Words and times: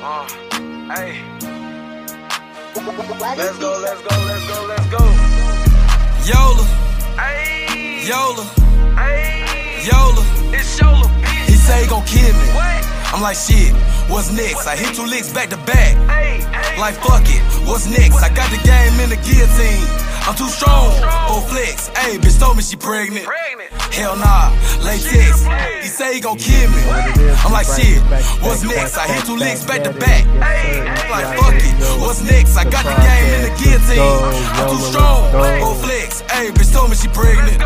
Uh, 0.00 0.26
hey. 0.94 1.18
Let's 3.36 3.58
go, 3.58 3.78
let's 3.82 4.00
go, 4.02 4.14
let's 4.26 4.46
go, 4.48 4.66
let's 4.66 4.86
go. 4.88 5.02
Yola, 6.24 6.64
Hey. 7.18 8.06
Yola, 8.06 8.44
Hey. 8.94 9.82
Yola. 9.84 10.22
It's 10.54 10.78
Yola, 10.80 11.06
bitch. 11.22 11.46
He 11.48 11.54
say 11.54 11.82
he 11.82 11.88
gon' 11.88 12.04
kill 12.06 12.32
me. 12.32 12.46
What? 12.54 13.14
I'm 13.14 13.22
like 13.22 13.36
shit. 13.36 13.72
What's 14.08 14.30
next? 14.32 14.66
I 14.66 14.76
hit 14.76 14.94
two 14.94 15.04
licks 15.04 15.32
back 15.32 15.48
to 15.50 15.56
back. 15.58 15.96
Hey, 16.08 16.40
hey. 16.40 16.78
Like 16.80 16.94
fuck 16.96 17.24
it. 17.26 17.42
What's 17.66 17.86
next? 17.90 18.22
I 18.22 18.28
got 18.34 18.48
the 18.50 18.60
game 18.62 18.94
in 19.00 19.10
the 19.10 19.16
guillotine. 19.26 19.86
I'm 20.28 20.36
too 20.36 20.48
strong. 20.48 20.92
Oh 21.32 21.40
flex. 21.48 21.88
Hey, 21.96 22.18
bitch 22.18 22.38
told 22.38 22.58
me 22.58 22.62
she 22.62 22.76
pregnant. 22.76 23.24
Pregnant. 23.24 23.70
Hell 23.94 24.14
nah, 24.14 24.52
latex. 24.84 25.48
He 25.80 25.88
say 25.88 26.16
he 26.16 26.20
gon' 26.20 26.36
kill 26.36 26.68
me. 26.68 26.82
I'm 27.40 27.50
like 27.50 27.64
shit. 27.64 28.02
What's 28.44 28.62
next? 28.62 28.98
I 28.98 29.08
hit 29.08 29.24
two 29.24 29.36
licks 29.36 29.64
back 29.64 29.82
to 29.84 29.92
back. 29.94 30.24
Hey, 30.44 30.84
hey. 30.84 31.10
Like 31.10 31.32
fuck 31.38 31.54
it. 31.56 32.00
What's 32.04 32.20
next? 32.20 32.58
I 32.58 32.64
got 32.64 32.84
the 32.84 32.92
game 33.00 33.28
in 33.36 33.42
the 33.48 33.52
guillotine. 33.56 34.04
I'm 34.52 34.68
too 34.68 34.84
strong. 34.84 35.32
Oh 35.64 35.72
flex. 35.80 36.20
Hey, 36.28 36.50
bitch 36.50 36.74
told 36.74 36.90
me 36.90 36.96
she 36.96 37.08
pregnant. 37.08 37.62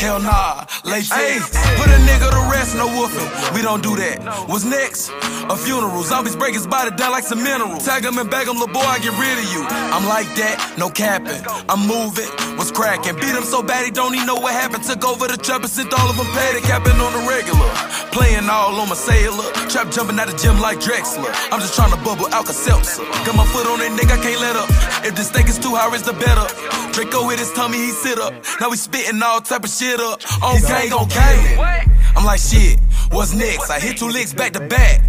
Hell 0.00 0.20
nah, 0.20 0.64
latex. 0.84 1.52
Put 1.76 1.88
a 1.92 2.00
nigga 2.08 2.30
to 2.32 2.40
rest, 2.50 2.74
no 2.76 2.88
woofing. 2.88 3.54
We 3.54 3.60
don't 3.60 3.82
do 3.82 3.94
that. 3.96 4.48
What's 4.48 4.64
next? 4.64 5.10
A 5.52 5.56
funeral. 5.56 6.02
Zombies 6.02 6.36
break 6.36 6.54
his 6.54 6.66
body 6.66 6.96
down 6.96 7.12
like 7.12 7.24
some 7.24 7.44
mineral. 7.44 7.76
Tag 7.78 8.06
him 8.06 8.16
and 8.16 8.30
bag 8.30 8.48
him, 8.48 8.54
little 8.54 8.72
boy, 8.72 8.80
I 8.80 8.98
get 8.98 9.12
rid 9.20 9.36
of 9.36 9.52
you. 9.52 9.66
I'm 9.68 10.08
like 10.08 10.26
that, 10.40 10.78
no 10.78 10.88
capping. 10.88 11.44
I'm 11.68 11.86
moving, 11.90 12.30
what's 12.54 12.70
cracking? 12.70 13.16
Beat 13.18 13.34
him 13.34 13.42
so 13.42 13.62
bad 13.62 13.84
he 13.84 13.90
don't 13.90 14.14
even 14.14 14.26
know 14.26 14.38
what 14.38 14.54
happened. 14.54 14.84
Took 14.84 15.04
over 15.04 15.26
the 15.26 15.36
trap 15.36 15.62
and 15.66 15.70
sent 15.70 15.92
all 15.92 16.08
of 16.08 16.16
them 16.16 16.30
paid. 16.38 16.62
capping 16.62 16.98
on 17.02 17.12
the 17.12 17.22
regular. 17.26 17.68
Playing 18.14 18.46
all 18.48 18.78
on 18.78 18.88
my 18.88 18.94
sailor. 18.94 19.46
Trap 19.68 19.90
jumping 19.90 20.18
out 20.18 20.28
the 20.30 20.36
gym 20.38 20.60
like 20.60 20.78
Drexler. 20.78 21.30
I'm 21.50 21.60
just 21.60 21.74
trying 21.74 21.90
to 21.90 22.00
bubble 22.06 22.28
Alka 22.30 22.54
Seltzer. 22.54 23.02
Got 23.26 23.34
my 23.34 23.46
foot 23.50 23.66
on 23.66 23.78
that 23.82 23.92
nigga, 23.98 24.14
I 24.14 24.20
can't 24.22 24.40
let 24.40 24.56
up. 24.56 24.70
If 25.04 25.14
the 25.16 25.24
steak 25.24 25.48
is 25.48 25.58
too 25.58 25.74
high, 25.74 25.90
it's 25.94 26.06
the 26.06 26.14
better. 26.14 26.46
Draco 26.94 27.28
hit 27.28 27.38
his 27.38 27.52
tummy, 27.52 27.78
he 27.78 27.90
sit 27.90 28.18
up. 28.18 28.32
Now 28.60 28.70
we 28.70 28.76
spitting 28.76 29.20
all 29.22 29.40
type 29.40 29.64
of 29.64 29.70
shit 29.70 29.98
up. 29.98 30.22
On 30.42 30.60
gang, 30.62 30.92
on 30.92 31.08
gang. 31.08 31.99
I'm 32.16 32.24
like 32.24 32.40
shit. 32.40 32.78
What's 33.10 33.34
next? 33.34 33.70
I 33.70 33.80
hit 33.80 33.98
two 33.98 34.08
licks 34.08 34.32
back 34.32 34.52
to 34.52 34.60
back. 34.60 35.02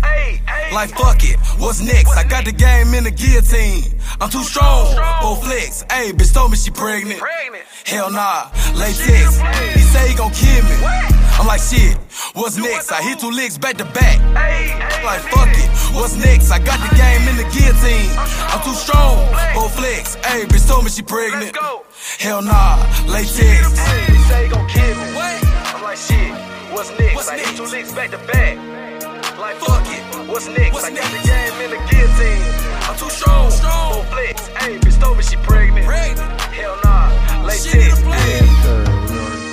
Like 0.74 0.90
fuck 0.92 1.22
it, 1.24 1.38
what's 1.60 1.82
next? 1.82 2.16
I 2.18 2.24
got 2.24 2.46
the 2.46 2.52
game 2.52 2.94
in 2.94 3.04
the 3.04 3.12
guillotine. 3.12 4.00
I'm 4.20 4.30
too 4.30 4.44
strong, 4.44 4.96
oh 5.22 5.36
flex. 5.44 5.84
Hey, 5.92 6.12
bitch 6.12 6.34
told 6.34 6.52
me 6.52 6.58
she 6.58 6.72
pregnant. 6.72 7.22
Hell 7.86 8.10
nah, 8.10 8.50
latex. 8.74 9.38
He 9.76 9.82
say 9.82 10.10
he 10.10 10.16
gon' 10.16 10.32
kill 10.32 10.64
me. 10.64 10.76
I'm 11.38 11.46
like 11.46 11.62
shit, 11.62 11.98
what's 12.34 12.58
next? 12.58 12.92
I 12.92 13.02
hit 13.04 13.20
two 13.20 13.32
licks 13.32 13.58
back 13.58 13.78
to 13.78 13.86
back. 13.86 14.18
Like 15.04 15.22
fuck 15.30 15.50
it, 15.52 15.70
what's 15.94 16.16
next? 16.16 16.52
I 16.52 16.60
got 16.60 16.80
the 16.80 16.96
game 16.96 17.28
in 17.28 17.36
the 17.36 17.48
guillotine. 17.52 18.10
I'm 18.50 18.64
too 18.64 18.74
strong, 18.74 19.28
oh 19.60 19.68
flex. 19.68 20.16
Hey, 20.26 20.46
bitch 20.46 20.68
told 20.68 20.86
me 20.86 20.90
she 20.90 21.02
pregnant. 21.04 21.56
Hell 22.18 22.42
nah, 22.42 22.78
latex. 23.08 23.38
He 23.38 24.18
say 24.30 24.46
he 24.46 24.50
gon' 24.50 24.68
kill 24.70 24.96
me. 24.96 25.11
What? 25.92 26.00
Shit, 26.00 26.32
what's 26.72 26.90
next? 26.98 27.16
What's 27.16 27.28
I 27.28 27.36
hit 27.38 27.46
next? 27.48 27.58
two 27.58 27.66
licks 27.66 27.92
back 27.92 28.12
to 28.12 28.18
back. 28.20 28.56
Like, 29.38 29.56
Fuck 29.58 29.84
fuck 29.84 29.88
it. 29.88 30.00
it. 30.00 30.30
What's 30.30 30.48
next? 30.48 30.72
What's 30.74 30.86
I 30.86 30.92
got 30.92 31.04
the 31.04 31.18
next? 31.18 31.28
game 31.28 31.62
in 31.66 31.70
the 31.72 31.78
guillotine. 31.92 32.44
I'm 32.88 32.96
too 32.98 33.10
strong, 33.10 33.50
Full 33.50 33.60
strong. 33.60 34.06
flex. 34.06 34.48
Hey, 34.48 34.78
bitch 34.80 34.98
told 35.02 35.18
me 35.18 35.24
she 35.24 35.36
pregnant. 35.36 35.86
Pregnant. 35.86 36.42
Hell 36.56 36.78
nah. 36.86 37.44
Latex. 37.44 37.64
Shit, 37.66 37.92
I'm 37.92 38.06
Hey. 38.08 38.40
Sir, 38.64 38.86
we 39.10 39.20
already 39.20 39.52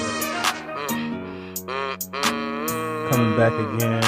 coming 3.11 3.35
back 3.37 3.53
again. 3.59 4.03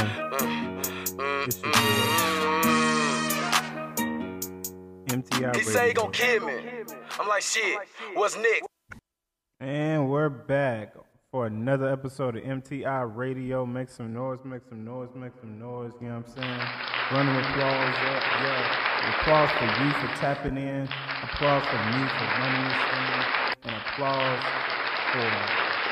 This 1.47 1.59
your 1.63 1.73
boy. 1.73 1.79
MTI 5.09 5.57
He 5.57 5.63
say 5.65 5.73
he 5.73 5.79
Radio. 5.89 6.03
gon' 6.03 6.13
kill 6.13 6.47
me. 6.47 6.55
I'm 7.19 7.27
like, 7.27 7.43
shit, 7.43 7.77
what's 8.15 8.37
next? 8.37 8.69
And 9.59 10.09
we're 10.09 10.29
back 10.29 10.95
for 11.31 11.47
another 11.47 11.89
episode 11.89 12.37
of 12.37 12.43
MTI 12.43 13.17
Radio. 13.17 13.65
Make 13.65 13.89
some 13.89 14.13
noise, 14.13 14.41
make 14.45 14.63
some 14.69 14.85
noise, 14.85 15.11
make 15.15 15.33
some 15.41 15.61
noise. 15.61 15.93
You 16.01 16.09
know 16.09 16.17
what 16.17 16.27
I'm 16.27 16.43
saying? 16.43 16.61
Running 17.13 17.37
applause 17.37 17.97
up, 18.11 18.23
yeah. 18.43 19.21
Applause 19.21 19.51
for 19.51 19.65
you 19.65 19.93
for 19.93 20.21
tapping 20.21 20.57
in. 20.57 20.89
Applause 21.23 21.65
for 21.67 21.79
me 21.87 22.09
for 22.19 22.27
running 22.41 22.65
this 22.67 22.83
thing. 22.91 23.15
And 23.63 23.75
applause 23.87 24.43
for 25.13 25.31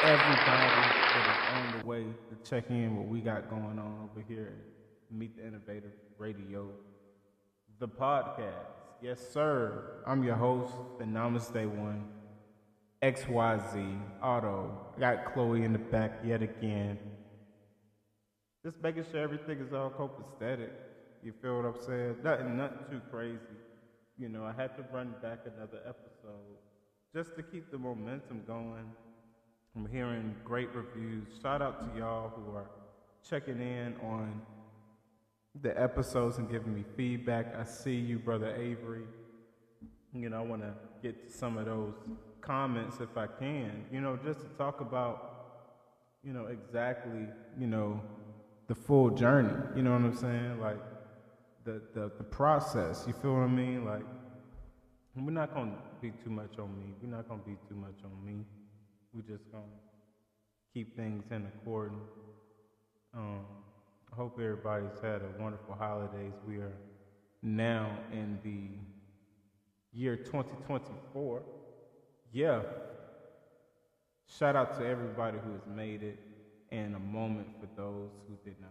everybody 0.09 0.89
that 1.15 1.27
is 1.31 1.55
on 1.55 1.81
the 1.81 1.87
way 1.87 2.03
to 2.03 2.51
check 2.51 2.71
in 2.71 2.97
what 2.97 3.07
we 3.07 3.21
got 3.21 3.49
going 3.49 3.79
on 3.79 4.09
over 4.11 4.25
here 4.27 4.55
Meet 5.11 5.37
the 5.37 5.47
Innovator 5.47 5.93
Radio, 6.19 6.69
the 7.79 7.89
podcast. 7.89 8.67
Yes, 9.01 9.21
sir. 9.33 10.03
I'm 10.07 10.25
your 10.25 10.35
host, 10.35 10.75
the 10.99 11.05
Namaste 11.05 11.67
One. 11.67 12.05
XYZ 13.03 14.01
Auto. 14.23 14.77
Got 14.99 15.33
Chloe 15.33 15.65
in 15.65 15.73
the 15.73 15.79
back 15.79 16.21
yet 16.25 16.43
again. 16.43 16.99
Just 18.65 18.83
making 18.83 19.05
sure 19.11 19.21
everything 19.21 19.61
is 19.61 19.73
all 19.73 19.91
copacetic. 19.91 20.71
You 21.23 21.33
feel 21.41 21.57
what 21.57 21.65
I'm 21.67 21.81
saying? 21.87 22.17
Nothing, 22.23 22.57
nothing 22.57 22.79
too 22.91 23.01
crazy. 23.11 23.39
You 24.19 24.29
know, 24.29 24.45
I 24.45 24.53
had 24.53 24.77
to 24.77 24.85
run 24.93 25.15
back 25.23 25.41
another 25.47 25.79
episode 25.87 26.59
just 27.15 27.37
to 27.37 27.43
keep 27.43 27.71
the 27.71 27.79
momentum 27.79 28.43
going. 28.47 28.91
I'm 29.77 29.87
hearing 29.87 30.35
great 30.45 30.69
reviews. 30.75 31.29
Shout 31.41 31.63
out 31.63 31.81
to 31.81 31.99
y'all 31.99 32.31
who 32.31 32.57
are 32.57 32.69
checking 33.29 33.61
in 33.61 33.95
on 34.03 34.43
the 35.63 35.81
episodes 35.81 36.39
and 36.39 36.51
giving 36.51 36.75
me 36.75 36.85
feedback. 36.97 37.55
I 37.55 37.65
see 37.65 37.95
you, 37.95 38.19
brother 38.19 38.55
Avery 38.57 39.05
you 40.15 40.29
know, 40.31 40.39
I 40.39 40.43
want 40.43 40.63
to 40.63 40.73
get 41.03 41.29
to 41.29 41.37
some 41.37 41.59
of 41.59 41.67
those 41.67 41.95
comments 42.41 42.99
if 43.01 43.17
I 43.17 43.27
can, 43.27 43.85
you 43.93 44.01
know, 44.01 44.19
just 44.25 44.41
to 44.41 44.47
talk 44.57 44.81
about, 44.81 45.35
you 46.23 46.33
know, 46.33 46.47
exactly, 46.47 47.27
you 47.59 47.67
know, 47.67 48.01
the 48.67 48.75
full 48.75 49.11
journey, 49.11 49.55
you 49.77 49.83
know 49.83 49.93
what 49.93 50.03
I'm 50.03 50.17
saying? 50.17 50.61
Like 50.61 50.79
the, 51.65 51.83
the, 51.95 52.13
the 52.19 52.25
process, 52.25 53.05
you 53.07 53.13
feel 53.13 53.35
what 53.35 53.43
I 53.43 53.49
mean? 53.49 53.85
Like, 53.85 54.03
we're 55.15 55.33
not 55.33 55.55
to 55.55 55.69
be 56.01 56.13
too 56.23 56.31
much 56.31 56.59
on 56.59 56.77
me. 56.79 56.95
We're 57.03 57.11
not 57.11 57.29
to 57.29 57.37
be 57.37 57.57
too 57.69 57.75
much 57.75 57.97
on 58.05 58.25
me. 58.25 58.45
We're 59.13 59.23
just 59.23 59.51
to 59.51 59.59
keep 60.73 60.97
things 60.97 61.25
in 61.31 61.47
accordance. 61.47 62.11
Um, 63.15 63.45
I 64.13 64.17
hope 64.17 64.39
everybody's 64.41 64.99
had 65.03 65.23
a 65.23 65.43
wonderful 65.43 65.75
holidays. 65.75 66.35
We 66.47 66.57
are 66.57 66.77
now 67.43 67.99
in 68.13 68.39
the 68.45 69.99
year 69.99 70.17
2024. 70.17 71.43
Yeah. 72.33 72.63
Shout 74.27 74.57
out 74.57 74.79
to 74.79 74.87
everybody 74.87 75.39
who 75.39 75.53
has 75.53 75.67
made 75.67 76.03
it 76.03 76.19
and 76.71 76.95
a 76.95 76.99
moment 76.99 77.49
for 77.59 77.67
those 77.81 78.11
who 78.29 78.37
did 78.45 78.61
not. 78.61 78.71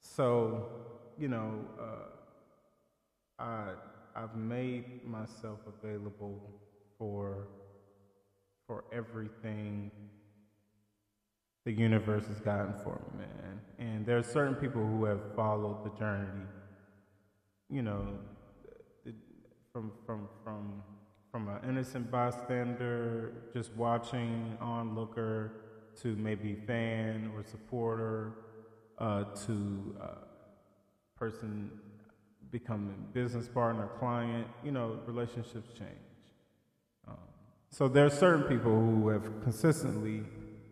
So, 0.00 0.68
you 1.18 1.28
know, 1.28 1.60
uh, 1.78 3.42
I, 3.42 3.68
I've 4.16 4.34
made 4.34 5.06
myself 5.06 5.60
available 5.82 6.40
for, 6.98 7.46
for 8.66 8.84
everything 8.92 9.90
the 11.64 11.72
universe 11.72 12.26
has 12.26 12.40
gotten 12.40 12.74
for 12.82 13.00
me, 13.18 13.24
man. 13.24 13.60
And 13.78 14.06
there 14.06 14.18
are 14.18 14.22
certain 14.22 14.54
people 14.54 14.82
who 14.82 15.04
have 15.04 15.20
followed 15.36 15.84
the 15.84 15.98
journey, 15.98 16.46
you 17.70 17.82
know, 17.82 18.06
from 19.72 19.92
from 20.04 20.28
from 20.44 20.82
from 21.30 21.48
an 21.48 21.58
innocent 21.68 22.10
bystander, 22.10 23.32
just 23.54 23.72
watching 23.74 24.56
onlooker, 24.60 25.52
to 26.02 26.16
maybe 26.16 26.54
fan 26.66 27.30
or 27.36 27.44
supporter, 27.44 28.32
uh, 28.98 29.24
to 29.46 29.96
uh, 30.00 30.06
person 31.16 31.70
becoming 32.50 33.06
business 33.12 33.48
partner, 33.48 33.88
client. 33.98 34.46
You 34.64 34.72
know, 34.72 34.98
relationships 35.06 35.70
change. 35.78 35.90
Um, 37.06 37.16
so 37.70 37.86
there 37.86 38.06
are 38.06 38.10
certain 38.10 38.42
people 38.44 38.72
who 38.72 39.08
have 39.08 39.42
consistently 39.42 40.24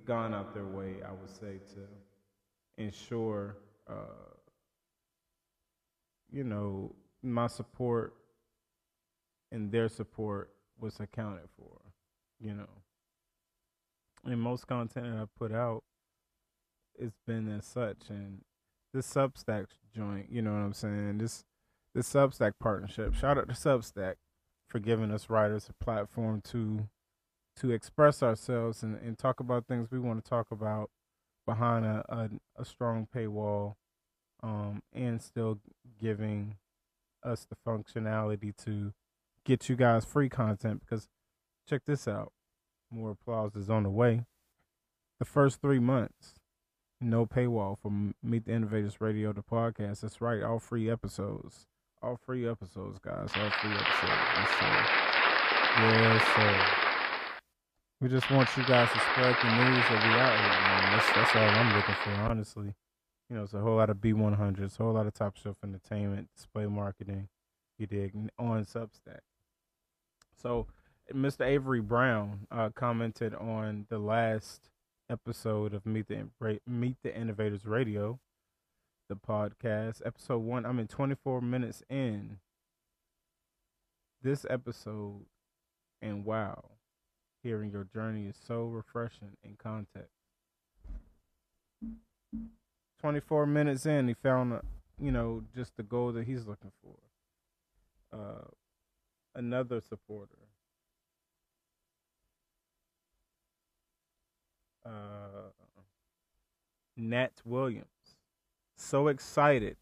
gone 0.04 0.34
out 0.34 0.54
their 0.54 0.64
way, 0.64 0.96
I 1.06 1.12
would 1.12 1.30
say, 1.30 1.60
to 1.74 2.82
ensure, 2.82 3.58
uh, 3.88 4.27
you 6.30 6.44
know, 6.44 6.94
my 7.22 7.46
support 7.46 8.14
and 9.50 9.72
their 9.72 9.88
support 9.88 10.50
was 10.78 11.00
accounted 11.00 11.48
for, 11.56 11.80
you 12.40 12.54
know. 12.54 12.68
And 14.24 14.40
most 14.40 14.66
content 14.66 15.06
that 15.06 15.22
I 15.22 15.24
put 15.38 15.52
out, 15.52 15.84
it's 16.98 17.16
been 17.26 17.48
as 17.50 17.66
such. 17.66 18.10
And 18.10 18.42
this 18.92 19.12
Substack 19.12 19.66
joint, 19.94 20.26
you 20.30 20.42
know 20.42 20.52
what 20.52 20.58
I'm 20.58 20.72
saying? 20.72 21.18
This 21.18 21.44
this 21.94 22.12
Substack 22.12 22.52
partnership. 22.60 23.14
Shout 23.14 23.38
out 23.38 23.48
to 23.48 23.54
Substack 23.54 24.14
for 24.68 24.78
giving 24.78 25.10
us 25.10 25.30
writers 25.30 25.68
a 25.68 25.84
platform 25.84 26.42
to 26.50 26.88
to 27.56 27.70
express 27.70 28.22
ourselves 28.22 28.82
and, 28.82 28.96
and 28.96 29.18
talk 29.18 29.40
about 29.40 29.66
things 29.66 29.90
we 29.90 29.98
want 29.98 30.22
to 30.22 30.28
talk 30.28 30.46
about 30.50 30.90
behind 31.44 31.84
a, 31.84 32.04
a, 32.08 32.60
a 32.60 32.64
strong 32.64 33.08
paywall 33.12 33.74
um, 34.42 34.82
and 34.92 35.20
still 35.20 35.58
giving 36.00 36.56
us 37.22 37.46
the 37.48 37.56
functionality 37.66 38.56
to 38.64 38.92
get 39.44 39.68
you 39.68 39.76
guys 39.76 40.04
free 40.04 40.28
content 40.28 40.82
because 40.84 41.08
check 41.68 41.82
this 41.86 42.06
out. 42.06 42.32
More 42.90 43.10
applause 43.10 43.54
is 43.56 43.68
on 43.68 43.82
the 43.82 43.90
way. 43.90 44.24
The 45.18 45.24
first 45.24 45.60
three 45.60 45.80
months, 45.80 46.34
no 47.00 47.26
paywall 47.26 47.76
for 47.78 47.92
Meet 48.22 48.46
the 48.46 48.52
Innovators 48.52 49.00
Radio, 49.00 49.32
the 49.32 49.42
podcast. 49.42 50.00
That's 50.00 50.20
right, 50.20 50.42
all 50.42 50.58
free 50.58 50.90
episodes. 50.90 51.66
All 52.00 52.16
free 52.16 52.48
episodes, 52.48 52.98
guys. 53.00 53.30
All 53.34 53.50
free 53.50 53.72
episodes. 53.72 54.28
Sir. 54.58 54.86
Yes, 55.80 56.22
sir. 56.36 56.66
We 58.00 58.08
just 58.08 58.30
want 58.30 58.48
you 58.56 58.64
guys 58.64 58.88
to 58.92 59.00
spread 59.00 59.34
the 59.42 59.50
news 59.50 59.84
that 59.90 60.02
we 60.06 60.14
out 60.14 60.38
here, 60.38 60.58
man. 60.62 60.92
That's, 60.92 61.12
that's 61.12 61.34
all 61.34 61.42
I'm 61.42 61.74
looking 61.74 61.94
for, 62.04 62.10
honestly. 62.30 62.74
You 63.28 63.36
know, 63.36 63.42
it's 63.42 63.52
a 63.52 63.60
whole 63.60 63.76
lot 63.76 63.90
of 63.90 63.98
B100s, 63.98 64.80
a 64.80 64.82
whole 64.82 64.94
lot 64.94 65.06
of 65.06 65.12
top 65.12 65.36
shelf 65.36 65.56
entertainment, 65.62 66.28
display 66.34 66.66
marketing, 66.66 67.28
you 67.78 67.86
dig, 67.86 68.14
on 68.38 68.64
Substack. 68.64 69.20
So, 70.40 70.66
Mr. 71.12 71.44
Avery 71.44 71.80
Brown 71.80 72.46
uh, 72.50 72.70
commented 72.74 73.34
on 73.34 73.86
the 73.90 73.98
last 73.98 74.70
episode 75.10 75.74
of 75.74 75.84
Meet 75.84 76.08
the 76.08 76.28
Meet 76.66 76.96
the 77.02 77.14
Innovators 77.14 77.66
Radio, 77.66 78.18
the 79.10 79.16
podcast, 79.16 80.00
episode 80.06 80.38
one. 80.38 80.64
I'm 80.64 80.78
in 80.78 80.86
24 80.86 81.42
minutes 81.42 81.82
in 81.90 82.38
this 84.22 84.46
episode, 84.48 85.26
and 86.00 86.24
wow, 86.24 86.64
hearing 87.42 87.70
your 87.70 87.84
journey 87.84 88.26
is 88.26 88.36
so 88.36 88.64
refreshing 88.64 89.36
in 89.42 89.56
context. 89.58 90.12
24 93.00 93.46
minutes 93.46 93.86
in, 93.86 94.08
he 94.08 94.14
found, 94.14 94.60
you 95.00 95.12
know, 95.12 95.42
just 95.54 95.76
the 95.76 95.82
goal 95.82 96.12
that 96.12 96.26
he's 96.26 96.46
looking 96.46 96.72
for. 96.82 96.96
Uh, 98.18 98.48
another 99.34 99.80
supporter. 99.80 100.34
Uh, 104.84 105.50
Nat 106.96 107.32
Williams. 107.44 107.86
So 108.76 109.08
excited 109.08 109.76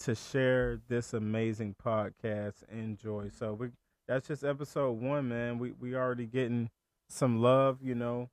to 0.00 0.14
share 0.14 0.80
this 0.88 1.12
amazing 1.12 1.76
podcast. 1.84 2.62
Enjoy. 2.70 3.28
So 3.28 3.54
we 3.54 3.68
that's 4.08 4.28
just 4.28 4.44
episode 4.44 5.00
one, 5.00 5.28
man. 5.28 5.58
We 5.58 5.72
we 5.72 5.94
already 5.94 6.26
getting 6.26 6.70
some 7.08 7.40
love, 7.40 7.78
you 7.82 7.94
know 7.94 8.30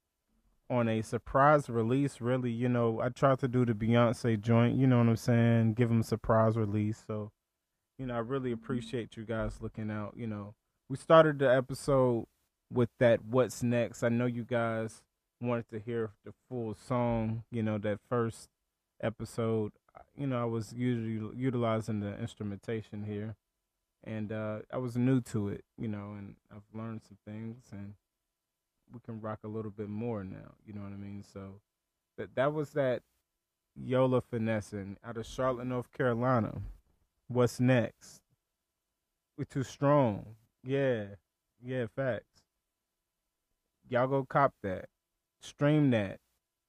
on 0.73 0.89
a 0.89 1.01
surprise 1.01 1.69
release. 1.69 2.19
Really, 2.19 2.51
you 2.51 2.67
know, 2.67 2.99
I 2.99 3.09
tried 3.09 3.39
to 3.39 3.47
do 3.47 3.65
the 3.65 3.73
Beyonce 3.73 4.39
joint. 4.39 4.75
You 4.75 4.87
know 4.87 4.97
what 4.97 5.07
I'm 5.07 5.15
saying? 5.15 5.73
Give 5.75 5.89
them 5.89 6.01
a 6.01 6.03
surprise 6.03 6.57
release. 6.57 7.03
So, 7.05 7.31
you 7.97 8.07
know, 8.07 8.15
I 8.15 8.19
really 8.19 8.51
appreciate 8.51 9.15
you 9.15 9.23
guys 9.23 9.59
looking 9.61 9.91
out. 9.91 10.15
You 10.17 10.27
know, 10.27 10.55
we 10.89 10.97
started 10.97 11.39
the 11.39 11.53
episode 11.53 12.25
with 12.71 12.89
that 12.99 13.23
"What's 13.23 13.61
Next." 13.61 14.03
I 14.03 14.09
know 14.09 14.25
you 14.25 14.43
guys 14.43 15.03
wanted 15.39 15.69
to 15.69 15.79
hear 15.79 16.11
the 16.25 16.33
full 16.49 16.75
song. 16.75 17.43
You 17.51 17.63
know, 17.63 17.77
that 17.77 17.99
first 18.09 18.49
episode. 19.01 19.73
You 20.17 20.27
know, 20.27 20.41
I 20.41 20.45
was 20.45 20.73
usually 20.73 21.37
utilizing 21.37 21.99
the 21.99 22.17
instrumentation 22.19 23.03
here, 23.03 23.35
and 24.03 24.31
uh, 24.31 24.59
I 24.71 24.77
was 24.77 24.97
new 24.97 25.21
to 25.21 25.49
it. 25.49 25.63
You 25.77 25.87
know, 25.87 26.15
and 26.17 26.35
I've 26.51 26.63
learned 26.73 27.01
some 27.07 27.17
things 27.25 27.65
and 27.71 27.93
we 28.93 28.99
can 28.99 29.19
rock 29.19 29.39
a 29.43 29.47
little 29.47 29.71
bit 29.71 29.89
more 29.89 30.23
now. 30.23 30.53
You 30.65 30.73
know 30.73 30.81
what 30.81 30.93
I 30.93 30.97
mean? 30.97 31.23
So 31.33 31.59
that 32.17 32.35
that 32.35 32.53
was 32.53 32.71
that 32.71 33.01
Yola 33.75 34.21
finessing 34.21 34.97
out 35.03 35.17
of 35.17 35.25
Charlotte, 35.25 35.65
North 35.65 35.91
Carolina. 35.91 36.61
What's 37.27 37.59
next? 37.59 38.21
We're 39.37 39.45
too 39.45 39.63
strong. 39.63 40.35
Yeah, 40.63 41.05
yeah, 41.61 41.87
facts. 41.93 42.43
Y'all 43.89 44.07
go 44.07 44.23
cop 44.23 44.53
that. 44.61 44.85
Stream 45.41 45.89
that. 45.91 46.19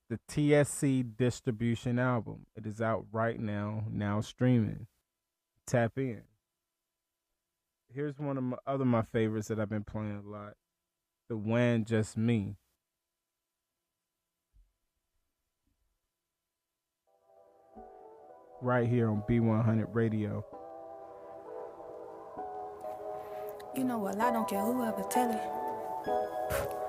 The 0.08 0.18
TSE 0.28 1.02
distribution 1.02 1.98
album. 1.98 2.46
It 2.56 2.66
is 2.66 2.80
out 2.80 3.06
right 3.12 3.38
now. 3.38 3.84
Now 3.90 4.20
streaming. 4.20 4.86
Tap 5.66 5.92
in. 5.96 6.22
Here's 7.92 8.18
one 8.18 8.36
of 8.36 8.44
my 8.44 8.56
other 8.66 8.84
my 8.84 9.02
favorites 9.02 9.48
that 9.48 9.60
I've 9.60 9.70
been 9.70 9.84
playing 9.84 10.22
a 10.26 10.28
lot 10.28 10.54
the 11.28 11.36
when 11.36 11.84
just 11.84 12.16
me. 12.16 12.56
Right 18.60 18.88
here 18.88 19.10
on 19.10 19.22
B100 19.28 19.88
Radio. 19.92 20.44
You 23.76 23.84
know 23.84 23.98
what? 23.98 24.20
I 24.20 24.30
don't 24.32 24.48
care 24.48 24.62
whoever 24.62 25.02
tell 25.10 25.30
it. 25.30 26.83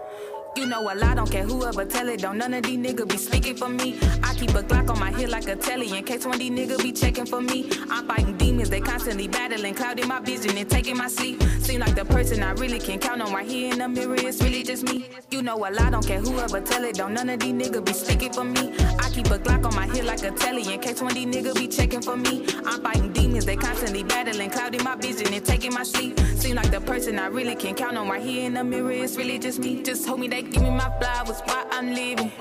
You 0.56 0.66
know 0.66 0.82
a 0.90 0.96
lot, 0.96 1.18
don't 1.18 1.30
care 1.30 1.44
whoever 1.44 1.84
tell 1.84 2.08
it. 2.08 2.22
Don't 2.22 2.38
none 2.38 2.54
of 2.54 2.64
these 2.64 2.78
niggas 2.78 3.10
be 3.10 3.18
speaking 3.18 3.58
for 3.58 3.68
me. 3.68 4.00
I 4.24 4.34
keep 4.36 4.52
a 4.52 4.64
Glock 4.64 4.90
on 4.90 4.98
my 5.00 5.12
hip 5.12 5.30
like 5.30 5.48
a 5.50 5.56
telly 5.58 5.98
in 5.98 6.06
case 6.06 6.26
one 6.26 6.36
of 6.36 6.40
these 6.40 6.52
niggas 6.52 6.82
be 6.82 6.94
checking 6.94 7.26
for 7.26 7.42
me. 7.42 7.70
I'm 7.90 8.08
fighting 8.08 8.38
demons, 8.38 8.70
they 8.70 8.80
constantly 8.80 9.28
battling, 9.28 9.76
clouding 9.76 10.08
my 10.08 10.22
vision 10.22 10.58
and 10.58 10.70
taking 10.70 10.96
my 10.96 11.10
sleep. 11.10 11.44
Seem 11.60 11.82
like 11.82 11.94
the 11.94 12.06
person 12.06 12.42
I 12.42 12.52
really 12.54 12.80
can 12.80 13.00
count 13.00 13.22
on 13.22 13.34
right 13.34 13.46
here 13.46 13.74
in 13.74 13.80
the 13.80 13.90
mirror 13.90 14.16
is 14.16 14.42
really 14.42 14.64
just 14.64 14.84
me. 14.84 15.10
You 15.30 15.42
know 15.42 15.58
a 15.58 15.70
lot, 15.70 15.92
don't 15.92 16.08
care 16.08 16.22
whoever 16.22 16.62
tell 16.62 16.86
it. 16.86 16.96
Don't 16.96 17.14
none 17.14 17.30
of 17.30 17.40
these 17.42 17.54
niggas 17.54 17.84
be 17.84 17.92
speaking 17.92 18.32
for 18.32 18.46
me. 18.46 18.74
I 19.00 19.10
keep 19.10 19.28
a 19.28 19.38
Glock 19.38 19.66
on 19.66 19.76
my 19.76 19.88
hip 19.94 20.06
like 20.06 20.24
a 20.24 20.32
telly 20.32 20.74
in 20.74 20.80
case 20.80 21.02
one 21.02 21.12
of 21.12 21.16
these 21.16 21.28
niggas 21.28 21.56
be 21.56 21.68
checking 21.68 22.02
for 22.02 22.16
me. 22.16 22.46
I'm 22.66 22.82
fighting 22.82 23.12
demons, 23.12 23.46
they 23.46 23.58
constantly 23.58 24.04
battling, 24.04 24.52
clouding 24.52 24.84
my 24.86 24.96
vision 24.96 25.34
and 25.34 25.46
taking 25.46 25.74
my 25.74 25.84
sleep. 25.84 26.18
Seem 26.38 26.56
like 26.56 26.72
the 26.72 26.80
person 26.80 27.20
I 27.20 27.28
really 27.28 27.56
can 27.56 27.76
count 27.76 27.98
on 27.98 28.08
right 28.08 28.22
here 28.24 28.46
in 28.46 28.54
the 28.54 28.64
mirror 28.64 28.92
is 28.92 29.18
really 29.18 29.38
just 29.38 29.60
me. 29.60 29.84
Just 29.84 30.08
hold 30.08 30.22
me, 30.22 30.28
they 30.28 30.45
give 30.52 30.64
me 30.64 30.70
my 30.70 30.92
flowers 31.00 31.42
while 31.46 31.68
I'm 31.72 31.94
living. 31.94 32.32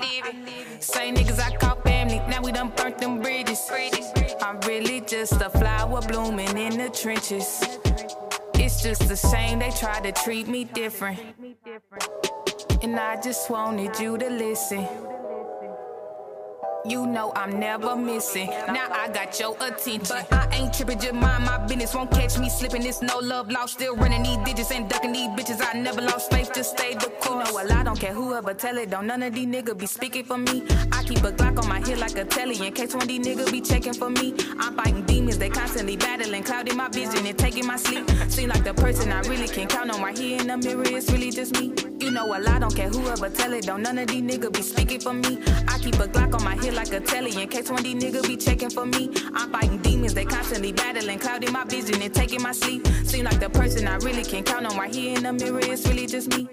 Same 0.79 1.15
niggas 1.15 1.39
I 1.39 1.55
call 1.55 1.75
family, 1.81 2.19
now 2.29 2.41
we 2.41 2.51
done 2.51 2.71
burnt 2.75 2.97
them 2.97 3.21
bridges. 3.21 3.69
I'm 4.41 4.59
really 4.61 5.01
just 5.01 5.33
a 5.33 5.49
flower 5.49 6.01
blooming 6.01 6.57
in 6.57 6.77
the 6.77 6.89
trenches. 6.89 7.79
It's 8.55 8.81
just 8.81 9.09
a 9.11 9.17
shame 9.17 9.59
they 9.59 9.71
try 9.71 9.99
to 10.01 10.11
treat 10.11 10.47
me 10.47 10.63
different. 10.65 11.19
And 12.81 12.99
I 12.99 13.19
just 13.21 13.49
wanted 13.49 13.99
you 13.99 14.17
to 14.17 14.29
listen. 14.29 14.87
You 16.87 17.07
know 17.07 17.31
I'm 17.35 17.59
never 17.59 17.95
missing. 17.95 18.47
Now 18.67 18.87
I 18.91 19.09
got 19.09 19.39
your 19.39 19.55
attention. 19.59 20.01
But 20.29 20.31
I 20.31 20.55
ain't 20.55 20.73
tripping, 20.73 20.99
just 20.99 21.15
mind 21.15 21.45
my 21.45 21.57
business. 21.65 21.95
Won't 21.95 22.11
catch 22.11 22.37
me 22.37 22.47
slipping. 22.47 22.83
It's 22.83 23.01
no 23.01 23.17
love 23.17 23.49
lost. 23.49 23.73
Still 23.73 23.95
running 23.95 24.21
these 24.21 24.37
digits 24.45 24.71
and 24.71 24.87
ducking 24.87 25.13
these 25.13 25.29
bitches. 25.29 25.61
I 25.61 25.79
never 25.79 26.01
lost 26.01 26.31
faith, 26.31 26.51
just 26.53 26.77
stay 26.77 26.93
the 26.93 27.09
course. 27.21 27.47
You 27.47 27.53
know, 27.53 27.55
well, 27.55 27.73
I 27.73 27.83
don't 27.83 27.99
care 27.99 28.13
whoever 28.13 28.53
tell 28.53 28.77
it. 28.77 28.91
Don't 28.91 29.07
none 29.07 29.23
of 29.23 29.33
these 29.33 29.47
niggas 29.47 29.77
be 29.77 29.87
speaking 29.87 30.25
for 30.25 30.37
me. 30.37 30.63
I 30.91 31.03
keep 31.03 31.23
a 31.23 31.31
Glock 31.31 31.61
on 31.61 31.67
my 31.67 31.79
hip 31.79 31.99
like 31.99 32.17
a 32.17 32.25
telly. 32.25 32.55
In 32.65 32.71
case 32.73 32.93
one 32.93 33.03
of 33.03 33.07
these 33.07 33.25
niggas 33.25 33.51
be 33.51 33.61
checking 33.61 33.93
for 33.93 34.11
me. 34.11 34.35
I'm 34.59 34.75
fighting 34.75 35.03
demons, 35.05 35.39
they 35.39 35.49
constantly 35.49 35.97
battling, 35.97 36.43
clouding 36.43 36.77
my 36.77 36.89
vision 36.89 37.25
and 37.25 37.37
taking 37.37 37.65
my 37.65 37.77
sleep. 37.77 38.07
Seem 38.29 38.49
like 38.49 38.63
the 38.63 38.75
person 38.75 39.11
I 39.11 39.21
really 39.21 39.47
can 39.47 39.67
count 39.67 39.89
on 39.89 40.01
right 40.03 40.17
here 40.17 40.39
in 40.39 40.47
the 40.47 40.57
mirror. 40.57 40.83
It's 40.85 41.11
really 41.11 41.31
just 41.31 41.59
me. 41.59 41.73
You 41.99 42.11
know, 42.11 42.27
well, 42.27 42.47
I 42.47 42.59
don't 42.59 42.75
care 42.75 42.89
whoever 42.89 43.29
tell 43.29 43.53
it. 43.53 43.65
Don't 43.65 43.81
none 43.81 43.97
of 43.97 44.07
these 44.07 44.21
niggas 44.21 44.53
be 44.53 44.61
speaking 44.61 44.99
for 44.99 45.13
me. 45.13 45.39
I 45.67 45.79
keep 45.79 45.95
a 45.95 46.07
Glock 46.07 46.35
on 46.35 46.43
my 46.43 46.55
hip 46.55 46.74
like 46.75 46.93
a 46.93 46.99
telly. 46.99 47.41
In 47.41 47.47
case 47.47 47.69
one 47.69 47.83
these 47.83 48.03
niggas 48.03 48.27
be 48.27 48.37
checking 48.37 48.69
for 48.69 48.85
me, 48.85 49.09
I'm 49.33 49.51
fighting 49.51 49.77
demons, 49.79 50.13
they 50.13 50.25
constantly 50.25 50.71
battling, 50.71 51.19
clouding 51.19 51.51
my 51.51 51.63
vision 51.63 52.01
and 52.01 52.13
taking 52.13 52.41
my 52.41 52.51
sleep. 52.51 52.85
Seem 53.05 53.25
like 53.25 53.39
the 53.39 53.49
person 53.49 53.87
I 53.87 53.95
really 53.97 54.23
can 54.23 54.43
count 54.43 54.65
on 54.65 54.77
right 54.77 54.93
here 54.93 55.15
in 55.17 55.23
the 55.23 55.33
mirror 55.33 55.59
is 55.59 55.87
really 55.87 56.07
just 56.07 56.29
me. 56.35 56.47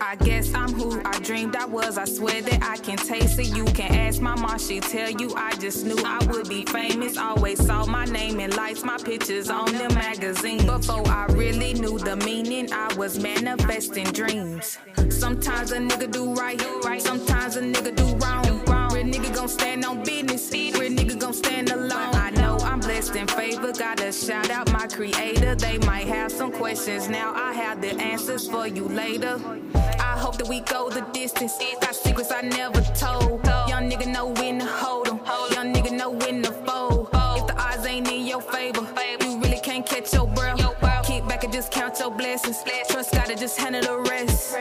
I 0.00 0.16
guess 0.16 0.54
I'm 0.54 0.72
who 0.72 1.00
I 1.04 1.18
dreamed 1.20 1.56
I 1.56 1.64
was. 1.64 1.96
I 1.96 2.04
swear 2.04 2.42
that 2.42 2.62
I 2.62 2.76
can 2.76 2.98
taste 2.98 3.38
it. 3.38 3.56
You 3.56 3.64
can 3.64 3.94
ask 3.94 4.20
my 4.20 4.34
mom, 4.34 4.58
she 4.58 4.80
tell 4.80 5.10
you 5.10 5.34
I 5.36 5.54
just 5.56 5.84
knew 5.86 5.98
I 6.04 6.24
would 6.26 6.48
be 6.48 6.64
famous. 6.66 7.16
Always 7.16 7.64
saw 7.64 7.86
my 7.86 8.04
name 8.04 8.40
in 8.40 8.50
lights, 8.56 8.84
my 8.84 8.98
pictures 8.98 9.48
on 9.50 9.66
the 9.66 9.88
magazine. 9.90 10.66
Before 10.66 11.06
I 11.08 11.26
really 11.26 11.74
knew 11.74 11.98
the 11.98 12.16
meaning, 12.16 12.72
I 12.72 12.92
was 12.94 13.18
manifesting 13.18 14.06
dreams. 14.06 14.78
Sometimes 15.10 15.72
a 15.72 15.78
nigga 15.78 16.10
do 16.10 16.34
right, 16.34 16.60
right, 16.84 17.00
sometimes 17.00 17.56
a 17.56 17.62
nigga 17.62 17.94
do 17.94 18.06
wrong. 18.16 18.71
Nigga 19.12 19.34
gon' 19.34 19.48
stand 19.48 19.84
on 19.84 20.02
business, 20.02 20.50
real 20.52 20.90
nigga 20.90 21.18
gon' 21.18 21.34
stand 21.34 21.70
alone. 21.70 22.14
I 22.14 22.30
know 22.30 22.56
I'm 22.62 22.80
blessed 22.80 23.14
in 23.14 23.26
favor, 23.26 23.70
gotta 23.70 24.10
shout 24.10 24.48
out 24.48 24.72
my 24.72 24.86
creator. 24.86 25.54
They 25.54 25.76
might 25.78 26.06
have 26.06 26.32
some 26.32 26.50
questions, 26.50 27.10
now 27.10 27.34
I 27.34 27.52
have 27.52 27.82
the 27.82 27.90
answers 28.00 28.48
for 28.48 28.66
you 28.66 28.88
later. 28.88 29.38
I 29.74 30.16
hope 30.18 30.38
that 30.38 30.48
we 30.48 30.60
go 30.60 30.88
the 30.88 31.02
distance. 31.12 31.58
Got 31.82 31.94
secrets 31.94 32.32
I 32.32 32.40
never 32.40 32.80
told. 32.94 33.44
Young 33.68 33.90
nigga 33.90 34.06
know 34.06 34.28
when 34.28 34.60
to 34.60 34.64
hold 34.64 35.08
'em. 35.08 35.20
Young 35.52 35.74
nigga 35.74 35.92
know 35.92 36.10
when 36.10 36.42
to 36.42 36.52
fold. 36.66 37.08
If 37.36 37.46
the 37.48 37.56
odds 37.58 37.84
ain't 37.86 38.10
in 38.10 38.26
your 38.26 38.40
favor, 38.40 38.86
you 39.20 39.38
really 39.40 39.60
can't 39.60 39.84
catch 39.84 40.14
your 40.14 40.26
breath. 40.26 40.58
Kick 41.04 41.28
back 41.28 41.44
and 41.44 41.52
just 41.52 41.70
count 41.70 41.98
your 42.00 42.10
blessings. 42.10 42.64
Trust 42.88 43.12
gotta 43.12 43.36
just 43.36 43.58
handle 43.58 43.82
the 43.82 44.10
rest. 44.10 44.56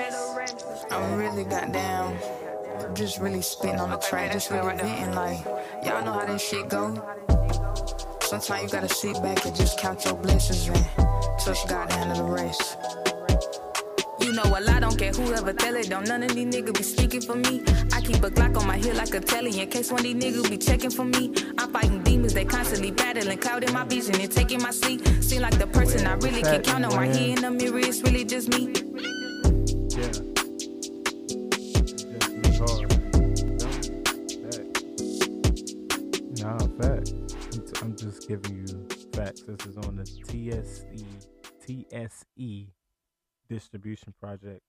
I'm 0.92 1.16
really 1.16 1.46
goddamn 1.46 2.18
just 3.02 3.20
really 3.20 3.42
spitting 3.42 3.80
on 3.80 3.90
the 3.90 3.98
track, 3.98 4.32
just 4.32 4.52
really 4.52 4.76
venting. 4.78 5.16
Like, 5.16 5.44
y'all 5.84 6.06
know 6.06 6.14
how 6.14 6.26
this 6.28 6.48
shit 6.48 6.70
go. 6.70 6.94
Sometimes 8.22 8.62
you 8.62 8.70
gotta 8.70 8.94
sit 8.94 9.16
back 9.24 9.44
and 9.44 9.56
just 9.56 9.80
count 9.80 10.06
your 10.06 10.14
blessings 10.14 10.68
and 10.68 10.86
trust 11.44 11.68
God 11.68 11.90
to 11.90 11.96
handle 11.96 12.28
the 12.28 12.32
rest. 12.32 12.78
You 14.20 14.34
know 14.34 14.44
a 14.44 14.62
lot, 14.62 14.82
don't 14.82 15.00
care 15.00 15.12
whoever 15.14 15.52
tell 15.52 15.76
it. 15.78 15.90
Don't 15.90 16.08
none 16.08 16.22
of 16.22 16.36
these 16.36 16.46
niggas 16.46 16.78
be 16.78 16.84
speaking 16.84 17.22
for 17.22 17.36
me. 17.36 17.64
I 17.92 18.02
keep 18.02 18.18
a 18.18 18.30
Glock 18.30 18.56
on 18.56 18.68
my 18.68 18.78
heel 18.78 18.94
like 18.94 19.16
a 19.16 19.20
telly 19.20 19.60
in 19.60 19.68
case 19.68 19.92
one 19.92 20.02
of 20.02 20.04
these 20.04 20.24
niggas 20.24 20.48
be 20.48 20.60
checking 20.60 20.92
for 20.92 21.06
me. 21.06 21.34
I'm 21.58 21.74
fighting 21.74 22.04
demons, 22.04 22.36
they 22.36 22.46
constantly 22.46 22.92
battling, 22.92 23.40
clouding 23.40 23.74
my 23.74 23.84
vision 23.84 24.22
and 24.22 24.32
taking 24.32 24.62
my 24.62 24.70
sleep. 24.70 25.08
Seem 25.24 25.42
like 25.42 25.58
the 25.58 25.66
person 25.66 26.06
I 26.06 26.14
really 26.14 26.44
can 26.44 26.62
count 26.62 26.86
on 26.86 26.96
right 26.96 27.16
here 27.16 27.36
in 27.36 27.42
the 27.42 27.50
mirror, 27.50 27.80
it's 27.80 28.04
really 28.04 28.26
just 28.26 28.50
me. 28.50 29.21
Giving 38.32 38.66
you 38.66 38.88
facts. 39.12 39.42
This 39.42 39.66
is 39.66 39.76
on 39.76 39.98
the 39.98 40.06
TSE 40.06 41.06
TSE 41.68 42.70
distribution 43.50 44.14
project, 44.22 44.62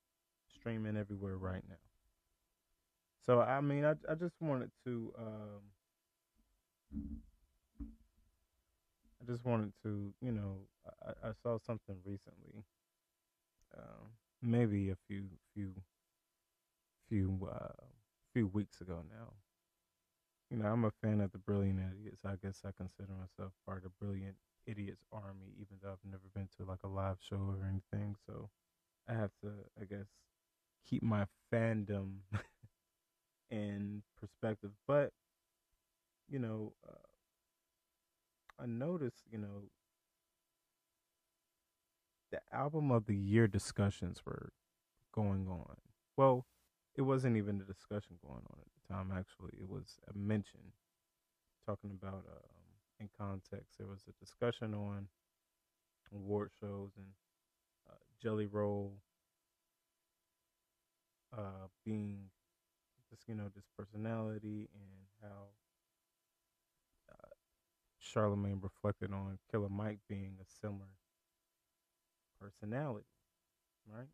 streaming 0.52 0.97
everywhere 0.97 1.37
right 1.37 1.62
now. 1.69 1.76
So 3.25 3.40
I 3.40 3.61
mean, 3.61 3.85
I 3.85 3.92
I 4.11 4.16
just 4.16 4.35
wanted 4.40 4.73
to 4.85 5.12
um, 5.16 5.61
I 9.21 9.31
just 9.31 9.45
wanted 9.45 9.73
to, 9.85 10.12
you 10.21 10.33
know, 10.33 10.57
I, 11.07 11.28
I 11.28 11.33
saw 11.45 11.59
something 11.64 11.95
recently, 12.04 12.64
um, 13.78 14.09
maybe 14.42 14.90
a 14.90 14.97
few 15.07 15.26
few 15.54 15.73
few 17.09 17.49
uh, 17.49 17.85
few 18.33 18.49
weeks 18.49 18.81
ago 18.81 19.04
now. 19.09 19.35
You 20.52 20.59
know, 20.59 20.66
I'm 20.66 20.85
a 20.85 20.90
fan 21.02 21.23
of 21.23 21.32
the 21.32 21.38
Brilliant 21.38 21.80
Idiots. 21.99 22.21
I 22.26 22.35
guess 22.37 22.61
I 22.62 22.73
consider 22.76 23.09
myself 23.18 23.54
part 23.64 23.78
of 23.78 23.85
the 23.85 23.90
Brilliant 23.99 24.35
Idiots 24.66 25.02
army, 25.11 25.54
even 25.59 25.78
though 25.82 25.92
I've 25.92 26.04
never 26.04 26.28
been 26.35 26.47
to 26.59 26.71
like 26.71 26.80
a 26.85 26.88
live 26.88 27.16
show 27.26 27.37
or 27.37 27.66
anything. 27.66 28.16
So 28.26 28.50
I 29.09 29.14
have 29.14 29.30
to, 29.40 29.49
I 29.80 29.87
guess, 29.87 30.09
keep 30.87 31.02
my 31.02 31.25
fandom 31.50 32.16
in 33.50 34.02
perspective. 34.21 34.73
But 34.87 35.14
you 36.28 36.38
know, 36.38 36.75
uh, 36.87 36.99
I 38.62 38.66
noticed, 38.66 39.25
you 39.30 39.38
know, 39.38 39.71
the 42.30 42.40
album 42.52 42.90
of 42.90 43.06
the 43.06 43.16
year 43.16 43.49
discussions 43.49 44.21
were 44.26 44.52
going 45.14 45.49
on. 45.49 45.76
Well, 46.18 46.44
it 46.94 47.02
wasn't 47.02 47.38
even 47.38 47.59
a 47.59 47.64
discussion 47.64 48.18
going 48.23 48.44
on 48.50 48.71
time. 48.92 49.12
Actually, 49.16 49.58
it 49.61 49.68
was 49.68 49.99
a 50.14 50.18
mention 50.18 50.61
talking 51.66 51.90
about 52.00 52.25
um, 52.28 52.50
in 53.00 53.08
context. 53.18 53.78
There 53.78 53.87
was 53.87 54.02
a 54.08 54.25
discussion 54.25 54.75
on 54.75 55.08
award 56.14 56.50
shows 56.61 56.90
and 56.96 57.06
uh, 57.88 57.94
Jelly 58.22 58.46
Roll 58.46 58.94
uh, 61.37 61.68
being 61.84 62.30
just 63.11 63.28
you 63.28 63.34
know 63.34 63.50
this 63.54 63.66
personality 63.76 64.68
and 64.75 65.06
how 65.22 65.49
uh, 67.11 67.28
Charlemagne 67.99 68.61
reflected 68.62 69.12
on 69.12 69.38
Killer 69.50 69.68
Mike 69.68 70.00
being 70.08 70.37
a 70.40 70.44
similar 70.61 70.88
personality, 72.40 73.06
right? 73.87 74.08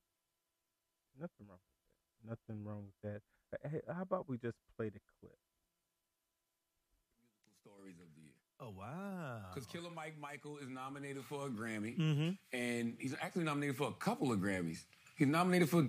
Nothing 1.19 1.49
wrong 1.49 1.59
with 1.59 1.75
that. 2.23 2.29
Nothing 2.31 2.65
wrong 2.65 2.87
with 2.87 3.01
that. 3.03 3.23
Hey, 3.63 3.81
how 3.95 4.03
about 4.03 4.29
we 4.29 4.37
just 4.39 4.57
play 4.77 4.89
the 4.91 5.01
clip? 5.21 5.33
Stories 7.65 7.97
of 8.01 8.07
the 8.15 8.23
year. 8.23 8.33
Oh 8.61 8.71
wow. 8.79 9.41
Because 9.55 9.67
Killer 9.69 9.91
Mike 9.95 10.15
Michael 10.21 10.59
is 10.59 10.69
nominated 10.69 11.25
for 11.25 11.47
a 11.47 11.51
Grammy, 11.51 11.97
Mm-hmm. 11.99 12.31
and 12.53 12.97
he's 12.99 13.15
actually 13.21 13.45
nominated 13.45 13.77
for 13.77 13.89
a 13.89 13.93
couple 13.93 14.33
of 14.33 14.39
Grammys. 14.41 14.85
He's 15.17 15.29
nominated 15.29 15.69
for 15.69 15.89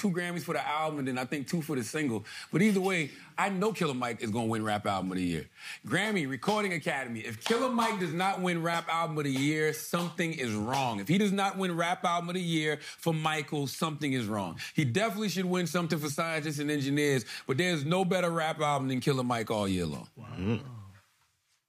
two 0.00 0.10
Grammys 0.10 0.42
for 0.42 0.54
the 0.54 0.66
album, 0.66 1.00
and 1.00 1.08
then 1.08 1.18
I 1.18 1.24
think 1.24 1.46
two 1.46 1.62
for 1.62 1.76
the 1.76 1.84
single. 1.84 2.24
But 2.50 2.62
either 2.62 2.80
way, 2.80 3.10
I 3.36 3.48
know 3.50 3.72
Killer 3.72 3.94
Mike 3.94 4.22
is 4.22 4.30
going 4.30 4.46
to 4.46 4.50
win 4.50 4.64
Rap 4.64 4.86
Album 4.86 5.12
of 5.12 5.18
the 5.18 5.24
Year. 5.24 5.48
Grammy 5.86 6.28
Recording 6.28 6.72
Academy. 6.72 7.20
If 7.20 7.44
Killer 7.44 7.70
Mike 7.70 8.00
does 8.00 8.12
not 8.12 8.40
win 8.40 8.62
Rap 8.62 8.88
Album 8.88 9.18
of 9.18 9.24
the 9.24 9.30
Year, 9.30 9.72
something 9.72 10.32
is 10.32 10.52
wrong. 10.52 11.00
If 11.00 11.08
he 11.08 11.18
does 11.18 11.32
not 11.32 11.58
win 11.58 11.76
Rap 11.76 12.04
Album 12.04 12.30
of 12.30 12.34
the 12.34 12.42
Year 12.42 12.78
for 12.98 13.12
Michael, 13.14 13.66
something 13.66 14.12
is 14.12 14.26
wrong. 14.26 14.58
He 14.74 14.84
definitely 14.84 15.28
should 15.28 15.44
win 15.44 15.66
something 15.66 15.98
for 15.98 16.08
scientists 16.08 16.58
and 16.58 16.70
engineers. 16.70 17.24
But 17.46 17.58
there's 17.58 17.84
no 17.84 18.04
better 18.04 18.30
rap 18.30 18.60
album 18.60 18.88
than 18.88 19.00
Killer 19.00 19.24
Mike 19.24 19.50
all 19.50 19.68
year 19.68 19.86
long. 19.86 20.08
Wow. 20.16 20.60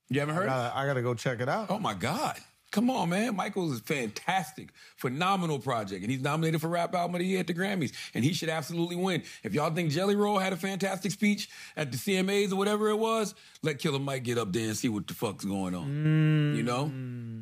You 0.10 0.20
haven't 0.20 0.36
heard? 0.36 0.46
it? 0.46 0.50
Uh, 0.50 0.72
I 0.74 0.86
gotta 0.86 1.02
go 1.02 1.14
check 1.14 1.40
it 1.40 1.48
out. 1.48 1.68
Oh 1.70 1.80
my 1.80 1.94
God. 1.94 2.36
Come 2.72 2.90
on, 2.90 3.10
man. 3.10 3.36
Michael's 3.36 3.74
is 3.74 3.80
fantastic, 3.82 4.70
phenomenal 4.96 5.60
project. 5.60 6.02
And 6.04 6.10
he's 6.10 6.22
nominated 6.22 6.62
for 6.62 6.70
Rap 6.70 6.96
Album 6.96 7.16
of 7.16 7.20
the 7.20 7.26
Year 7.26 7.42
at 7.42 7.48
the 7.48 7.54
Grammys. 7.54 7.92
And 8.14 8.24
he 8.24 8.32
should 8.34 8.48
absolutely 8.48 8.96
win. 8.96 9.24
If 9.44 9.54
y'all 9.54 9.74
think 9.74 9.92
Jelly 9.92 10.16
Roll 10.16 10.40
had 10.40 10.54
a 10.54 10.58
fantastic 10.58 11.12
speech 11.12 11.50
at 11.76 11.92
the 11.92 11.98
CMAs 11.98 12.54
or 12.54 12.56
whatever 12.56 12.90
it 12.90 12.96
was, 12.98 13.36
let 13.62 13.80
Killer 13.80 14.00
Mike 14.00 14.24
get 14.24 14.38
up 14.38 14.54
there 14.54 14.68
and 14.68 14.78
see 14.78 14.88
what 14.88 15.06
the 15.06 15.14
fuck's 15.14 15.44
going 15.44 15.76
on. 15.76 16.56
You 16.56 16.64
know? 16.64 16.92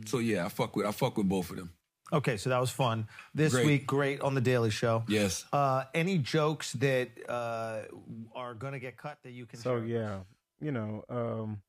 So 0.10 0.18
yeah, 0.18 0.46
I 0.46 0.50
fuck 0.50 0.76
with 0.76 0.86
I 0.88 0.92
fuck 0.92 1.18
with 1.18 1.30
both 1.30 1.52
of 1.52 1.58
them. 1.58 1.72
Okay, 2.12 2.38
so 2.38 2.50
that 2.50 2.60
was 2.60 2.72
fun. 2.72 3.08
This 3.36 3.54
Great. 3.54 3.66
week, 3.68 3.88
great 3.88 4.22
on 4.22 4.34
the 4.34 4.42
Daily 4.42 4.72
Show. 4.72 5.04
Yes. 5.08 5.46
Uh, 5.54 5.84
any 5.94 6.18
jokes 6.18 6.74
that 6.74 7.10
uh, 7.30 7.82
are 8.34 8.56
gonna 8.56 8.80
get 8.80 8.98
cut 8.98 9.20
that 9.22 9.32
you 9.32 9.46
can? 9.46 9.60
So 9.60 9.78
share? 9.78 9.86
yeah, 9.86 10.20
you 10.60 10.72
know, 10.72 11.04
um 11.08 11.62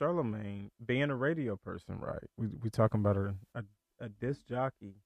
Charlemagne 0.00 0.70
being 0.84 1.10
a 1.10 1.16
radio 1.16 1.56
person, 1.56 1.98
right? 2.00 2.24
We 2.38 2.48
we 2.62 2.70
talking 2.70 3.00
about 3.02 3.18
a 3.18 3.34
a, 3.54 3.64
a 4.00 4.08
disc 4.08 4.46
jockey 4.48 4.96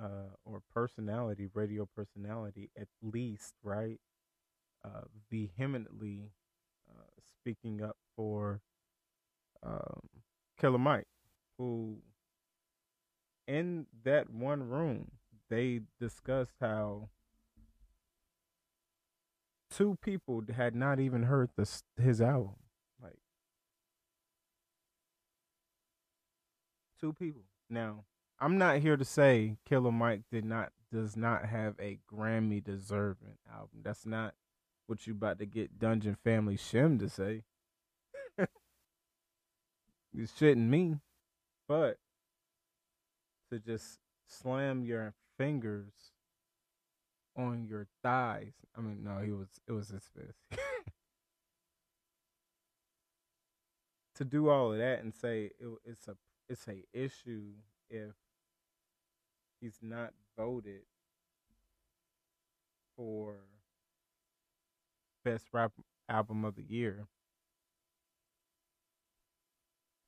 uh 0.00 0.30
or 0.44 0.62
personality, 0.74 1.48
radio 1.54 1.86
personality 1.94 2.70
at 2.78 2.88
least, 3.02 3.54
right? 3.62 4.00
Uh 4.84 5.02
vehemently 5.30 6.30
uh 6.90 7.04
speaking 7.40 7.82
up 7.82 7.96
for 8.16 8.62
um 9.62 10.00
Killer 10.58 10.78
Mike, 10.78 11.08
who 11.58 11.98
in 13.48 13.86
that 14.04 14.30
one 14.30 14.68
room 14.68 15.12
they 15.50 15.80
discussed 16.00 16.54
how 16.60 17.10
two 19.70 19.96
people 20.02 20.42
had 20.56 20.74
not 20.74 21.00
even 21.00 21.24
heard 21.24 21.50
this 21.56 21.82
his 21.96 22.20
album. 22.20 22.56
Two 27.00 27.12
people. 27.12 27.42
Now, 27.68 28.04
I'm 28.38 28.58
not 28.58 28.78
here 28.78 28.96
to 28.96 29.04
say 29.04 29.56
Killer 29.64 29.92
Mike 29.92 30.22
did 30.30 30.44
not 30.44 30.72
does 30.92 31.16
not 31.16 31.46
have 31.46 31.74
a 31.80 31.98
Grammy 32.12 32.62
deserving 32.62 33.38
album. 33.52 33.80
That's 33.82 34.06
not 34.06 34.34
what 34.86 35.06
you 35.06 35.14
about 35.14 35.38
to 35.40 35.46
get 35.46 35.78
Dungeon 35.78 36.16
Family 36.22 36.56
Shim 36.56 36.98
to 37.00 37.08
say. 37.08 37.42
you 40.12 40.26
shouldn't 40.38 40.68
me. 40.68 40.96
But 41.68 41.98
to 43.50 43.58
just 43.58 43.98
slam 44.28 44.84
your 44.84 45.14
fingers 45.36 45.92
on 47.36 47.66
your 47.68 47.86
thighs. 48.02 48.52
I 48.76 48.80
mean, 48.80 49.02
no, 49.02 49.18
he 49.24 49.32
was 49.32 49.48
it 49.66 49.72
was 49.72 49.88
his 49.88 50.08
fist. 50.14 50.38
to 54.14 54.24
do 54.24 54.48
all 54.48 54.72
of 54.72 54.78
that 54.78 55.02
and 55.02 55.14
say 55.14 55.50
it, 55.58 55.68
it's 55.84 56.08
a 56.08 56.16
it's 56.48 56.66
a 56.68 56.84
issue 56.92 57.52
if 57.90 58.14
he's 59.60 59.78
not 59.82 60.12
voted 60.36 60.82
for 62.96 63.36
best 65.24 65.46
rap 65.52 65.72
album 66.08 66.44
of 66.44 66.54
the 66.56 66.62
year. 66.62 67.06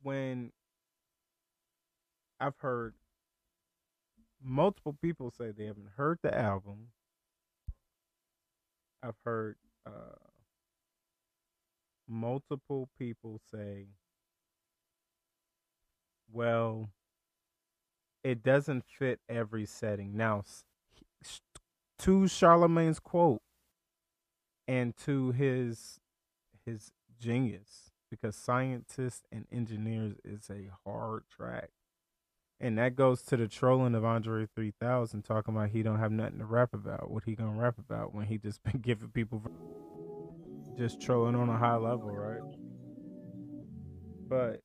When 0.02 0.52
I've 2.40 2.58
heard 2.58 2.94
multiple 4.42 4.96
people 5.00 5.30
say 5.30 5.50
they 5.50 5.66
haven't 5.66 5.90
heard 5.96 6.18
the 6.22 6.36
album. 6.36 6.88
I've 9.02 9.18
heard 9.24 9.56
uh, 9.86 10.16
multiple 12.08 12.88
people 12.98 13.40
say, 13.50 13.86
well, 16.32 16.90
it 18.22 18.42
doesn't 18.42 18.84
fit 18.86 19.20
every 19.28 19.66
setting. 19.66 20.16
Now, 20.16 20.44
to 22.00 22.28
Charlemagne's 22.28 23.00
quote 23.00 23.42
and 24.66 24.96
to 24.98 25.32
his 25.32 25.98
his 26.64 26.90
genius, 27.18 27.90
because 28.10 28.36
scientists 28.36 29.22
and 29.32 29.46
engineers 29.50 30.14
is 30.24 30.50
a 30.50 30.70
hard 30.84 31.24
track. 31.28 31.70
And 32.60 32.76
that 32.76 32.96
goes 32.96 33.22
to 33.22 33.36
the 33.36 33.46
trolling 33.46 33.94
of 33.94 34.04
Andre 34.04 34.46
3000 34.52 35.22
talking 35.22 35.54
about 35.54 35.70
he 35.70 35.82
don't 35.82 36.00
have 36.00 36.10
nothing 36.10 36.40
to 36.40 36.44
rap 36.44 36.74
about. 36.74 37.10
What 37.10 37.22
he 37.24 37.36
to 37.36 37.44
rap 37.60 37.78
about 37.78 38.14
when 38.14 38.26
he 38.26 38.36
just 38.36 38.62
been 38.64 38.80
giving 38.80 39.08
people 39.08 39.42
just 40.76 41.00
trolling 41.00 41.34
on 41.34 41.48
a 41.48 41.56
high 41.56 41.76
level, 41.76 42.10
right? 42.10 42.42
But 44.28 44.60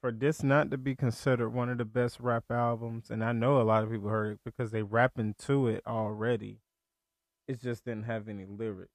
for 0.00 0.10
this 0.10 0.42
not 0.42 0.70
to 0.70 0.78
be 0.78 0.94
considered 0.94 1.50
one 1.50 1.68
of 1.68 1.78
the 1.78 1.84
best 1.84 2.20
rap 2.20 2.44
albums, 2.50 3.10
and 3.10 3.22
I 3.22 3.32
know 3.32 3.60
a 3.60 3.62
lot 3.62 3.84
of 3.84 3.90
people 3.90 4.08
heard 4.08 4.32
it 4.32 4.40
because 4.44 4.70
they 4.70 4.82
rapping 4.82 5.34
to 5.46 5.68
it 5.68 5.82
already, 5.86 6.60
it 7.46 7.60
just 7.60 7.84
didn't 7.84 8.04
have 8.04 8.28
any 8.28 8.46
lyrics. 8.46 8.92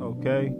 Okay. 0.00 0.52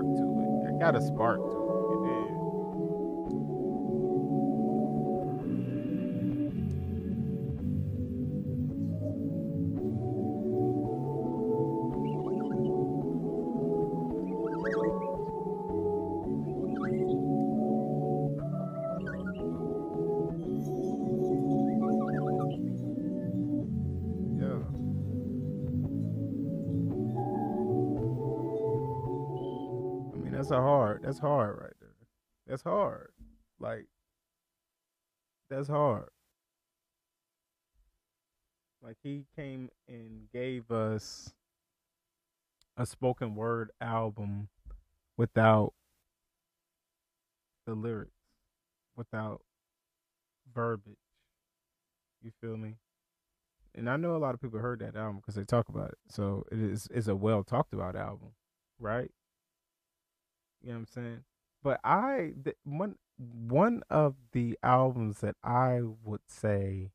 Spark 0.00 0.16
to 0.16 0.66
it. 0.66 0.74
I 0.74 0.78
got 0.78 0.96
a 0.96 1.00
spark 1.00 1.38
to 1.40 1.59
That's 31.10 31.18
hard 31.18 31.58
right 31.60 31.72
there. 31.80 31.90
That's 32.46 32.62
hard. 32.62 33.10
Like, 33.58 33.86
that's 35.48 35.66
hard. 35.66 36.10
Like 38.80 38.96
he 39.02 39.24
came 39.34 39.70
and 39.88 40.28
gave 40.32 40.70
us 40.70 41.34
a 42.76 42.86
spoken 42.86 43.34
word 43.34 43.72
album 43.80 44.50
without 45.16 45.74
the 47.66 47.74
lyrics, 47.74 48.12
without 48.96 49.42
verbiage. 50.54 50.94
You 52.22 52.30
feel 52.40 52.56
me? 52.56 52.76
And 53.74 53.90
I 53.90 53.96
know 53.96 54.14
a 54.14 54.18
lot 54.18 54.34
of 54.34 54.40
people 54.40 54.60
heard 54.60 54.78
that 54.78 54.94
album 54.94 55.16
because 55.16 55.34
they 55.34 55.42
talk 55.42 55.68
about 55.68 55.88
it. 55.88 55.98
So 56.08 56.44
it 56.52 56.60
is 56.60 56.86
is 56.94 57.08
a 57.08 57.16
well 57.16 57.42
talked 57.42 57.74
about 57.74 57.96
album, 57.96 58.30
right? 58.78 59.10
You 60.62 60.70
know 60.70 60.74
what 60.74 60.80
I'm 60.80 60.86
saying? 60.86 61.24
But 61.62 61.80
I 61.84 62.32
one 62.64 62.96
one 63.16 63.82
of 63.90 64.14
the 64.32 64.58
albums 64.62 65.20
that 65.20 65.36
I 65.44 65.80
would 66.04 66.22
say 66.26 66.90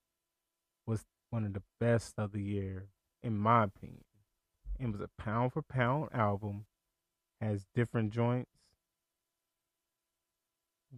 was 0.85 1.05
one 1.29 1.45
of 1.45 1.53
the 1.53 1.63
best 1.79 2.15
of 2.17 2.31
the 2.31 2.41
year, 2.41 2.87
in 3.21 3.37
my 3.37 3.63
opinion. 3.63 4.03
It 4.79 4.91
was 4.91 5.01
a 5.01 5.09
pound 5.17 5.53
for 5.53 5.61
pound 5.61 6.09
album, 6.13 6.65
has 7.39 7.65
different 7.73 8.11
joints, 8.11 8.51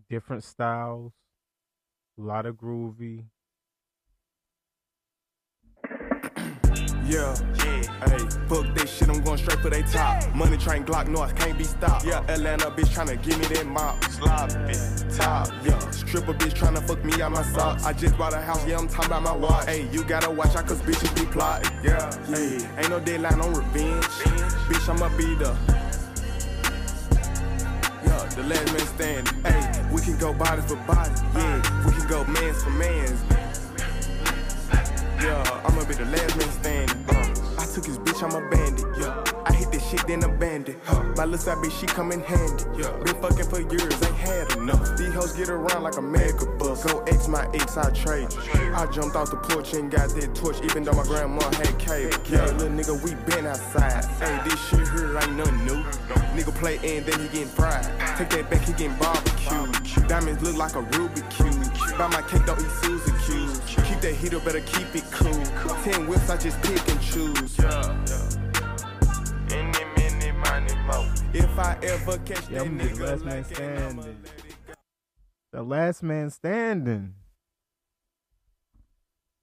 different 0.09 0.43
styles, 0.43 1.13
a 2.17 2.21
lot 2.21 2.45
of 2.45 2.55
groovy. 2.55 3.25
Yeah, 7.07 7.33
yeah. 7.63 7.83
hey, 8.09 8.17
fuck 8.49 8.67
that 8.75 8.89
shit, 8.89 9.07
I'm 9.07 9.21
going 9.21 9.37
straight 9.37 9.59
for 9.59 9.69
they 9.69 9.81
top. 9.83 10.35
Money 10.35 10.57
train 10.57 10.83
Glock, 10.83 11.07
no, 11.07 11.21
I 11.21 11.31
can't 11.31 11.57
be 11.57 11.63
stopped. 11.63 12.05
Yeah, 12.05 12.19
Atlanta 12.27 12.65
bitch 12.69 12.93
tryna 12.93 13.21
give 13.23 13.39
me 13.39 13.45
that 13.55 13.65
mop. 13.65 14.03
Sloppy, 14.05 14.73
top, 15.15 15.47
yeah. 15.63 15.79
Stripper 15.91 16.33
bitch 16.33 16.53
tryna 16.53 16.85
fuck 16.85 17.05
me 17.05 17.21
out 17.21 17.31
my 17.31 17.43
socks. 17.43 17.85
I 17.85 17.93
just 17.93 18.17
bought 18.17 18.33
a 18.33 18.41
house, 18.41 18.67
yeah, 18.67 18.77
I'm 18.77 18.89
talking 18.89 19.05
about 19.05 19.23
my 19.23 19.33
watch. 19.33 19.67
Hey, 19.67 19.87
you 19.89 20.03
gotta 20.03 20.29
watch 20.29 20.53
out, 20.57 20.67
cause 20.67 20.81
bitches 20.81 21.15
be 21.15 21.25
plotting. 21.31 21.71
Yeah, 21.81 22.11
hey, 22.25 22.67
ain't 22.77 22.89
no 22.89 22.99
deadline 22.99 23.39
on 23.39 23.53
revenge. 23.53 24.03
Bitch, 24.67 24.89
I'ma 24.89 25.07
be 25.15 25.33
the. 25.35 25.55
Yeah, 28.05 28.25
the 28.35 28.43
last 28.43 28.73
man 28.73 29.25
standing. 29.25 29.43
Hey, 29.43 29.89
we 29.93 30.01
can 30.01 30.17
go 30.17 30.33
body 30.33 30.61
for 30.63 30.75
body. 30.75 31.09
Yeah, 31.35 31.85
we 31.85 31.93
can 31.93 32.07
go 32.09 32.25
mans 32.25 32.61
for 32.63 32.69
mans. 32.71 33.46
Yeah, 35.21 35.61
I'ma 35.65 35.83
be 35.85 35.95
the 35.95 36.05
last 36.05 36.37
man 36.37 36.49
standing. 36.61 37.05
Uh, 37.09 37.61
I 37.61 37.65
took 37.65 37.85
his 37.85 37.97
bitch, 37.97 38.21
I'm 38.21 38.35
a 38.35 38.49
bandit. 38.49 38.85
Yeah, 38.99 39.23
I 39.45 39.53
hit 39.53 39.71
this 39.71 39.87
shit, 39.89 40.05
then 40.07 40.23
abandoned. 40.23 40.79
Huh. 40.85 41.03
My 41.15 41.25
little 41.25 41.39
side 41.39 41.57
bitch, 41.57 41.79
she 41.79 41.87
come 41.87 42.11
in 42.11 42.21
handy. 42.21 42.63
Yeah, 42.77 42.91
been 43.03 43.15
fucking 43.21 43.49
for 43.49 43.61
years, 43.61 43.93
ain't 44.03 44.15
had 44.15 44.51
enough. 44.57 44.95
These 44.97 45.13
hoes 45.13 45.33
get 45.33 45.49
around 45.49 45.83
like 45.83 45.97
a 45.97 46.01
mega 46.01 46.45
bus. 46.59 46.83
Go 46.83 47.01
X 47.07 47.27
my 47.27 47.47
ex, 47.53 47.77
I 47.77 47.89
trade 47.91 48.27
you. 48.31 48.73
I 48.75 48.85
jumped 48.87 49.15
off 49.15 49.31
the 49.31 49.37
porch 49.37 49.73
and 49.73 49.89
got 49.89 50.09
that 50.09 50.35
torch, 50.35 50.57
even 50.63 50.83
though 50.83 50.93
my 50.93 51.03
grandma 51.03 51.41
had 51.55 51.79
cable. 51.79 52.15
Yeah, 52.29 52.45
little 52.57 52.69
nigga, 52.69 53.01
we 53.03 53.15
been 53.25 53.47
outside. 53.47 54.05
Hey, 54.21 54.39
this 54.47 54.59
shit 54.69 54.87
here 54.89 55.17
ain't 55.17 55.35
nothing 55.35 55.65
new. 55.65 55.83
Nigga 56.37 56.53
play 56.59 56.75
and 56.77 57.05
then 57.05 57.19
he 57.19 57.27
getting 57.29 57.47
fried. 57.47 57.83
Take 58.17 58.29
that 58.29 58.49
back, 58.51 58.61
he 58.61 58.73
getting 58.73 58.95
barbecue. 58.97 60.05
Diamonds 60.07 60.43
look 60.43 60.55
like 60.57 60.75
a 60.75 60.83
Rubik 60.83 61.27
cube. 61.31 61.56
Buy 61.97 62.07
my 62.09 62.21
cake, 62.23 62.45
don't 62.45 62.59
eat 62.59 62.69
Suzy 62.81 63.11
cubes. 63.25 63.59
Keep 63.87 64.01
that 64.01 64.13
heater, 64.15 64.39
better 64.39 64.61
keep 64.61 64.95
it 64.95 65.03
cool. 65.11 65.33
Ten 65.83 66.07
whips, 66.07 66.29
I 66.29 66.37
just 66.37 66.61
pick 66.61 66.87
and 66.89 67.01
choose. 67.01 67.57
If 71.33 71.59
I 71.59 71.77
ever 71.83 72.17
catch 72.19 72.49
Yeah, 72.49 72.59
that 72.59 72.67
I'm 72.67 72.77
gonna 72.77 72.83
be 72.83 72.87
the 72.89 72.95
nigga 72.95 72.99
last 72.99 73.25
man 73.25 73.43
like 73.43 73.51
it, 73.51 73.59
I'ma 73.59 74.03
standing. 74.03 74.23
let. 74.25 74.77
The 75.51 75.63
last 75.63 76.03
man 76.03 76.29
standing. 76.29 77.15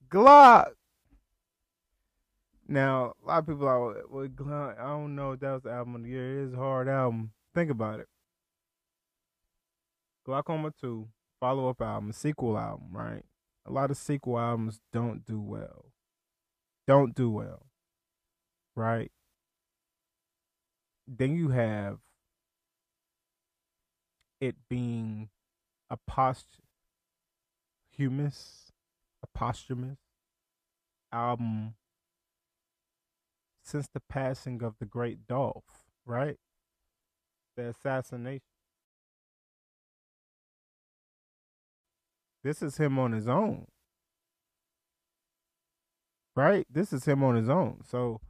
Glock. 0.09 0.73
Now, 2.67 3.13
a 3.23 3.27
lot 3.27 3.39
of 3.39 3.47
people 3.47 3.67
are, 3.67 4.03
well, 4.09 4.27
Glock, 4.27 4.79
I 4.79 4.87
don't 4.87 5.15
know 5.15 5.33
if 5.33 5.39
that 5.41 5.51
was 5.53 5.63
the 5.63 5.71
album 5.71 5.95
of 5.95 6.03
the 6.03 6.09
year. 6.09 6.39
It 6.41 6.47
is 6.47 6.53
a 6.53 6.57
hard 6.57 6.87
album. 6.87 7.31
Think 7.53 7.69
about 7.71 7.99
it. 7.99 8.07
Glockoma 10.27 10.71
2, 10.81 11.07
follow 11.39 11.69
up 11.69 11.81
album, 11.81 12.11
sequel 12.11 12.57
album, 12.57 12.89
right? 12.91 13.23
A 13.65 13.71
lot 13.71 13.91
of 13.91 13.97
sequel 13.97 14.37
albums 14.37 14.79
don't 14.93 15.25
do 15.25 15.39
well. 15.39 15.85
Don't 16.87 17.15
do 17.15 17.29
well. 17.29 17.65
Right? 18.75 19.11
Then 21.07 21.35
you 21.35 21.49
have 21.49 21.99
it 24.41 24.55
being 24.69 25.29
a 25.89 25.97
posthumous, 25.97 26.61
a 29.23 29.27
posthumous 29.33 29.99
album 31.11 31.75
since 33.63 33.87
the 33.87 33.99
passing 33.99 34.61
of 34.61 34.75
the 34.79 34.85
great 34.85 35.27
Dolph, 35.27 35.85
right? 36.05 36.37
The 37.55 37.69
assassination. 37.69 38.54
This 42.45 42.61
is 42.61 42.77
him 42.77 42.99
on 42.99 43.11
his 43.11 43.27
own. 43.27 43.65
Right? 46.35 46.67
This 46.69 46.93
is 46.93 47.05
him 47.05 47.23
on 47.23 47.33
his 47.35 47.49
own. 47.49 47.79
So 47.89 48.21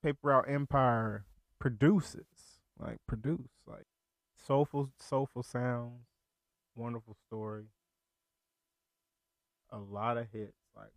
Paper 0.00 0.48
Empire 0.48 1.24
produces, 1.58 2.60
like 2.78 2.98
produce, 3.08 3.50
like 3.66 3.86
soulful, 4.36 4.90
soulful 4.96 5.42
sounds, 5.42 6.06
wonderful 6.76 7.16
story, 7.26 7.64
a 9.72 9.78
lot 9.78 10.18
of 10.18 10.28
hits. 10.32 10.52
Like, 10.76 10.94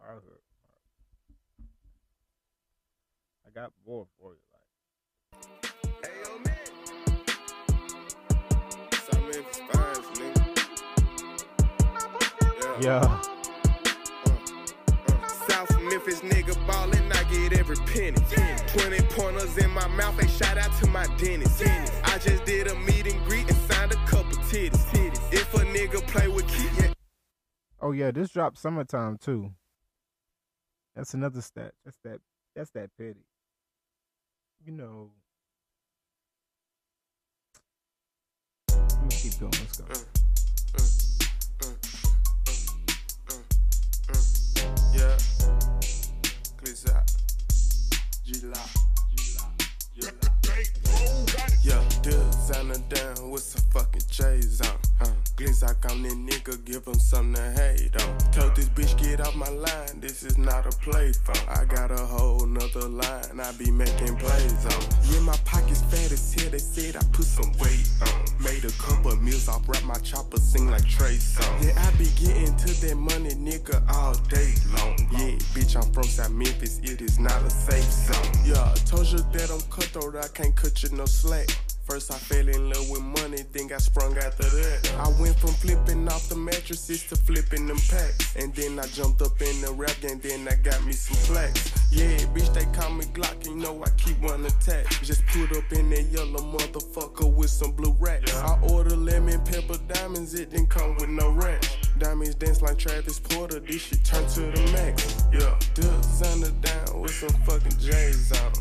I 0.00 0.12
heard- 0.12 0.22
I 3.44 3.50
got 3.50 3.72
more 3.84 4.06
for 4.20 4.34
you. 4.34 4.40
Like, 5.32 6.47
Yeah. 12.80 13.00
South 15.48 15.82
Memphis 15.82 16.20
nigga 16.20 16.54
ballin', 16.66 17.10
I 17.10 17.24
get 17.24 17.58
every 17.58 17.76
penny. 17.86 18.16
20 18.68 19.00
pointers 19.16 19.58
in 19.58 19.70
my 19.70 19.88
mouth, 19.88 20.16
they 20.16 20.28
shout 20.28 20.56
out 20.56 20.70
to 20.80 20.86
my 20.88 21.04
dentist. 21.16 21.64
I 22.04 22.18
just 22.18 22.44
did 22.44 22.68
a 22.68 22.76
meet 22.76 23.12
and 23.12 23.20
greet 23.26 23.48
and 23.48 23.56
signed 23.56 23.90
a 23.90 23.96
couple 24.06 24.38
titties. 24.44 25.32
If 25.32 25.52
a 25.54 25.58
nigga 25.58 26.06
play 26.06 26.28
with 26.28 26.46
key, 26.46 26.68
yeah. 26.78 26.92
Oh 27.80 27.90
yeah, 27.90 28.12
this 28.12 28.30
dropped 28.30 28.58
summertime 28.58 29.18
too. 29.18 29.50
That's 30.94 31.14
another 31.14 31.40
stat. 31.40 31.72
That's 31.84 31.98
that 32.04 32.20
that's 32.54 32.70
that 32.72 32.90
pity. 32.96 33.24
You 34.64 34.72
know. 34.72 35.10
Let 38.70 39.02
me 39.02 39.10
keep 39.10 39.38
going, 39.40 39.52
let's 39.52 39.80
go. 39.80 39.84
Mm. 39.84 40.17
Yeah, 51.62 51.82
designer 52.02 52.74
down 52.90 53.30
with 53.30 53.42
some 53.42 53.62
fucking 53.72 54.02
J's 54.10 54.60
on. 54.60 54.76
Uh, 55.00 55.06
Glizzock 55.36 55.90
on 55.90 56.02
that 56.02 56.12
nigga, 56.12 56.62
give 56.66 56.86
him 56.86 56.98
something 56.98 57.34
to 57.34 57.50
hate 57.52 58.02
on. 58.02 58.18
Told 58.32 58.54
this 58.54 58.68
bitch 58.68 59.02
get 59.02 59.22
off 59.22 59.34
my 59.34 59.48
line, 59.48 60.00
this 60.00 60.24
is 60.24 60.36
not 60.36 60.66
a 60.66 60.76
play 60.78 61.12
phone. 61.12 61.48
I 61.48 61.64
got 61.64 61.90
a 61.90 62.04
whole 62.04 62.44
nother 62.44 62.88
line, 62.88 63.40
I 63.40 63.52
be 63.52 63.70
making 63.70 64.16
plays 64.16 64.66
on. 64.66 64.82
Yeah, 65.10 65.20
my 65.20 65.36
pockets 65.46 65.80
fat 65.84 66.12
as 66.12 66.34
hell, 66.34 66.50
they 66.50 66.58
said 66.58 66.96
I 66.96 67.04
put 67.12 67.24
some 67.24 67.52
weight 67.52 67.88
on. 68.02 68.27
Made 68.40 68.64
a 68.64 68.70
couple 68.72 69.16
meals 69.16 69.48
off, 69.48 69.68
rap 69.68 69.82
my 69.84 69.98
chopper, 69.98 70.38
sing 70.38 70.70
like 70.70 70.86
Trey 70.86 71.16
Songz. 71.16 71.64
Yeah, 71.64 71.82
I 71.82 71.90
be 71.98 72.04
getting 72.22 72.56
to 72.56 72.86
that 72.86 72.96
money, 72.96 73.30
nigga, 73.30 73.82
all 73.94 74.14
day 74.28 74.54
long. 74.76 74.96
Yeah, 75.10 75.36
bitch, 75.54 75.76
I'm 75.76 75.92
from 75.92 76.04
South 76.04 76.30
Memphis, 76.30 76.78
it 76.84 77.00
is 77.00 77.18
not 77.18 77.42
a 77.42 77.50
safe 77.50 77.82
zone. 77.82 78.44
Yeah, 78.44 78.62
I 78.62 78.74
told 78.86 79.06
you 79.06 79.18
that 79.18 79.50
I'm 79.50 79.60
cutthroat, 79.70 80.16
I 80.16 80.28
can't 80.28 80.54
cut 80.54 80.82
you 80.82 80.90
no 80.90 81.04
slack. 81.06 81.48
First 81.88 82.12
I 82.12 82.16
fell 82.16 82.46
in 82.46 82.68
love 82.68 82.90
with 82.90 83.00
money, 83.00 83.44
then 83.50 83.68
got 83.68 83.80
sprung 83.80 84.14
after 84.18 84.42
that. 84.42 84.92
I 84.98 85.08
went 85.18 85.34
from 85.36 85.54
flipping 85.54 86.06
off 86.08 86.28
the 86.28 86.36
mattresses 86.36 87.06
to 87.08 87.16
flipping 87.16 87.66
them 87.66 87.78
packs. 87.88 88.36
And 88.36 88.54
then 88.54 88.78
I 88.78 88.86
jumped 88.88 89.22
up 89.22 89.40
in 89.40 89.62
the 89.62 89.72
rap 89.72 89.96
game, 90.02 90.20
then 90.20 90.46
I 90.46 90.56
got 90.56 90.84
me 90.84 90.92
some 90.92 91.16
plaques. 91.24 91.72
Yeah, 91.90 92.18
bitch, 92.34 92.52
they 92.52 92.66
call 92.78 92.90
me 92.90 93.06
Glock, 93.06 93.46
you 93.46 93.56
know 93.56 93.82
I 93.82 93.88
keep 93.96 94.20
one 94.20 94.44
attack. 94.44 94.86
Just 95.02 95.24
put 95.28 95.56
up 95.56 95.72
in 95.72 95.88
that 95.88 96.02
yellow 96.12 96.44
motherfucker 96.52 97.32
with 97.34 97.48
some 97.48 97.72
blue 97.72 97.96
racks. 97.98 98.36
I 98.36 98.60
order 98.70 98.94
lemon 98.94 99.40
pepper 99.46 99.78
diamonds, 99.88 100.34
it 100.34 100.50
didn't 100.50 100.68
come 100.68 100.94
with 100.96 101.08
no 101.08 101.30
ranch. 101.30 101.87
Diamonds 101.98 102.34
dance 102.36 102.62
like 102.62 102.78
Travis 102.78 103.18
Porter, 103.18 103.58
this 103.60 103.82
shit 103.82 104.04
turn 104.04 104.24
to 104.28 104.40
the 104.40 104.72
max. 104.72 105.24
Yeah, 105.32 105.58
designer 105.74 106.50
down 106.60 107.00
with 107.00 107.10
some 107.12 107.30
fucking 107.42 107.76
J's 107.78 108.30
on. 108.32 108.52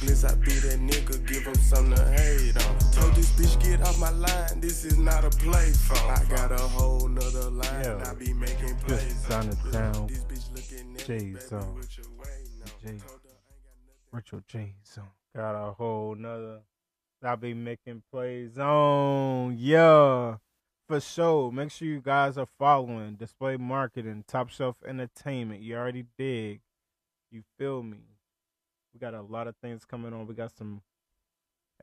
Blizz, 0.00 0.24
I 0.24 0.34
be 0.36 0.52
that 0.52 0.80
nigga, 0.80 1.26
give 1.26 1.44
him 1.44 1.54
something 1.56 1.94
to 1.94 2.10
hate 2.10 2.56
on. 2.56 2.78
Told 2.92 3.14
this 3.14 3.30
bitch 3.32 3.62
get 3.62 3.82
off 3.82 3.98
my 3.98 4.10
line, 4.10 4.60
this 4.60 4.84
is 4.84 4.96
not 4.96 5.24
a 5.24 5.30
play 5.30 5.70
phone. 5.72 6.10
I 6.10 6.24
got 6.34 6.50
a 6.52 6.58
whole 6.58 7.06
nother 7.08 7.50
line, 7.50 7.84
Yeah. 7.84 8.10
I 8.10 8.14
be 8.14 8.32
making 8.32 8.76
plays. 8.78 9.12
Designer 9.12 9.52
on. 9.66 9.70
down. 9.72 10.06
This 10.06 10.24
bitch 10.24 10.54
looking 10.54 10.96
at 10.96 11.08
me, 11.08 11.34
J's 11.34 11.52
on. 11.52 11.74
what 11.74 11.96
you 11.98 12.04
waiting 12.18 12.62
on? 12.62 12.68
J. 12.82 12.98
Told 13.06 13.20
her 13.24 13.30
I 13.30 13.52
ain't 13.52 13.62
got 13.62 13.84
nothing 13.84 14.12
Virtual 14.12 14.40
J 14.48 14.74
zone. 14.86 15.04
Got 15.36 15.54
a 15.68 15.72
whole 15.72 16.14
nother. 16.14 16.60
I'll 17.22 17.36
be 17.36 17.52
making 17.52 18.02
plays 18.10 18.56
on. 18.58 19.56
Yeah. 19.58 20.36
For 20.88 21.00
sure. 21.00 21.52
Make 21.52 21.70
sure 21.70 21.86
you 21.86 22.00
guys 22.00 22.38
are 22.38 22.48
following 22.58 23.16
Display 23.16 23.58
Marketing, 23.58 24.24
Top 24.26 24.48
Shelf 24.48 24.76
Entertainment. 24.86 25.60
You 25.60 25.76
already 25.76 26.06
dig. 26.16 26.62
You 27.30 27.42
feel 27.58 27.82
me? 27.82 27.98
We 28.94 28.98
got 28.98 29.12
a 29.12 29.20
lot 29.20 29.48
of 29.48 29.56
things 29.56 29.84
coming 29.84 30.14
on. 30.14 30.26
We 30.26 30.34
got 30.34 30.56
some 30.56 30.80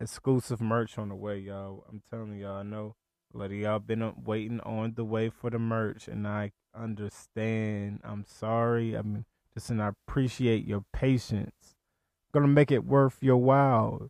exclusive 0.01 0.59
merch 0.59 0.97
on 0.97 1.09
the 1.09 1.15
way, 1.15 1.37
y'all. 1.37 1.85
I'm 1.87 2.01
telling 2.09 2.39
y'all, 2.39 2.57
I 2.57 2.63
know 2.63 2.95
a 3.31 3.37
lot 3.37 3.51
of 3.51 3.57
y'all 3.57 3.77
been 3.77 4.11
waiting 4.25 4.59
on 4.61 4.93
the 4.95 5.05
way 5.05 5.29
for 5.29 5.51
the 5.51 5.59
merch, 5.59 6.07
and 6.07 6.27
I 6.27 6.53
understand. 6.75 7.99
I'm 8.03 8.25
sorry. 8.25 8.97
I 8.97 9.03
mean, 9.03 9.25
just 9.53 9.69
and 9.69 9.83
I 9.83 9.89
appreciate 9.89 10.65
your 10.65 10.83
patience. 10.93 11.75
gonna 12.33 12.47
make 12.47 12.71
it 12.71 12.83
worth 12.83 13.19
your 13.21 13.37
while, 13.37 14.09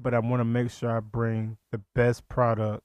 but 0.00 0.14
I 0.14 0.20
want 0.20 0.38
to 0.38 0.44
make 0.44 0.70
sure 0.70 0.96
I 0.96 1.00
bring 1.00 1.56
the 1.72 1.80
best 1.92 2.28
product 2.28 2.84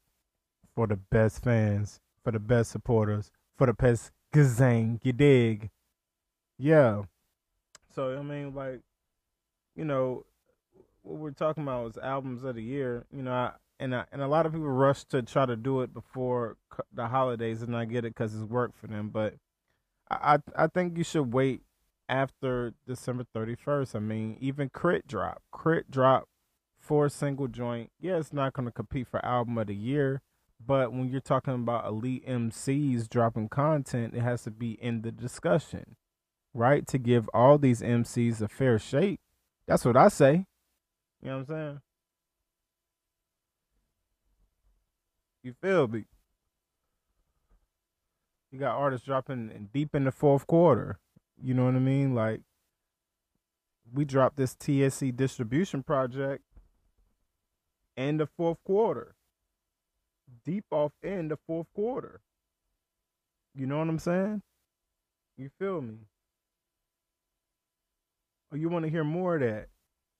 for 0.76 0.88
the 0.88 0.96
best 0.96 1.44
fans, 1.44 2.00
for 2.24 2.32
the 2.32 2.40
best 2.40 2.72
supporters, 2.72 3.32
for 3.58 3.68
the 3.68 3.74
best 3.74 4.12
gazang. 4.34 5.00
You 5.04 5.14
dig? 5.14 5.70
Yeah. 6.58 7.04
So 7.96 8.18
I 8.18 8.22
mean, 8.22 8.54
like, 8.56 8.82
you 9.76 9.86
know, 9.86 10.26
what 11.04 11.20
we're 11.20 11.32
talking 11.32 11.64
about 11.64 11.92
is 11.92 11.98
albums 11.98 12.44
of 12.44 12.56
the 12.56 12.64
year. 12.64 13.06
You 13.12 13.24
know, 13.24 13.32
I, 13.32 13.52
and 13.80 13.96
I, 13.96 14.06
and 14.12 14.22
a 14.22 14.28
lot 14.28 14.46
of 14.46 14.54
people 14.54 14.68
rush 14.68 15.04
to 15.06 15.22
try 15.22 15.46
to 15.46 15.56
do 15.56 15.82
it 15.82 15.94
before 15.94 16.58
the 16.94 17.08
holidays, 17.08 17.62
and 17.62 17.76
I 17.76 17.86
get 17.86 18.06
it 18.06 18.16
because 18.16 18.34
it's 18.34 18.44
work 18.44 18.72
for 18.76 18.88
them. 18.88 19.10
But 19.10 19.36
I, 20.10 20.40
I 20.56 20.68
think 20.68 20.98
you 20.98 21.04
should 21.04 21.34
wait 21.34 21.62
after 22.10 22.74
December 22.88 23.26
thirty 23.34 23.56
first. 23.56 23.96
I 23.96 24.00
mean, 24.00 24.38
even 24.40 24.70
Crit 24.70 25.08
drop, 25.08 25.42
Crit 25.52 25.92
drop 25.92 26.28
for 26.80 27.10
single 27.10 27.48
joint. 27.48 27.92
Yeah, 28.00 28.18
it's 28.18 28.34
not 28.34 28.54
going 28.54 28.68
to 28.68 28.72
compete 28.72 29.08
for 29.08 29.24
album 29.26 29.58
of 29.58 29.68
the 29.68 29.76
year, 29.76 30.22
but 30.66 30.94
when 30.94 31.10
you're 31.10 31.22
talking 31.22 31.54
about 31.54 31.86
elite 31.86 32.26
MCs 32.28 33.10
dropping 33.10 33.50
content, 33.50 34.14
it 34.14 34.22
has 34.22 34.44
to 34.44 34.52
be 34.52 34.74
in 34.74 35.02
the 35.02 35.12
discussion, 35.12 35.96
right? 36.54 36.86
To 36.88 36.98
give 36.98 37.30
all 37.34 37.58
these 37.58 37.82
MCs 37.82 38.42
a 38.42 38.48
fair 38.48 38.80
shake. 38.80 39.20
That's 39.68 39.86
what 39.86 39.98
I 39.98 40.08
say. 40.10 40.46
You 41.22 41.30
know 41.30 41.38
what 41.38 41.40
I'm 41.40 41.46
saying? 41.46 41.82
You 45.44 45.54
feel 45.62 45.88
me? 45.88 46.06
You 48.52 48.60
got 48.60 48.76
artists 48.76 49.06
dropping 49.06 49.52
in- 49.52 49.70
deep 49.74 49.96
in 49.96 50.04
the 50.04 50.12
fourth 50.12 50.48
quarter. 50.48 51.00
You 51.42 51.54
know 51.54 51.66
what 51.66 51.76
I 51.76 51.80
mean? 51.80 52.14
Like, 52.14 52.42
we 53.92 54.06
dropped 54.06 54.38
this 54.38 54.56
TSE 54.56 55.12
distribution 55.12 55.84
project 55.84 56.44
in 57.98 58.18
the 58.18 58.28
fourth 58.28 58.64
quarter. 58.64 59.16
Deep 60.46 60.66
off 60.72 60.92
in 61.02 61.28
the 61.28 61.38
fourth 61.48 61.68
quarter. 61.74 62.22
You 63.56 63.68
know 63.68 63.78
what 63.80 63.88
I'm 63.88 64.00
saying? 64.00 64.42
You 65.38 65.50
feel 65.60 65.82
me? 65.82 65.98
Or 68.52 68.58
you 68.58 68.70
want 68.70 68.86
to 68.86 68.92
hear 68.92 69.04
more 69.04 69.36
of 69.36 69.42
that? 69.42 69.68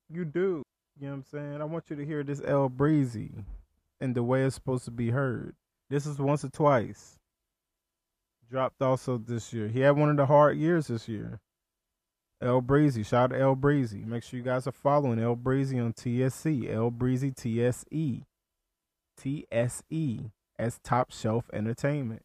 You 0.10 0.26
do. 0.26 0.64
You 1.00 1.08
know 1.08 1.14
what 1.14 1.14
I'm 1.14 1.24
saying? 1.24 1.62
I 1.62 1.66
want 1.66 1.86
you 1.90 1.96
to 1.96 2.06
hear 2.06 2.24
this 2.24 2.42
L 2.46 2.70
Breezy 2.70 3.32
and 4.00 4.16
the 4.16 4.24
way 4.24 4.44
it's 4.44 4.56
supposed 4.56 4.86
to 4.86 4.92
be 4.92 5.10
heard. 5.10 5.56
This 5.90 6.06
is 6.06 6.20
once 6.20 6.44
or 6.44 6.50
twice. 6.50 7.20
Dropped 8.50 8.82
also 8.82 9.18
this 9.18 9.54
year. 9.54 9.68
He 9.68 9.80
had 9.80 9.98
one 9.98 10.10
of 10.10 10.18
the 10.18 10.26
hard 10.26 10.58
years 10.58 10.88
this 10.88 11.08
year. 11.08 11.40
L 12.42 12.62
Breezy. 12.62 13.04
Shout 13.04 13.32
out 13.32 13.36
to 13.36 13.42
L 13.42 13.56
Breezy. 13.56 14.04
Make 14.06 14.24
sure 14.24 14.38
you 14.38 14.44
guys 14.44 14.68
are 14.68 14.72
following 14.72 15.20
L 15.20 15.36
Breezy 15.36 15.80
on 15.80 15.94
TSE. 15.94 16.70
L 16.70 16.92
Breezy 16.92 17.32
TSE. 17.32 18.24
TSE 19.18 20.32
as 20.60 20.80
Top 20.84 21.12
Shelf 21.12 21.50
Entertainment. 21.54 22.24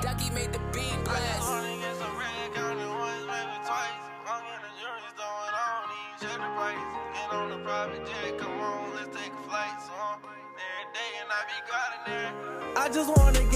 Ducky 0.00 0.30
made 0.30 0.52
the 0.52 0.60
beat 0.72 1.04
blast. 1.04 1.48
I 12.74 12.88
just 12.88 13.16
wanna 13.16 13.51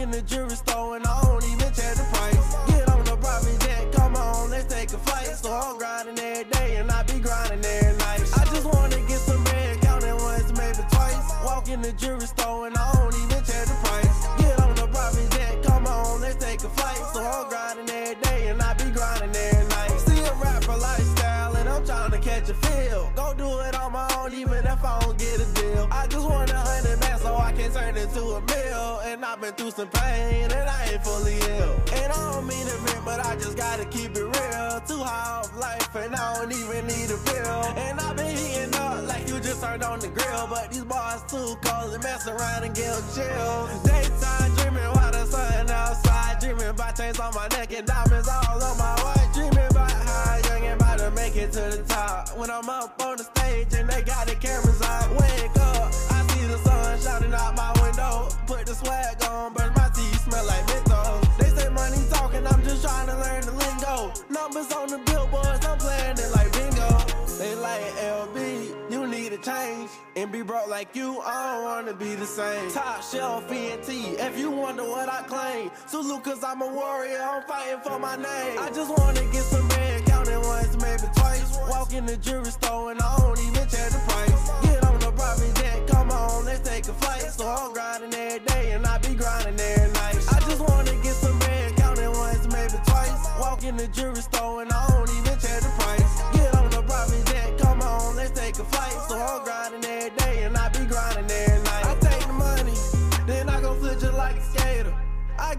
in 0.00 0.10
the 0.12 0.22
jewelry 0.22 0.54
store 0.54 0.96
and 0.96 1.04
I 1.06 1.22
don't 1.22 1.44
even 1.44 1.72
check 1.74 1.94
the 1.96 2.06
price. 2.12 2.54
Get 2.68 2.88
on 2.88 3.04
the 3.04 3.16
private 3.16 3.60
jet, 3.60 3.92
come 3.92 4.14
on, 4.14 4.50
let's 4.50 4.72
take 4.72 4.92
a 4.92 4.98
flight. 4.98 5.26
So 5.26 5.52
I'm 5.52 5.76
grinding 5.76 6.18
every 6.18 6.44
day 6.44 6.76
and 6.76 6.90
I 6.90 7.02
be 7.02 7.18
grinding 7.18 7.64
every 7.64 7.98
night. 7.98 8.20
I 8.36 8.44
just 8.44 8.66
wanna 8.66 9.00
get 9.08 9.18
some 9.18 9.42
bread, 9.44 9.80
counting 9.80 10.14
once, 10.14 10.52
maybe 10.56 10.86
twice. 10.90 11.32
Walk 11.44 11.68
in 11.68 11.82
the 11.82 11.92
jewelry 11.92 12.26
store 12.26 12.68
and 12.68 12.76
I 12.76 12.97
if 24.78 24.84
I 24.84 25.00
don't 25.00 25.18
get 25.18 25.40
a 25.40 25.48
deal. 25.54 25.88
I 25.90 26.06
just 26.06 26.28
want 26.28 26.50
a 26.50 26.56
hundred 26.56 27.00
man 27.00 27.18
so 27.18 27.36
I 27.36 27.52
can 27.52 27.72
turn 27.72 27.96
it 27.96 28.10
to 28.14 28.22
a 28.38 28.40
mill. 28.40 29.00
And 29.04 29.24
I've 29.24 29.40
been 29.40 29.54
through 29.54 29.72
some 29.72 29.88
pain 29.88 30.44
and 30.44 30.68
I 30.68 30.90
ain't 30.92 31.02
fully 31.02 31.38
ill. 31.58 31.74
And 31.98 32.12
I 32.12 32.32
don't 32.32 32.46
mean 32.46 32.66
to 32.66 32.76
vent, 32.86 33.04
but 33.04 33.18
I 33.24 33.34
just 33.36 33.56
gotta 33.56 33.84
keep 33.86 34.12
it 34.16 34.22
real. 34.22 34.80
Too 34.86 35.02
high 35.02 35.38
off 35.38 35.56
life 35.56 35.94
and 35.96 36.14
I 36.14 36.38
don't 36.38 36.52
even 36.52 36.86
need 36.86 37.10
a 37.10 37.18
pill. 37.26 37.62
And 37.76 37.98
I've 37.98 38.16
been 38.16 38.36
heating 38.36 38.74
up 38.74 39.06
like 39.08 39.28
you 39.28 39.40
just 39.40 39.62
turned 39.62 39.82
on 39.82 39.98
the 39.98 40.08
grill. 40.08 40.46
But 40.48 40.70
these 40.70 40.84
bars 40.84 41.22
too 41.26 41.56
cold 41.62 41.94
and 41.94 42.02
mess 42.02 42.28
around 42.28 42.62
and 42.62 42.74
get 42.74 42.94
chills. 43.14 43.82
Daytime 43.82 44.54
dreaming 44.56 44.90
while 44.94 45.10
the 45.10 45.24
sun 45.26 45.70
outside. 45.70 46.38
Dreaming 46.40 46.68
about 46.68 46.96
chains 46.96 47.18
on 47.18 47.34
my 47.34 47.48
neck 47.48 47.72
and 47.72 47.86
diamonds 47.86 48.28
all 48.28 48.62
on 48.62 48.78
my 48.78 48.94
white. 49.02 49.30
Dreaming 49.34 49.67
get 51.38 51.52
to 51.52 51.76
the 51.76 51.82
top. 51.84 52.36
When 52.36 52.50
I'm 52.50 52.68
up 52.68 53.00
on 53.02 53.16
the 53.16 53.24
stage 53.24 53.72
and 53.74 53.88
they 53.88 54.02
got 54.02 54.26
the 54.26 54.34
cameras 54.34 54.82
out, 54.82 55.10
wake 55.10 55.56
up. 55.60 55.86
I 56.10 56.18
see 56.30 56.46
the 56.46 56.58
sun 56.58 57.00
shining 57.00 57.34
out 57.34 57.54
my 57.56 57.72
window. 57.82 58.28
Put 58.46 58.66
the 58.66 58.74
swag 58.74 59.22
on, 59.24 59.54
burn 59.54 59.72
my 59.76 59.88
teeth, 59.94 60.20
smell 60.24 60.46
like 60.46 60.66
menthol. 60.66 61.20
They 61.38 61.50
say 61.56 61.68
money 61.68 62.02
talking, 62.10 62.46
I'm 62.46 62.62
just 62.64 62.82
trying 62.82 63.06
to 63.06 63.16
learn 63.24 63.42
the 63.42 63.52
lingo. 63.52 64.12
Numbers 64.28 64.72
on 64.72 64.88
the 64.88 64.98
billboards, 65.10 65.64
I'm 65.64 65.78
playing 65.78 66.18
it 66.18 66.30
like 66.34 66.50
bingo. 66.52 66.90
They 67.38 67.54
like 67.54 67.86
LB, 68.18 68.90
you 68.90 69.06
need 69.06 69.32
a 69.32 69.38
change. 69.38 69.90
And 70.16 70.32
be 70.32 70.42
broke 70.42 70.68
like 70.68 70.96
you, 70.96 71.20
I 71.20 71.36
don't 71.52 71.64
wanna 71.64 71.94
be 71.94 72.16
the 72.16 72.26
same. 72.26 72.70
Top 72.72 73.02
shelf 73.02 73.50
ENT, 73.50 73.88
if 73.88 74.38
you 74.38 74.50
wonder 74.50 74.82
what 74.82 75.08
I 75.08 75.22
claim. 75.22 75.70
So 75.86 76.02
cause 76.18 76.42
I'm 76.42 76.62
a 76.62 76.66
warrior, 76.66 77.20
I'm 77.22 77.42
fighting 77.44 77.80
for 77.84 77.98
my 78.00 78.16
name. 78.16 78.58
I 78.58 78.70
just 78.74 78.90
wanna 78.98 79.22
get 79.30 79.44
some 79.44 79.77
counting 80.28 80.48
once, 80.48 80.76
maybe 80.76 81.12
twice. 81.14 81.58
Walk 81.68 81.92
in 81.92 82.06
the 82.06 82.16
jewelry 82.16 82.50
store 82.50 82.90
and 82.90 83.00
I 83.00 83.16
don't 83.18 83.38
even 83.40 83.68
check 83.68 83.90
the 83.90 84.00
price. 84.08 84.50
Get 84.62 84.84
on 84.84 84.98
the 85.00 85.12
private 85.12 85.54
jet, 85.56 85.86
come 85.86 86.10
on, 86.10 86.44
let's 86.44 86.68
take 86.68 86.88
a 86.88 86.92
flight. 86.92 87.22
So 87.32 87.46
I'm 87.46 87.72
grinding 87.72 88.14
every 88.14 88.40
day 88.40 88.72
and 88.72 88.86
I 88.86 88.98
be 88.98 89.14
grinding 89.14 89.58
every 89.58 89.92
night. 89.92 90.16
I 90.30 90.40
just 90.40 90.60
wanna 90.60 90.92
get 91.02 91.14
some 91.14 91.38
bread, 91.38 91.76
counting 91.76 92.12
once, 92.12 92.46
maybe 92.52 92.78
twice. 92.86 93.26
Walk 93.40 93.64
in 93.64 93.76
the 93.76 93.86
jewelry 93.88 94.22
store 94.22 94.62
and 94.62 94.72
I 94.72 94.87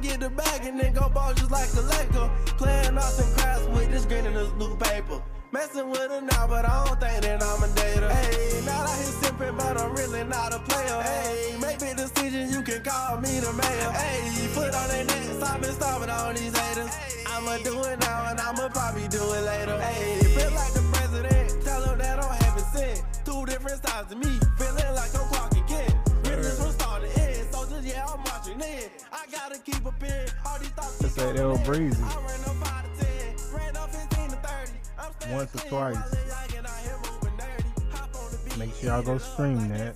get 0.01 0.19
the 0.19 0.29
bag 0.29 0.65
and 0.65 0.79
then 0.79 0.93
go 0.93 1.09
ball 1.09 1.33
just 1.33 1.51
like 1.51 1.69
a 1.73 1.81
Laker. 1.81 2.29
Playing 2.57 2.97
and 2.97 3.38
crafts 3.38 3.67
with 3.67 3.91
this 3.91 4.05
green 4.05 4.25
and 4.25 4.35
this 4.35 4.49
blue 4.49 4.75
paper. 4.77 5.21
Messing 5.51 5.89
with 5.89 6.12
her 6.12 6.21
now, 6.21 6.47
but 6.47 6.65
I 6.65 6.85
don't 6.85 6.99
think 6.99 7.21
that 7.23 7.43
I'm 7.43 7.63
a 7.63 7.67
dater. 7.73 8.12
Hey, 8.12 8.62
not 8.65 8.88
out 8.88 8.95
here 8.95 9.13
sipping, 9.21 9.57
but 9.57 9.77
I'm 9.81 9.95
really 9.95 10.23
not 10.23 10.53
a 10.53 10.59
player. 10.59 11.01
Hey, 11.01 11.57
make 11.59 11.79
big 11.79 11.97
decisions, 11.97 12.53
you 12.55 12.62
can 12.62 12.83
call 12.83 13.17
me 13.17 13.39
the 13.39 13.51
mayor. 13.53 13.91
Hey, 13.91 14.47
foot 14.53 14.73
on 14.73 14.88
their 14.89 15.05
neck, 15.05 15.23
stop 15.38 15.55
and 15.55 15.73
stomping 15.73 16.09
on 16.09 16.35
these 16.35 16.55
haters. 16.55 16.93
I'ma 17.27 17.57
do 17.63 17.81
it 17.83 17.99
now 18.01 18.29
and 18.29 18.39
I'ma 18.39 18.69
probably 18.69 19.07
do 19.07 19.21
it 19.33 19.41
later. 19.41 19.79
Hey, 19.81 20.19
feel 20.38 20.51
like 20.53 20.73
the 20.73 20.85
president, 20.93 21.63
tell 21.63 21.83
him 21.83 21.97
that 21.97 22.23
I'm 22.23 22.35
having 22.43 22.63
sin. 22.65 23.03
Two 23.25 23.45
different 23.45 23.83
sides 23.85 24.12
of 24.12 24.17
me, 24.19 24.38
That's 29.31 31.15
that 31.15 31.37
L 31.37 31.57
Breezy. 31.59 32.01
I 32.01 32.15
ran 32.15 32.39
up 32.45 32.55
5 32.67 32.99
to 32.99 33.05
10, 33.05 33.35
ran 33.53 33.77
up 33.77 33.89
15 33.91 34.29
to 34.29 34.35
30. 34.35 34.71
I'm 34.97 35.11
staying 35.19 35.35
Once 35.35 35.55
or 35.55 35.59
twice. 35.69 35.95
running 35.95 36.27
young 36.27 36.57
and 36.57 36.67
out 36.67 36.79
here 36.79 36.97
moving 36.97 37.37
dirty. 37.37 37.63
Hop 37.91 38.15
on 38.15 38.31
the 38.31 38.37
beat, 38.45 38.57
Make 38.57 38.75
sure 38.75 38.89
y'all 38.89 39.03
go 39.03 39.17
stream 39.17 39.69
that. 39.69 39.95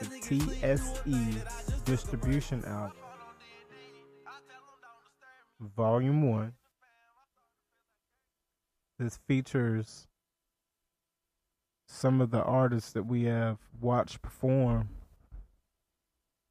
The 0.00 0.06
TSE 0.20 1.82
distribution 1.84 2.64
album. 2.64 2.92
Volume 5.76 6.28
1. 6.30 6.52
This 8.98 9.18
features 9.28 10.08
some 11.86 12.20
of 12.20 12.30
the 12.30 12.42
artists 12.42 12.92
that 12.92 13.04
we 13.04 13.24
have 13.24 13.58
watched 13.80 14.20
perform 14.20 14.88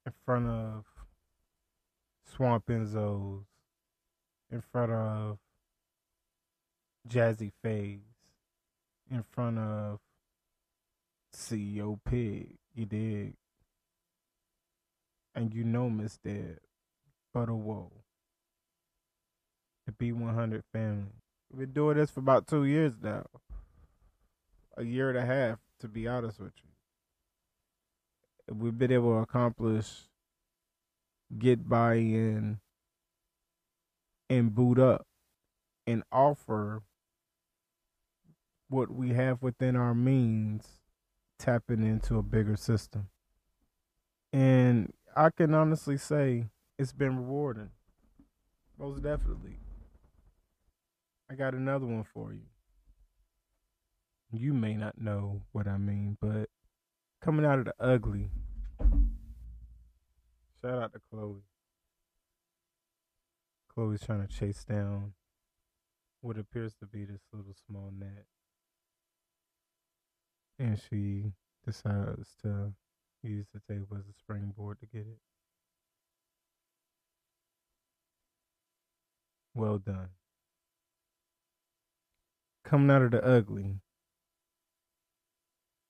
in 0.05 0.13
front 0.25 0.47
of 0.47 0.85
Swamp 2.36 2.65
Enzos, 2.67 3.45
in 4.52 4.62
front 4.71 4.91
of 4.91 5.38
Jazzy 7.08 7.52
Phase, 7.63 8.00
in 9.10 9.24
front 9.24 9.58
of 9.58 10.00
CEO 11.34 11.98
Pig, 12.04 12.58
you 12.74 12.86
dig? 12.86 13.36
And 15.34 15.54
you 15.54 15.63
know 15.63 15.89
Miss 15.89 16.17
Dead, 16.17 16.60
but 17.34 17.48
a 17.48 17.54
whoa. 17.54 17.91
The 19.86 19.93
B100 19.93 20.63
family. 20.74 21.13
We've 21.52 21.67
been 21.67 21.74
doing 21.74 21.98
this 21.98 22.10
for 22.10 22.19
about 22.19 22.48
two 22.48 22.65
years 22.65 22.93
now. 23.02 23.26
A 24.78 24.84
year 24.84 25.10
and 25.10 25.17
a 25.17 25.26
half, 25.26 25.60
to 25.80 25.88
be 25.88 26.08
honest 26.08 26.39
with 26.39 26.54
you. 26.58 28.56
We've 28.56 28.78
been 28.78 28.91
able 28.91 29.15
to 29.15 29.21
accomplish 29.21 30.10
get 31.38 31.67
buy 31.67 31.95
in 31.95 32.59
and 34.29 34.55
boot 34.55 34.79
up 34.79 35.05
and 35.88 36.03
offer 36.11 36.83
what 38.69 38.91
we 38.91 39.09
have 39.09 39.41
within 39.41 39.75
our 39.75 39.93
means 39.93 40.81
tapping 41.38 41.83
into 41.83 42.17
a 42.17 42.23
bigger 42.23 42.55
system. 42.55 43.07
And 44.33 44.93
I 45.15 45.29
can 45.29 45.53
honestly 45.53 45.97
say 45.97 46.47
it's 46.77 46.93
been 46.93 47.17
rewarding. 47.17 47.69
Most 48.77 49.01
definitely. 49.03 49.59
I 51.29 51.35
got 51.35 51.53
another 51.53 51.85
one 51.85 52.05
for 52.13 52.33
you. 52.33 52.41
You 54.31 54.53
may 54.53 54.75
not 54.75 54.99
know 54.99 55.41
what 55.53 55.67
I 55.67 55.77
mean, 55.77 56.17
but 56.19 56.49
coming 57.21 57.45
out 57.45 57.59
of 57.59 57.65
the 57.65 57.73
ugly. 57.79 58.29
Shout 60.65 60.82
out 60.82 60.93
to 60.93 60.99
Chloe. 61.12 61.43
Chloe's 63.71 64.01
trying 64.01 64.25
to 64.25 64.34
chase 64.34 64.63
down 64.63 65.13
what 66.21 66.39
appears 66.39 66.73
to 66.80 66.88
be 66.88 67.06
this 67.06 67.21
little 67.32 67.54
small 67.67 67.91
net. 67.95 68.25
And 70.58 70.82
she 70.89 71.34
decides 71.63 72.30
to 72.41 72.73
use 73.21 73.45
the 73.54 73.62
table 73.71 73.97
as 73.97 74.08
a 74.10 74.13
springboard 74.17 74.80
to 74.80 74.88
get 74.88 75.01
it. 75.01 75.19
Well 79.54 79.78
done. 79.78 80.10
Coming 82.63 82.89
out 82.89 83.04
of 83.04 83.12
the 83.12 83.23
ugly. 83.23 83.82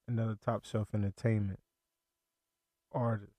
Another 0.06 0.36
top 0.36 0.66
shelf 0.66 0.90
entertainment 0.94 1.62
artist. 2.92 3.35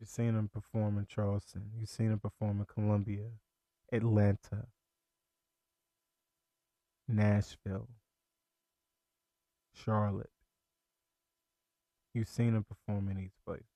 You've 0.00 0.08
seen 0.08 0.36
him 0.36 0.48
perform 0.52 0.96
in 0.96 1.06
Charleston. 1.06 1.72
You've 1.76 1.88
seen 1.88 2.12
him 2.12 2.20
perform 2.20 2.60
in 2.60 2.66
Columbia, 2.66 3.24
Atlanta, 3.92 4.68
Nashville, 7.08 7.88
Charlotte. 9.74 10.30
You've 12.14 12.28
seen 12.28 12.54
him 12.54 12.64
perform 12.64 13.08
in 13.08 13.16
these 13.16 13.34
places. 13.44 13.66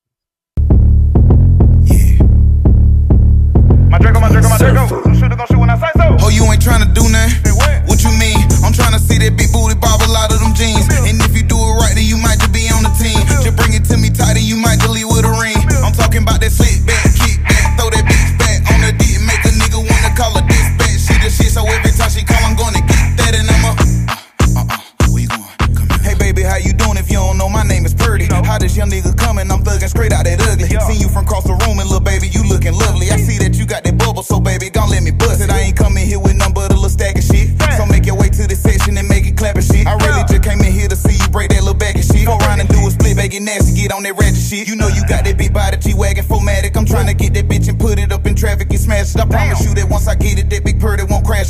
Yeah. 1.90 2.22
My 3.88 3.98
Draco, 3.98 4.20
my 4.20 4.28
Draco, 4.30 4.48
my 4.48 4.58
Draco. 4.58 5.02
Some 5.02 5.14
shooter 5.14 5.36
gon' 5.36 5.46
shoot 5.48 5.58
when 5.58 5.70
I 5.70 5.78
say 5.78 5.90
so. 5.96 6.16
Oh, 6.20 6.28
you 6.28 6.41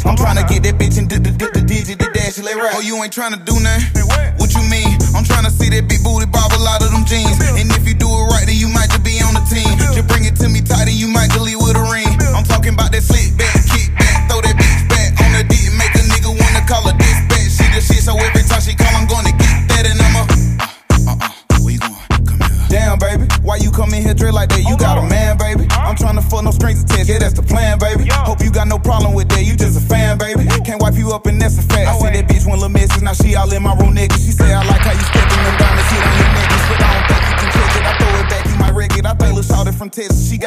I'm 0.00 0.16
trying 0.16 0.40
to 0.40 0.46
get 0.48 0.64
that 0.64 0.80
bitch 0.80 0.96
d- 0.96 1.20
the 1.20 1.60
digit, 1.60 2.00
the 2.00 2.08
dash, 2.16 2.40
it, 2.40 2.44
let 2.48 2.56
right. 2.56 2.72
Oh, 2.72 2.80
you 2.80 2.96
ain't 3.04 3.12
trying 3.12 3.36
to 3.36 3.42
do 3.44 3.52
nothing? 3.60 4.08
What? 4.08 4.40
What 4.40 4.50
you 4.56 4.64
mean? 4.72 4.88
I'm 5.12 5.20
trying 5.20 5.44
to 5.44 5.52
see 5.52 5.68
that 5.68 5.84
big 5.84 6.00
booty 6.00 6.24
bobble 6.24 6.64
out 6.64 6.80
of 6.80 6.88
them 6.88 7.04
jeans. 7.04 7.36
And 7.60 7.68
if 7.76 7.84
you 7.84 7.92
do 7.92 8.08
it 8.08 8.24
right, 8.32 8.48
then 8.48 8.56
you 8.56 8.72
might 8.72 8.88
just 8.88 9.04
be 9.04 9.20
on 9.20 9.36
the 9.36 9.44
team. 9.52 9.68
Just 9.92 10.08
bring 10.08 10.24
it 10.24 10.40
to 10.40 10.48
me 10.48 10.64
tight 10.64 10.88
and 10.88 10.96
you 10.96 11.12
might 11.12 11.21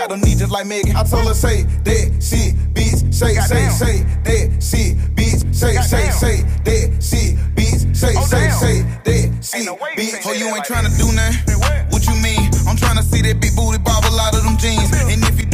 got 0.08 0.14
them 0.14 0.22
knees 0.22 0.40
just 0.40 0.52
like 0.52 0.68
Megan. 0.68 0.96
I 0.96 1.04
told 1.04 1.28
her, 1.28 1.34
say 1.34 1.64
that 1.64 2.06
shit, 2.22 2.54
bitch. 2.74 3.14
Say, 3.14 3.34
say, 3.42 3.70
say 3.70 4.04
that 4.24 4.62
shit, 4.62 4.98
bitch. 5.18 5.42
Say, 5.56 5.74
say, 5.82 6.12
say 6.12 6.42
that 6.66 6.88
shit, 7.02 7.34
bitch. 7.56 7.96
Say, 7.96 8.14
say, 8.14 8.50
say 8.52 8.82
that 8.84 9.44
shit, 9.44 9.66
bitch. 9.66 10.22
Oh, 10.26 10.34
you 10.34 10.48
ain't 10.54 10.66
tryna 10.66 10.94
do 10.98 11.10
nothing? 11.10 11.58
What 11.90 12.06
you 12.06 12.16
mean? 12.22 12.46
I'm 12.68 12.78
tryna 12.78 13.04
see 13.04 13.22
that 13.22 13.40
big 13.42 13.56
booty 13.56 13.80
bobble 13.80 14.20
out 14.20 14.36
of 14.36 14.44
them 14.44 14.58
jeans. 14.58 14.92
And 15.10 15.24
if 15.26 15.40
you 15.40 15.45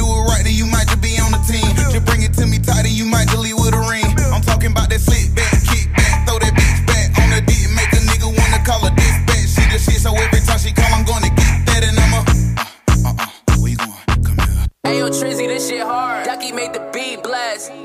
Yes, 17.70 17.78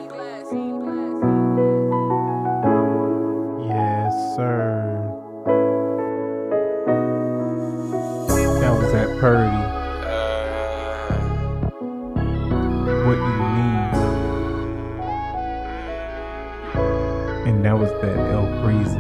sir. 4.35 4.73
That 8.61 8.73
was 8.73 8.95
at 8.95 9.09
Purdy. 9.21 9.62
What 13.05 13.19
you 13.19 13.37
need. 13.53 13.93
And 17.47 17.57
that 17.62 17.77
was 17.79 17.91
that 18.01 18.17
El 18.33 18.47
Breezy. 18.62 18.96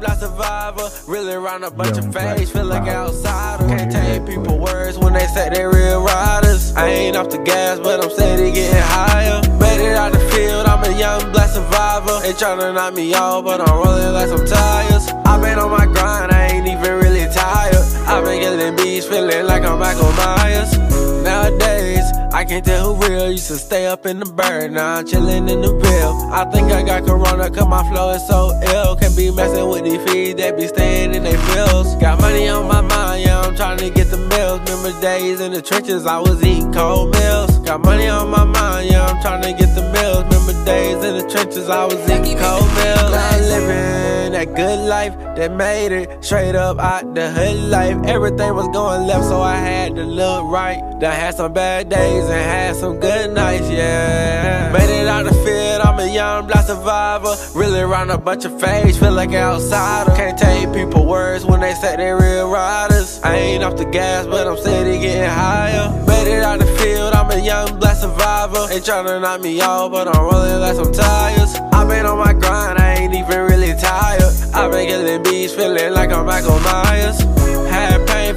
I'm 0.00 0.06
a 0.06 0.16
young 0.16 0.18
black 0.18 0.18
survivor. 0.18 0.90
Really 1.06 1.32
around 1.34 1.64
a 1.64 1.70
bunch 1.70 1.98
of 1.98 2.12
face, 2.12 2.50
feel 2.50 2.64
like 2.64 2.88
outsider. 2.88 3.66
Can't 3.68 3.92
tell 3.92 4.26
people 4.26 4.58
words 4.58 4.98
when 4.98 5.12
they 5.12 5.26
say 5.26 5.50
they 5.50 5.64
real 5.64 6.02
riders. 6.02 6.74
I 6.74 6.88
ain't 6.88 7.16
off 7.16 7.30
the 7.30 7.38
gas, 7.38 7.78
but 7.78 8.02
I'm 8.02 8.10
steady 8.10 8.52
getting 8.52 8.80
higher. 8.80 9.42
Made 9.58 9.80
it 9.84 9.96
out 9.96 10.12
the 10.12 10.20
field, 10.30 10.66
I'm 10.66 10.82
a 10.84 10.98
young 10.98 11.32
black 11.32 11.50
survivor. 11.50 12.20
They 12.20 12.32
tryna 12.32 12.74
knock 12.74 12.94
me 12.94 13.12
off, 13.14 13.44
but 13.44 13.60
I'm 13.60 13.76
rolling 13.76 14.12
like 14.12 14.28
some 14.28 14.46
tires. 14.46 15.08
i 15.26 15.38
been 15.40 15.58
on 15.58 15.70
my 15.70 15.86
grind, 15.86 16.32
I 16.32 16.46
ain't 16.48 16.66
even 16.66 16.94
really 16.98 17.26
tired. 17.32 17.74
i 18.06 18.20
been 18.22 18.40
killing 18.40 18.76
beats, 18.76 19.06
feeling 19.06 19.46
like 19.46 19.64
I'm 19.64 19.78
Michael 19.78 20.12
Myers. 20.12 21.09
Nowadays, 21.22 22.04
I 22.32 22.44
can't 22.44 22.64
tell 22.64 22.94
who 22.94 23.06
real. 23.06 23.30
Used 23.30 23.48
to 23.48 23.56
stay 23.56 23.86
up 23.86 24.06
in 24.06 24.20
the 24.20 24.26
bird, 24.26 24.72
now 24.72 24.96
I'm 24.96 25.04
chillin' 25.04 25.50
in 25.50 25.60
the 25.60 25.72
bill. 25.72 26.32
I 26.32 26.44
think 26.50 26.72
I 26.72 26.82
got 26.82 27.04
corona, 27.04 27.50
cause 27.50 27.68
my 27.68 27.82
flow 27.90 28.10
is 28.10 28.26
so 28.26 28.58
ill. 28.72 28.96
Can't 28.96 29.16
be 29.16 29.30
messing 29.30 29.68
with 29.68 29.84
these 29.84 30.02
feeds 30.10 30.40
that 30.40 30.56
be 30.56 30.66
staying 30.66 31.14
in 31.14 31.24
their 31.24 31.38
pills. 31.54 31.94
Got 31.96 32.20
money 32.20 32.48
on 32.48 32.66
my 32.66 32.80
mind, 32.80 33.22
yeah, 33.24 33.40
I'm 33.40 33.54
trying 33.56 33.78
to 33.78 33.90
get 33.90 34.10
the 34.10 34.16
meals. 34.16 34.60
Remember 34.60 34.98
days 35.00 35.40
in 35.40 35.52
the 35.52 35.62
trenches, 35.62 36.06
I 36.06 36.18
was 36.18 36.42
eating 36.42 36.72
cold 36.72 37.12
meals. 37.14 37.49
Got 37.70 37.84
money 37.84 38.08
on 38.08 38.28
my 38.30 38.42
mind, 38.42 38.90
yeah, 38.90 39.06
I'm 39.06 39.22
trying 39.22 39.42
to 39.42 39.52
get 39.52 39.72
the 39.76 39.82
meals. 39.92 40.24
Remember 40.24 40.64
days 40.64 41.04
in 41.04 41.18
the 41.18 41.30
trenches, 41.30 41.68
I 41.68 41.84
was 41.84 41.94
eating 42.10 42.36
cold 42.36 42.66
meals. 42.74 43.14
I'm 43.14 43.40
living 43.42 44.32
that 44.32 44.56
good 44.56 44.88
life 44.88 45.16
that 45.36 45.52
made 45.52 45.92
it 45.92 46.24
straight 46.24 46.56
up 46.56 46.80
out 46.80 47.14
the 47.14 47.30
hood 47.30 47.70
life. 47.70 47.96
Everything 48.06 48.56
was 48.56 48.66
going 48.72 49.06
left, 49.06 49.24
so 49.26 49.40
I 49.40 49.54
had 49.54 49.94
to 49.94 50.02
look 50.02 50.50
right. 50.50 50.80
Done 50.98 51.12
had 51.12 51.36
some 51.36 51.52
bad 51.52 51.88
days 51.88 52.24
and 52.24 52.32
had 52.32 52.74
some 52.74 52.98
good 52.98 53.32
nights, 53.34 53.70
yeah. 53.70 54.72
Made 54.72 54.90
it 54.90 55.06
out 55.06 55.26
the 55.26 55.34
field, 55.34 55.80
I'm 55.82 56.00
a 56.00 56.12
young 56.12 56.48
black 56.48 56.66
survivor. 56.66 57.36
Really 57.54 57.80
around 57.80 58.10
a 58.10 58.18
bunch 58.18 58.44
of 58.46 58.60
face, 58.60 58.98
feel 58.98 59.12
like 59.12 59.30
an 59.30 59.36
outsider. 59.36 60.10
Can't 60.16 60.36
tell 60.36 60.74
people 60.74 61.06
words 61.06 61.46
when 61.46 61.60
they 61.60 61.74
say 61.74 61.94
they 61.96 62.10
real 62.10 62.50
riders. 62.50 63.20
I 63.22 63.36
ain't 63.36 63.62
off 63.62 63.76
the 63.76 63.84
gas, 63.84 64.26
but 64.26 64.48
I'm 64.48 64.56
steady 64.56 64.98
getting 64.98 65.30
higher. 65.30 65.88
Made 66.06 66.26
it 66.36 66.42
out 66.42 66.58
the 66.58 66.66
field, 66.66 67.14
I'm 67.14 67.30
a 67.30 67.38
young 67.42 67.59
black 67.66 67.96
survivor. 67.96 68.66
They 68.68 68.80
tryna 68.80 69.20
knock 69.20 69.40
me 69.40 69.60
off, 69.60 69.92
but 69.92 70.08
I'm 70.08 70.22
rolling 70.22 70.60
like 70.60 70.76
some 70.76 70.92
tires. 70.92 71.54
i 71.72 71.84
been 71.84 72.06
on 72.06 72.18
my 72.18 72.32
grind, 72.32 72.78
I 72.78 72.94
ain't 72.94 73.14
even 73.14 73.40
really 73.42 73.74
tired. 73.74 74.22
i 74.54 74.68
been 74.68 74.86
killing 74.88 75.22
beats, 75.22 75.54
feeling 75.54 75.92
like 75.92 76.10
I'm 76.10 76.26
Michael 76.26 76.58
Myers. 76.60 77.39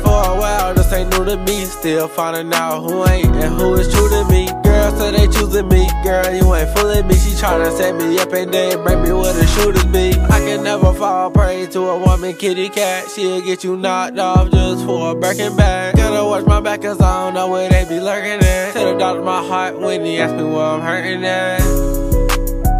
For 0.02 0.10
a 0.10 0.36
while, 0.36 0.74
this 0.74 0.92
ain't 0.92 1.12
new 1.12 1.24
to 1.26 1.38
me. 1.38 1.66
Still 1.66 2.08
finding 2.08 2.52
out 2.54 2.82
who 2.82 3.06
ain't 3.08 3.36
and 3.36 3.60
who 3.60 3.76
is 3.76 3.94
true 3.94 4.10
to 4.10 4.26
me. 4.26 4.48
Girls 4.64 4.98
say 4.98 5.12
they 5.12 5.28
choosing 5.28 5.68
me, 5.68 5.88
girl, 6.04 6.34
you 6.34 6.54
ain't 6.56 6.70
fooling 6.76 7.08
me. 7.08 7.14
She 7.16 7.32
tryna 7.32 7.76
set 7.78 7.96
me 7.96 8.18
up 8.18 8.34
and 8.34 8.54
then 8.54 8.84
bring 8.84 9.04
me 9.04 9.12
where 9.12 9.34
the 9.34 9.46
shooters 9.48 9.86
be. 9.86 10.12
I 10.20 10.40
can 10.40 10.64
never 10.64 10.94
fall 10.94 11.30
prey 11.30 11.68
to 11.68 11.80
a 11.90 12.00
woman 12.00 12.36
kitty 12.36 12.70
cat. 12.70 13.08
She'll 13.14 13.42
get 13.42 13.64
you 13.64 13.78
knocked 13.78 14.18
off 14.18 14.50
just 14.50 14.86
for 14.86 15.12
a 15.12 15.16
Birkin 15.16 15.56
bag. 15.56 15.96
Gotta 15.96 16.26
watch 16.26 16.46
my 16.46 16.60
back 16.60 16.82
cause 16.82 17.00
I 17.00 17.26
don't 17.26 17.36
know 17.36 17.50
where 17.50 17.70
they 17.70 17.86
be 17.86 18.00
lurking 18.00 18.44
at. 18.44 18.74
Tell 18.74 18.92
the 18.92 18.98
doctor 18.98 19.22
my 19.22 19.46
heart 19.46 19.80
when 19.80 20.04
he 20.04 20.18
asked 20.18 20.36
me 20.36 20.44
where 20.44 20.66
I'm 20.66 20.82
hurting 20.82 21.24
at. 21.24 21.62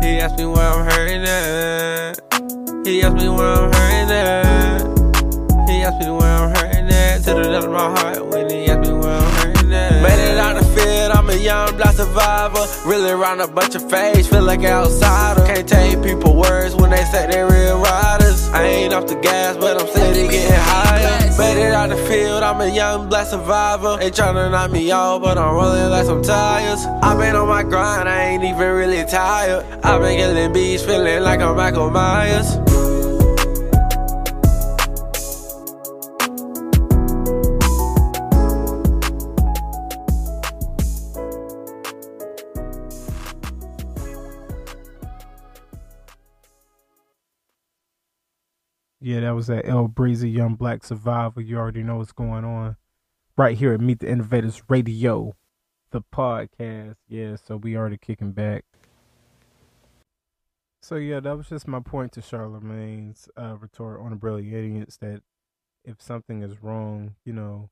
He 0.04 0.20
asked 0.20 0.38
me 0.38 0.46
where 0.46 0.68
I'm 0.68 0.86
hurting 0.90 1.24
at. 1.24 2.88
He 2.88 3.04
asked 3.04 3.16
me 3.16 3.30
where 3.30 3.48
I'm 3.48 3.72
hurting 3.72 4.12
at. 4.12 5.70
He 5.70 5.82
asked 5.84 6.00
me 6.00 6.12
where 6.12 6.22
I'm 6.22 6.56
hurting 6.56 6.78
at. 6.78 6.83
To 7.24 7.34
the 7.34 7.44
depth 7.44 7.68
of 7.68 7.72
my 7.72 7.80
heart 7.80 8.26
when 8.28 8.50
he 8.50 8.66
asked 8.66 8.92
me 8.92 8.98
where 8.98 9.16
I'm 9.16 9.34
hurting 9.36 9.72
at. 9.72 10.04
Made 10.04 10.32
it 10.32 10.38
out 10.38 10.60
the 10.60 10.66
field, 10.76 11.12
I'm 11.14 11.30
a 11.30 11.36
young 11.38 11.78
black 11.78 11.96
survivor. 11.96 12.66
Really 12.86 13.12
around 13.12 13.40
a 13.40 13.48
bunch 13.48 13.76
of 13.76 13.90
face, 13.90 14.28
feel 14.28 14.44
like 14.44 14.60
an 14.60 14.66
outsider. 14.66 15.46
Can't 15.46 15.66
tell 15.66 16.04
people 16.04 16.36
words 16.36 16.76
when 16.76 16.90
they 16.90 17.02
say 17.06 17.28
they 17.32 17.42
real 17.42 17.80
riders. 17.80 18.50
I 18.50 18.64
ain't 18.64 18.94
off 18.94 19.08
the 19.08 19.16
gas, 19.16 19.56
but 19.56 19.80
I'm 19.80 19.88
steady 19.88 20.28
getting 20.28 20.52
higher. 20.52 21.38
Made 21.38 21.66
it 21.66 21.72
out 21.72 21.92
the 21.92 21.96
field, 21.96 22.44
I'm 22.44 22.60
a 22.60 22.68
young 22.68 23.08
black 23.08 23.28
survivor. 23.28 23.96
They 23.96 24.12
tryna 24.12 24.52
knock 24.52 24.72
me 24.72 24.92
off, 24.92 25.22
but 25.22 25.38
I'm 25.38 25.56
rolling 25.56 25.92
like 25.92 26.06
some 26.06 26.24
tires. 26.24 26.86
i 27.02 27.16
been 27.16 27.38
on 27.38 27.48
my 27.48 27.64
grind, 27.64 28.10
I 28.10 28.22
ain't 28.32 28.44
even 28.44 28.70
really 28.74 29.06
tired. 29.06 29.66
i 29.82 29.98
been 29.98 30.18
killing 30.18 30.52
beats, 30.52 30.84
feeling 30.84 31.24
like 31.24 31.40
I'm 31.40 31.56
Michael 31.56 31.90
Myers. 31.90 32.58
That 49.24 49.36
was 49.36 49.48
that 49.48 49.68
El 49.68 49.88
Breezy 49.88 50.30
Young 50.30 50.56
Black 50.56 50.84
Survivor. 50.84 51.40
You 51.40 51.58
already 51.58 51.82
know 51.82 51.98
what's 51.98 52.12
going 52.12 52.44
on. 52.44 52.76
Right 53.38 53.58
here 53.58 53.74
at 53.74 53.80
Meet 53.80 54.00
the 54.00 54.10
Innovators 54.10 54.62
Radio, 54.68 55.36
the 55.92 56.02
podcast. 56.02 56.96
Yeah, 57.08 57.38
so 57.38 57.58
we 57.58 57.76
already 57.76 57.98
kicking 57.98 58.34
back. 58.34 58.66
So 60.82 60.96
yeah, 60.96 61.22
that 61.22 61.38
was 61.38 61.48
just 61.48 61.68
my 61.68 61.80
point 61.80 62.12
to 62.14 62.22
Charlemagne's 62.22 63.30
uh, 63.38 63.56
retort 63.58 64.02
on 64.02 64.10
the 64.10 64.18
brilliant 64.18 64.54
idiots 64.54 64.98
that 64.98 65.22
if 65.86 66.02
something 66.02 66.44
is 66.44 66.62
wrong, 66.62 67.16
you 67.24 67.32
know, 67.32 67.70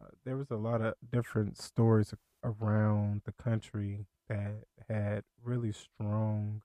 uh, 0.00 0.10
there 0.24 0.36
was 0.36 0.50
a 0.50 0.56
lot 0.56 0.80
of 0.80 0.94
different 1.12 1.60
stories 1.60 2.14
around 2.44 3.22
the 3.24 3.32
country 3.32 4.06
that 4.28 4.64
had 4.88 5.24
really 5.42 5.72
strong 5.72 6.62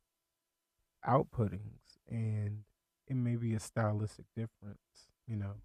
outputtings 1.08 1.98
and 2.08 2.64
it 3.12 3.18
may 3.18 3.36
be 3.36 3.54
a 3.54 3.60
stylistic 3.60 4.26
difference, 4.38 5.10
you 5.28 5.36
know. 5.36 5.56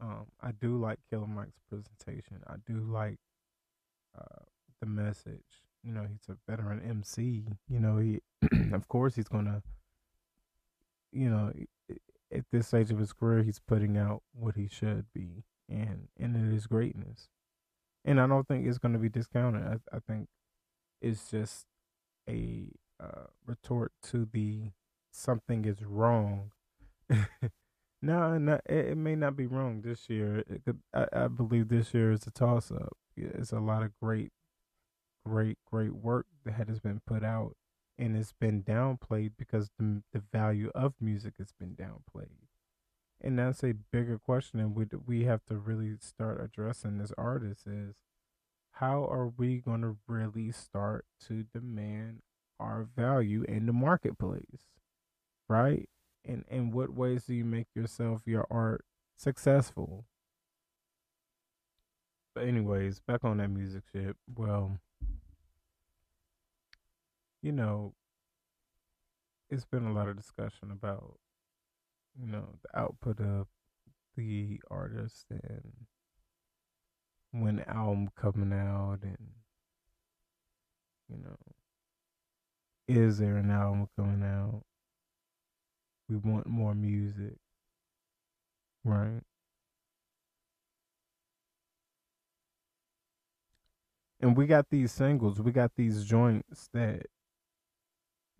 Um, 0.00 0.26
I 0.40 0.52
do 0.52 0.78
like 0.78 0.98
Killer 1.10 1.26
Mike's 1.26 1.58
presentation. 1.68 2.42
I 2.46 2.54
do 2.64 2.78
like 2.78 3.18
uh, 4.16 4.44
the 4.80 4.86
message. 4.86 5.64
You 5.82 5.92
know, 5.92 6.06
he's 6.08 6.28
a 6.28 6.36
veteran 6.48 6.80
MC. 6.88 7.44
You 7.68 7.80
know, 7.80 7.98
he 7.98 8.20
of 8.72 8.86
course 8.86 9.16
he's 9.16 9.28
gonna. 9.28 9.62
You 11.12 11.30
know, 11.30 11.52
at 12.32 12.44
this 12.52 12.68
stage 12.68 12.92
of 12.92 12.98
his 12.98 13.12
career, 13.12 13.42
he's 13.42 13.58
putting 13.58 13.96
out 13.96 14.22
what 14.32 14.54
he 14.54 14.68
should 14.68 15.06
be, 15.12 15.42
and 15.68 16.06
and 16.20 16.36
it 16.36 16.54
is 16.54 16.68
greatness. 16.68 17.28
And 18.04 18.20
I 18.20 18.28
don't 18.28 18.46
think 18.46 18.64
it's 18.64 18.78
to 18.78 18.88
be 18.90 19.08
discounted. 19.08 19.64
I, 19.64 19.96
I 19.96 19.98
think 20.06 20.28
it's 21.00 21.30
just 21.30 21.66
a 22.28 22.68
uh, 23.00 23.26
retort 23.44 23.90
to 24.04 24.28
the 24.30 24.70
something 25.10 25.64
is 25.64 25.82
wrong 25.82 26.52
no, 28.02 28.38
no, 28.38 28.60
it, 28.66 28.86
it, 28.86 28.96
may 28.96 29.14
not 29.14 29.36
be 29.36 29.46
wrong 29.46 29.82
this 29.82 30.08
year. 30.08 30.44
Could, 30.64 30.80
I, 30.92 31.06
I, 31.12 31.28
believe 31.28 31.68
this 31.68 31.94
year 31.94 32.12
is 32.12 32.26
a 32.26 32.30
toss 32.30 32.70
up. 32.70 32.96
It's 33.16 33.52
a 33.52 33.60
lot 33.60 33.82
of 33.82 33.92
great, 34.02 34.32
great, 35.24 35.58
great 35.70 35.94
work 35.94 36.26
that 36.44 36.68
has 36.68 36.80
been 36.80 37.00
put 37.06 37.22
out, 37.24 37.54
and 37.98 38.16
it's 38.16 38.32
been 38.32 38.62
downplayed 38.62 39.32
because 39.38 39.70
the 39.78 40.02
the 40.12 40.22
value 40.32 40.70
of 40.74 40.94
music 41.00 41.34
has 41.38 41.52
been 41.58 41.76
downplayed. 41.76 42.48
And 43.20 43.38
that's 43.38 43.64
a 43.64 43.72
bigger 43.72 44.18
question, 44.18 44.60
and 44.60 44.74
we 44.74 44.86
we 45.06 45.24
have 45.24 45.44
to 45.46 45.56
really 45.56 45.96
start 46.00 46.42
addressing 46.42 47.00
as 47.00 47.12
artists 47.16 47.66
is 47.66 47.94
how 48.72 49.04
are 49.04 49.28
we 49.28 49.56
going 49.56 49.80
to 49.80 49.96
really 50.06 50.52
start 50.52 51.06
to 51.26 51.44
demand 51.54 52.20
our 52.60 52.86
value 52.94 53.42
in 53.48 53.66
the 53.66 53.72
marketplace, 53.72 54.68
right? 55.48 55.88
In 56.26 56.44
in 56.50 56.70
what 56.70 56.94
ways 56.94 57.24
do 57.24 57.34
you 57.34 57.44
make 57.44 57.68
yourself 57.74 58.22
your 58.26 58.46
art 58.50 58.84
successful 59.16 60.04
But 62.36 62.44
anyways, 62.48 63.00
back 63.00 63.24
on 63.24 63.38
that 63.38 63.48
music 63.48 63.84
shit. 63.90 64.14
Well, 64.36 64.78
you 67.40 67.50
know, 67.50 67.94
it's 69.48 69.64
been 69.64 69.86
a 69.86 69.92
lot 69.94 70.08
of 70.08 70.16
discussion 70.16 70.70
about, 70.70 71.18
you 72.14 72.26
know, 72.26 72.58
the 72.62 72.78
output 72.78 73.20
of 73.20 73.46
the 74.16 74.60
artist 74.70 75.24
and 75.30 75.72
when 77.30 77.56
the 77.56 77.68
album 77.70 78.10
coming 78.16 78.52
out 78.52 78.98
and 79.02 79.18
you 81.08 81.18
know 81.18 81.36
is 82.88 83.18
there 83.18 83.36
an 83.36 83.50
album 83.50 83.88
coming 83.96 84.22
out 84.22 84.62
we 86.08 86.16
want 86.16 86.46
more 86.46 86.74
music 86.74 87.36
right? 88.84 89.20
And 94.20 94.36
we 94.36 94.46
got 94.46 94.70
these 94.70 94.92
singles 94.92 95.40
we 95.40 95.52
got 95.52 95.72
these 95.76 96.04
joints 96.04 96.68
that 96.72 97.06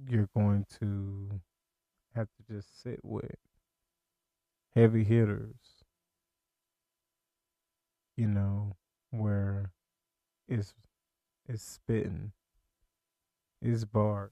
you're 0.09 0.29
going 0.35 0.67
to 0.81 1.41
have 2.15 2.29
to 2.29 2.55
just 2.55 2.83
sit 2.83 3.01
with. 3.03 3.37
Heavy 4.75 5.05
hitters 5.05 5.77
you 8.17 8.27
know 8.27 8.77
where 9.11 9.71
it's 10.49 10.75
it's 11.49 11.63
spitting, 11.63 12.33
it's 13.63 13.85
bars, 13.85 14.31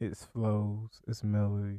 it's 0.00 0.24
flows, 0.24 1.02
it's 1.06 1.22
melodies. 1.22 1.78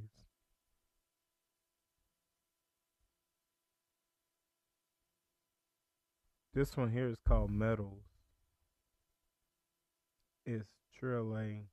This 6.53 6.77
one 6.77 6.91
here 6.91 7.07
is 7.07 7.17
called 7.27 7.49
Metals. 7.49 8.03
It's 10.45 10.67
Trill 10.99 11.35
A 11.37 11.63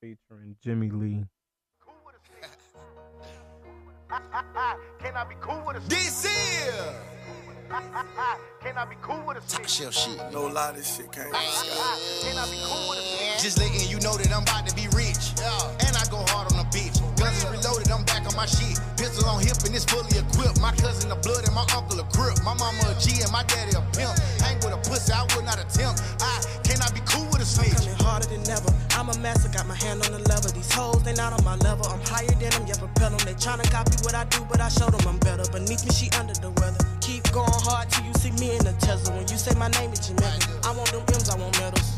featuring 0.00 0.56
Jimmy 0.62 0.90
Lee. 0.90 1.24
Can 5.00 5.16
I 5.16 5.24
be 5.24 5.34
cool 5.40 5.62
with 5.66 5.76
a 5.76 5.80
This 5.88 6.24
is 6.24 6.74
Can 7.68 8.78
I 8.78 8.84
be 8.88 8.96
cool 9.02 9.20
with 9.28 9.36
a 9.36 9.44
Top 9.44 9.68
shelf 9.68 9.92
shit. 9.92 10.16
No 10.32 10.46
lie, 10.46 10.72
this 10.72 10.96
shit 10.96 11.12
can't. 11.12 11.28
Can 11.28 11.36
I 11.36 12.44
be 12.48 12.56
cool 12.64 12.88
with 12.88 12.98
a 12.98 13.42
Just 13.42 13.58
letting 13.58 13.84
you 13.88 14.00
know 14.00 14.16
that 14.16 14.32
I'm 14.32 14.42
about 14.42 14.66
to 14.66 14.74
be 14.74 14.88
rich. 14.96 15.36
And 15.84 15.92
I 15.92 16.04
go 16.08 16.24
hard 16.32 16.48
on 16.52 16.56
the 16.56 16.68
bitch. 16.72 16.96
Guns 17.20 17.36
is 17.36 17.44
reloaded, 17.44 17.92
I'm 17.92 18.04
back 18.08 18.24
on 18.24 18.34
my 18.36 18.46
shit. 18.46 18.80
Pistol 18.96 19.28
on 19.28 19.44
hip 19.44 19.60
and 19.68 19.76
it's 19.76 19.84
fully 19.84 20.16
equipped. 20.16 20.60
My 20.60 20.72
cousin 20.80 21.12
a 21.12 21.16
blood 21.16 21.44
and 21.44 21.54
my 21.54 21.68
uncle 21.76 22.00
a 22.00 22.04
crip. 22.16 22.40
My 22.40 22.56
mama 22.56 22.88
a 22.88 22.96
G 22.96 23.20
and 23.20 23.32
my 23.32 23.44
daddy 23.44 23.76
a 23.76 23.84
pimp. 23.92 24.16
Hang 24.40 24.56
with 24.64 24.72
a 24.72 24.80
pussy, 24.88 25.12
I 25.12 25.28
would 25.36 25.44
not 25.44 25.60
attempt. 25.60 26.00
I 26.24 26.40
cannot 26.64 26.96
be 26.96 27.04
cool 27.04 27.28
with 27.28 27.44
a 27.44 27.48
snitch. 27.48 27.76
Coming 27.84 28.00
harder 28.00 28.28
than 28.32 28.48
ever. 28.48 28.72
I'm 29.08 29.16
a 29.16 29.20
master, 29.20 29.48
got 29.48 29.66
my 29.66 29.74
hand 29.74 30.04
on 30.04 30.12
the 30.12 30.18
lever. 30.28 30.50
These 30.50 30.70
hoes, 30.70 31.02
they 31.02 31.14
not 31.14 31.32
on 31.32 31.42
my 31.42 31.56
level. 31.64 31.86
I'm 31.86 32.00
higher 32.04 32.26
than 32.26 32.50
them, 32.50 32.66
yeah, 32.66 32.76
propel 32.76 33.08
them. 33.08 33.18
They 33.24 33.32
tryna 33.32 33.64
copy 33.70 33.96
what 34.04 34.14
I 34.14 34.24
do, 34.24 34.44
but 34.50 34.60
I 34.60 34.68
show 34.68 34.90
them 34.90 35.00
I'm 35.08 35.18
better. 35.18 35.50
Beneath 35.50 35.86
me, 35.86 35.92
she 35.92 36.10
under 36.18 36.34
the 36.34 36.50
weather. 36.60 36.84
Keep 37.00 37.32
going 37.32 37.48
hard 37.48 37.88
till 37.88 38.04
you 38.04 38.12
see 38.14 38.32
me 38.32 38.56
in 38.56 38.64
the 38.64 38.74
Tesla. 38.80 39.16
When 39.16 39.26
you 39.28 39.38
say 39.38 39.56
my 39.56 39.68
name, 39.80 39.92
it's 39.92 40.08
Jamaica. 40.08 40.60
I 40.62 40.76
want 40.76 40.92
them 40.92 41.04
M's, 41.08 41.30
I 41.30 41.38
want 41.38 41.58
medals. 41.58 41.97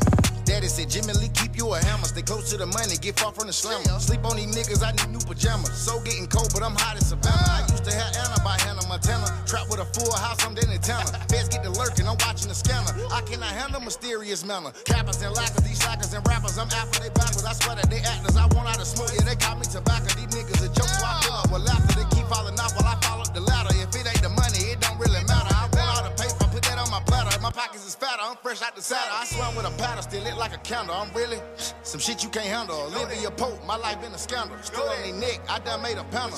Daddy 0.51 0.67
said, 0.67 0.91
Jimmy 0.91 1.15
Lee, 1.15 1.31
keep 1.31 1.55
you 1.55 1.63
a 1.71 1.79
hammer. 1.79 2.03
Stay 2.11 2.27
close 2.27 2.51
to 2.51 2.59
the 2.59 2.67
money, 2.67 2.99
get 2.99 3.15
far 3.15 3.31
from 3.31 3.47
the 3.47 3.55
slammer. 3.55 3.87
Sleep 4.03 4.19
on 4.27 4.35
these 4.35 4.51
niggas, 4.51 4.83
I 4.83 4.91
need 4.91 5.07
new 5.07 5.23
pajamas. 5.23 5.71
So 5.71 6.03
getting 6.03 6.27
cold, 6.27 6.51
but 6.51 6.59
I'm 6.59 6.75
hot 6.75 6.99
as 6.99 7.07
Savannah. 7.07 7.39
Ah. 7.39 7.63
I 7.63 7.71
used 7.71 7.87
to 7.87 7.95
have 7.95 8.11
Anna 8.19 8.35
by 8.43 8.59
Hannah 8.59 8.83
Montana. 8.91 9.31
Trap 9.47 9.71
with 9.71 9.79
a 9.79 9.87
full 9.95 10.11
house, 10.11 10.43
I'm 10.43 10.51
in 10.59 10.67
Tana. 10.83 11.07
Feds 11.31 11.47
get 11.47 11.63
to 11.63 11.71
lurking, 11.71 12.03
I'm 12.03 12.19
watching 12.19 12.51
the 12.51 12.57
scanner. 12.59 12.91
I 13.15 13.23
cannot 13.23 13.55
handle 13.55 13.79
mysterious 13.79 14.43
manner. 14.43 14.75
Cappers 14.83 15.23
and 15.23 15.31
lackers, 15.31 15.63
these 15.63 15.79
slackers 15.79 16.11
and 16.11 16.19
rappers. 16.27 16.59
I'm 16.59 16.67
after 16.67 16.99
they 16.99 17.15
backwards. 17.15 17.47
I 17.47 17.55
swear 17.55 17.79
that 17.79 17.87
they 17.87 18.03
actors. 18.03 18.35
I 18.35 18.43
want 18.51 18.67
out 18.67 18.75
of 18.75 18.91
smoke, 18.91 19.15
yeah, 19.15 19.23
they 19.23 19.39
call 19.39 19.55
me 19.55 19.63
tobacco. 19.63 20.11
These 20.19 20.35
niggas 20.35 20.67
a 20.67 20.69
joke, 20.75 20.91
so 20.91 21.07
I 21.07 21.15
fill 21.23 21.39
up 21.39 21.47
with 21.47 21.63
laughter. 21.63 21.95
They 21.95 22.07
keep 22.11 22.27
falling 22.27 22.59
off 22.59 22.75
I'm 28.31 28.37
fresh 28.37 28.61
out 28.61 28.77
the 28.77 28.81
saddle. 28.81 29.13
I 29.13 29.25
swam 29.25 29.57
with 29.57 29.65
a 29.65 29.77
paddle, 29.77 30.01
still 30.01 30.23
lit 30.23 30.37
like 30.37 30.55
a 30.55 30.57
candle. 30.59 30.95
I'm 30.95 31.13
really 31.13 31.37
some 31.83 31.99
shit 31.99 32.23
you 32.23 32.29
can't 32.29 32.45
handle. 32.45 32.77
Olivia 32.83 33.29
Pope, 33.29 33.59
my 33.67 33.75
life 33.75 33.99
been 33.99 34.13
a 34.13 34.17
scandal. 34.17 34.55
Still 34.61 34.87
on 34.87 35.01
their 35.01 35.13
neck, 35.13 35.41
I 35.49 35.59
done 35.59 35.81
made 35.81 35.97
a 35.97 36.05
panel. 36.05 36.37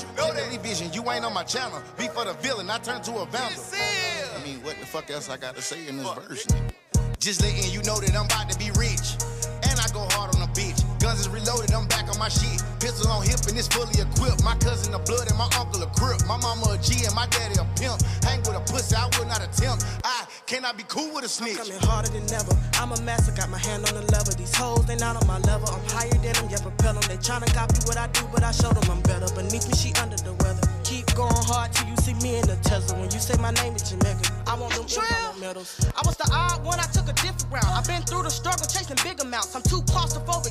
Vision, 0.63 0.91
you 0.91 1.07
ain't 1.11 1.23
on 1.23 1.35
my 1.35 1.43
channel. 1.43 1.79
Be 1.95 2.07
for 2.07 2.25
the 2.25 2.33
villain, 2.33 2.67
I 2.71 2.79
turn 2.79 3.03
to 3.03 3.11
a 3.17 3.27
vandal. 3.27 3.63
I 3.73 4.43
mean, 4.43 4.63
what 4.63 4.75
the 4.79 4.87
fuck 4.87 5.11
else 5.11 5.29
I 5.29 5.37
got 5.37 5.55
to 5.55 5.61
say 5.61 5.87
in 5.87 5.97
this 5.97 6.09
verse? 6.13 6.47
Just 7.19 7.43
letting 7.43 7.71
you 7.71 7.83
know 7.83 7.99
that 7.99 8.15
I'm 8.15 8.25
about 8.25 8.49
to 8.49 8.57
be 8.57 8.71
rich. 8.71 9.13
Guns 11.13 11.27
is 11.27 11.29
reloaded, 11.29 11.71
I'm 11.75 11.85
back 11.85 12.09
on 12.09 12.17
my 12.17 12.27
shit. 12.27 12.57
Pistol 12.79 13.05
on 13.11 13.21
hip 13.21 13.37
and 13.45 13.53
it's 13.53 13.67
fully 13.67 14.01
equipped. 14.01 14.43
My 14.43 14.55
cousin 14.57 14.95
a 14.95 14.99
blood 14.99 15.29
and 15.29 15.37
my 15.37 15.45
uncle 15.61 15.83
a 15.83 15.87
crip. 15.93 16.25
My 16.25 16.37
mama 16.41 16.73
a 16.73 16.77
G 16.81 17.05
and 17.05 17.13
my 17.13 17.27
daddy 17.27 17.53
a 17.61 17.65
pimp. 17.77 18.01
Hang 18.25 18.41
with 18.41 18.57
a 18.57 18.63
pussy, 18.65 18.95
I 18.95 19.05
would 19.13 19.27
not 19.27 19.37
attempt. 19.37 19.85
I 20.03 20.25
cannot 20.47 20.75
be 20.75 20.83
cool 20.87 21.13
with 21.13 21.23
a 21.23 21.29
snitch. 21.29 21.57
Coming 21.57 21.77
harder 21.85 22.09
than 22.09 22.25
ever. 22.33 22.57
I'm 22.81 22.93
a 22.93 23.01
master, 23.05 23.31
got 23.31 23.51
my 23.51 23.59
hand 23.59 23.85
on 23.89 23.93
the 23.93 24.01
lever. 24.09 24.33
These 24.33 24.55
hoes, 24.55 24.87
they 24.87 24.95
not 24.95 25.15
on 25.21 25.27
my 25.27 25.37
level. 25.45 25.69
I'm 25.69 25.85
higher 25.93 26.09
than 26.09 26.33
them, 26.33 26.49
yeah, 26.49 26.57
propel 26.65 26.97
them. 26.97 27.05
They 27.05 27.21
tryna 27.21 27.53
copy 27.53 27.77
what 27.85 27.97
I 27.97 28.07
do, 28.07 28.25
but 28.33 28.41
I 28.41 28.49
show 28.51 28.73
them 28.73 28.89
I'm 28.89 29.01
better. 29.05 29.29
Beneath 29.37 29.69
me, 29.69 29.77
she 29.77 29.93
under 30.01 30.17
the 30.17 30.33
weather. 30.41 30.65
Keep 30.83 31.13
going 31.13 31.45
hard 31.45 31.71
till 31.73 31.87
you 31.87 31.95
see 32.01 32.17
me 32.25 32.41
in 32.41 32.45
the 32.49 32.57
Tesla. 32.65 32.97
When 32.97 33.13
you 33.13 33.21
say 33.21 33.37
my 33.37 33.53
name, 33.61 33.73
it's 33.77 33.89
Jamaica. 33.89 34.33
I 34.49 34.57
want 34.57 34.73
them 34.73 34.89
Trill. 34.89 35.33
medals. 35.39 35.79
I 35.95 36.01
was 36.03 36.17
the 36.17 36.27
odd 36.33 36.65
one, 36.65 36.79
I 36.79 36.89
took 36.91 37.07
a 37.07 37.13
different 37.23 37.47
route. 37.53 37.71
I've 37.71 37.87
been 37.87 38.03
through 38.03 38.23
the 38.23 38.29
struggle, 38.29 38.67
chasing 38.67 38.99
big 38.99 39.21
amounts. 39.21 39.55
I'm 39.55 39.63
too 39.63 39.81
claustrophobic, 39.87 40.42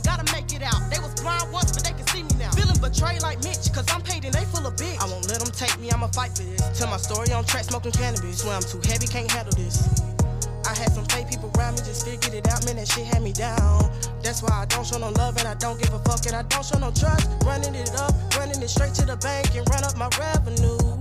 bitch. 4.76 5.00
I 5.00 5.06
won't 5.06 5.28
let 5.28 5.40
them 5.40 5.52
take 5.52 5.78
me, 5.78 5.90
I'ma 5.90 6.08
fight 6.08 6.36
for 6.36 6.42
this. 6.42 6.60
Tell 6.78 6.88
my 6.88 6.96
story 6.96 7.32
on 7.32 7.44
track, 7.44 7.64
smoking 7.64 7.92
cannabis. 7.92 8.42
Swear 8.42 8.56
I'm 8.56 8.62
too 8.62 8.80
heavy, 8.84 9.06
can't 9.06 9.30
handle 9.30 9.54
this. 9.54 10.02
I 10.64 10.74
had 10.74 10.92
some 10.92 11.04
fake 11.06 11.28
people 11.28 11.50
around 11.58 11.74
me, 11.74 11.84
just 11.84 12.06
figured 12.06 12.34
it 12.34 12.48
out, 12.48 12.64
man, 12.64 12.76
that 12.76 12.88
shit 12.88 13.04
had 13.04 13.22
me 13.22 13.32
down. 13.32 13.90
That's 14.22 14.42
why 14.42 14.62
I 14.62 14.66
don't 14.66 14.86
show 14.86 14.98
no 14.98 15.10
love 15.10 15.36
and 15.38 15.48
I 15.48 15.54
don't 15.54 15.80
give 15.80 15.92
a 15.92 15.98
fuck 16.00 16.24
and 16.26 16.36
I 16.36 16.42
don't 16.42 16.64
show 16.64 16.78
no 16.78 16.90
trust. 16.92 17.28
Running 17.44 17.74
it 17.74 17.90
up, 17.98 18.14
running 18.36 18.62
it 18.62 18.68
straight 18.68 18.94
to 18.94 19.04
the 19.04 19.16
bank 19.16 19.54
and 19.54 19.68
run 19.70 19.84
up 19.84 19.96
my 19.96 20.08
revenue. 20.18 20.91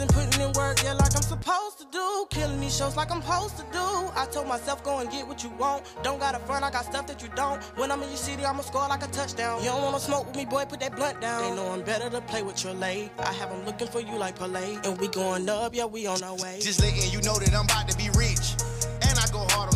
And 0.00 0.10
putting 0.12 0.40
in 0.40 0.52
work, 0.54 0.82
yeah, 0.82 0.92
like 0.94 1.14
I'm 1.14 1.22
supposed 1.22 1.78
to 1.78 1.86
do. 1.92 2.26
Killing 2.30 2.60
these 2.60 2.76
shows 2.76 2.96
like 2.96 3.12
I'm 3.12 3.22
supposed 3.22 3.56
to 3.58 3.62
do. 3.72 3.86
I 4.16 4.26
told 4.30 4.48
myself, 4.48 4.82
go 4.82 4.98
and 4.98 5.08
get 5.10 5.26
what 5.26 5.44
you 5.44 5.50
want. 5.50 5.84
Don't 6.02 6.18
got 6.18 6.34
a 6.34 6.40
front, 6.40 6.64
I 6.64 6.70
got 6.70 6.84
stuff 6.84 7.06
that 7.06 7.22
you 7.22 7.28
don't. 7.36 7.62
When 7.78 7.92
I'm 7.92 8.02
in 8.02 8.08
your 8.08 8.16
city, 8.16 8.44
I'ma 8.44 8.62
score 8.62 8.88
like 8.88 9.04
a 9.04 9.06
touchdown. 9.08 9.62
You 9.62 9.70
don't 9.70 9.82
wanna 9.82 10.00
smoke 10.00 10.26
with 10.26 10.36
me, 10.36 10.46
boy, 10.46 10.64
put 10.64 10.80
that 10.80 10.96
blunt 10.96 11.20
down. 11.20 11.42
They 11.42 11.54
know 11.54 11.68
I'm 11.68 11.82
better 11.82 12.10
to 12.10 12.20
play 12.22 12.42
with 12.42 12.64
your 12.64 12.74
late. 12.74 13.10
I 13.18 13.32
have 13.34 13.50
them 13.50 13.64
looking 13.64 13.88
for 13.88 14.00
you 14.00 14.18
like 14.18 14.36
Palais. 14.36 14.78
And 14.84 14.98
we 14.98 15.08
going 15.08 15.48
up, 15.48 15.74
yeah, 15.74 15.84
we 15.84 16.06
on 16.06 16.22
our 16.22 16.36
way. 16.36 16.58
Just 16.60 16.80
letting 16.80 17.10
you 17.12 17.20
know 17.22 17.38
that 17.38 17.54
I'm 17.54 17.64
about 17.64 17.88
to 17.88 17.96
be 17.96 18.10
rich. 18.18 18.54
And 19.02 19.18
I 19.18 19.26
go 19.32 19.46
hard. 19.54 19.73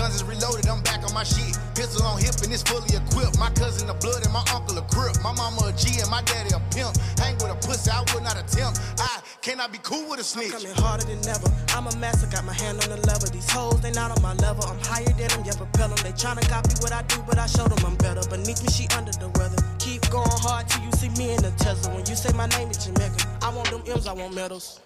Guns 0.00 0.14
is 0.14 0.24
reloaded, 0.24 0.66
I'm 0.66 0.80
back 0.80 1.04
on 1.04 1.12
my 1.12 1.24
shit. 1.24 1.52
Pistol 1.76 2.08
on 2.08 2.16
hip 2.16 2.32
and 2.40 2.48
it's 2.48 2.64
fully 2.64 2.88
equipped. 2.88 3.38
My 3.38 3.50
cousin 3.52 3.84
a 3.90 3.92
blood 3.92 4.24
and 4.24 4.32
my 4.32 4.40
uncle 4.48 4.78
a 4.78 4.84
crip. 4.88 5.12
My 5.20 5.36
mama 5.36 5.68
a 5.68 5.72
G 5.76 6.00
and 6.00 6.08
my 6.08 6.22
daddy 6.22 6.56
a 6.56 6.60
pimp. 6.72 6.96
Hang 7.20 7.36
with 7.36 7.52
a 7.52 7.58
pussy, 7.60 7.90
I 7.92 8.00
would 8.08 8.24
not 8.24 8.40
attempt. 8.40 8.80
I 8.96 9.20
cannot 9.42 9.72
be 9.72 9.78
cool 9.84 10.08
with 10.08 10.18
a 10.18 10.24
snitch. 10.24 10.56
Coming 10.56 10.72
harder 10.72 11.04
than 11.04 11.20
ever. 11.28 11.52
I'm 11.76 11.86
a 11.86 11.94
master, 12.00 12.32
got 12.32 12.46
my 12.48 12.54
hand 12.54 12.80
on 12.80 12.88
the 12.88 12.96
lever. 13.04 13.28
These 13.28 13.50
hoes, 13.52 13.82
they 13.82 13.92
not 13.92 14.08
on 14.10 14.22
my 14.22 14.32
level. 14.40 14.64
I'm 14.64 14.80
higher 14.80 15.04
than 15.04 15.28
them, 15.28 15.44
yeah, 15.44 15.52
propel 15.52 15.92
them. 15.92 16.00
They 16.00 16.16
tryna 16.16 16.48
copy 16.48 16.72
what 16.80 16.96
I 16.96 17.02
do, 17.02 17.20
but 17.28 17.36
I 17.36 17.44
show 17.44 17.68
them 17.68 17.84
I'm 17.84 17.96
better. 17.96 18.24
Beneath 18.32 18.64
me, 18.64 18.72
she 18.72 18.88
under 18.96 19.12
the 19.12 19.28
weather. 19.36 19.60
Keep 19.84 20.08
going 20.08 20.32
hard 20.40 20.66
till 20.66 20.80
you 20.80 20.92
see 20.96 21.12
me 21.20 21.36
in 21.36 21.42
the 21.44 21.52
Tesla. 21.60 21.92
When 21.92 22.08
you 22.08 22.16
say 22.16 22.32
my 22.32 22.48
name, 22.56 22.72
it's 22.72 22.86
Jamaica. 22.86 23.20
I 23.42 23.52
want 23.52 23.68
them 23.68 23.84
M's, 23.84 24.06
I 24.08 24.14
want 24.16 24.32
medals. 24.34 24.80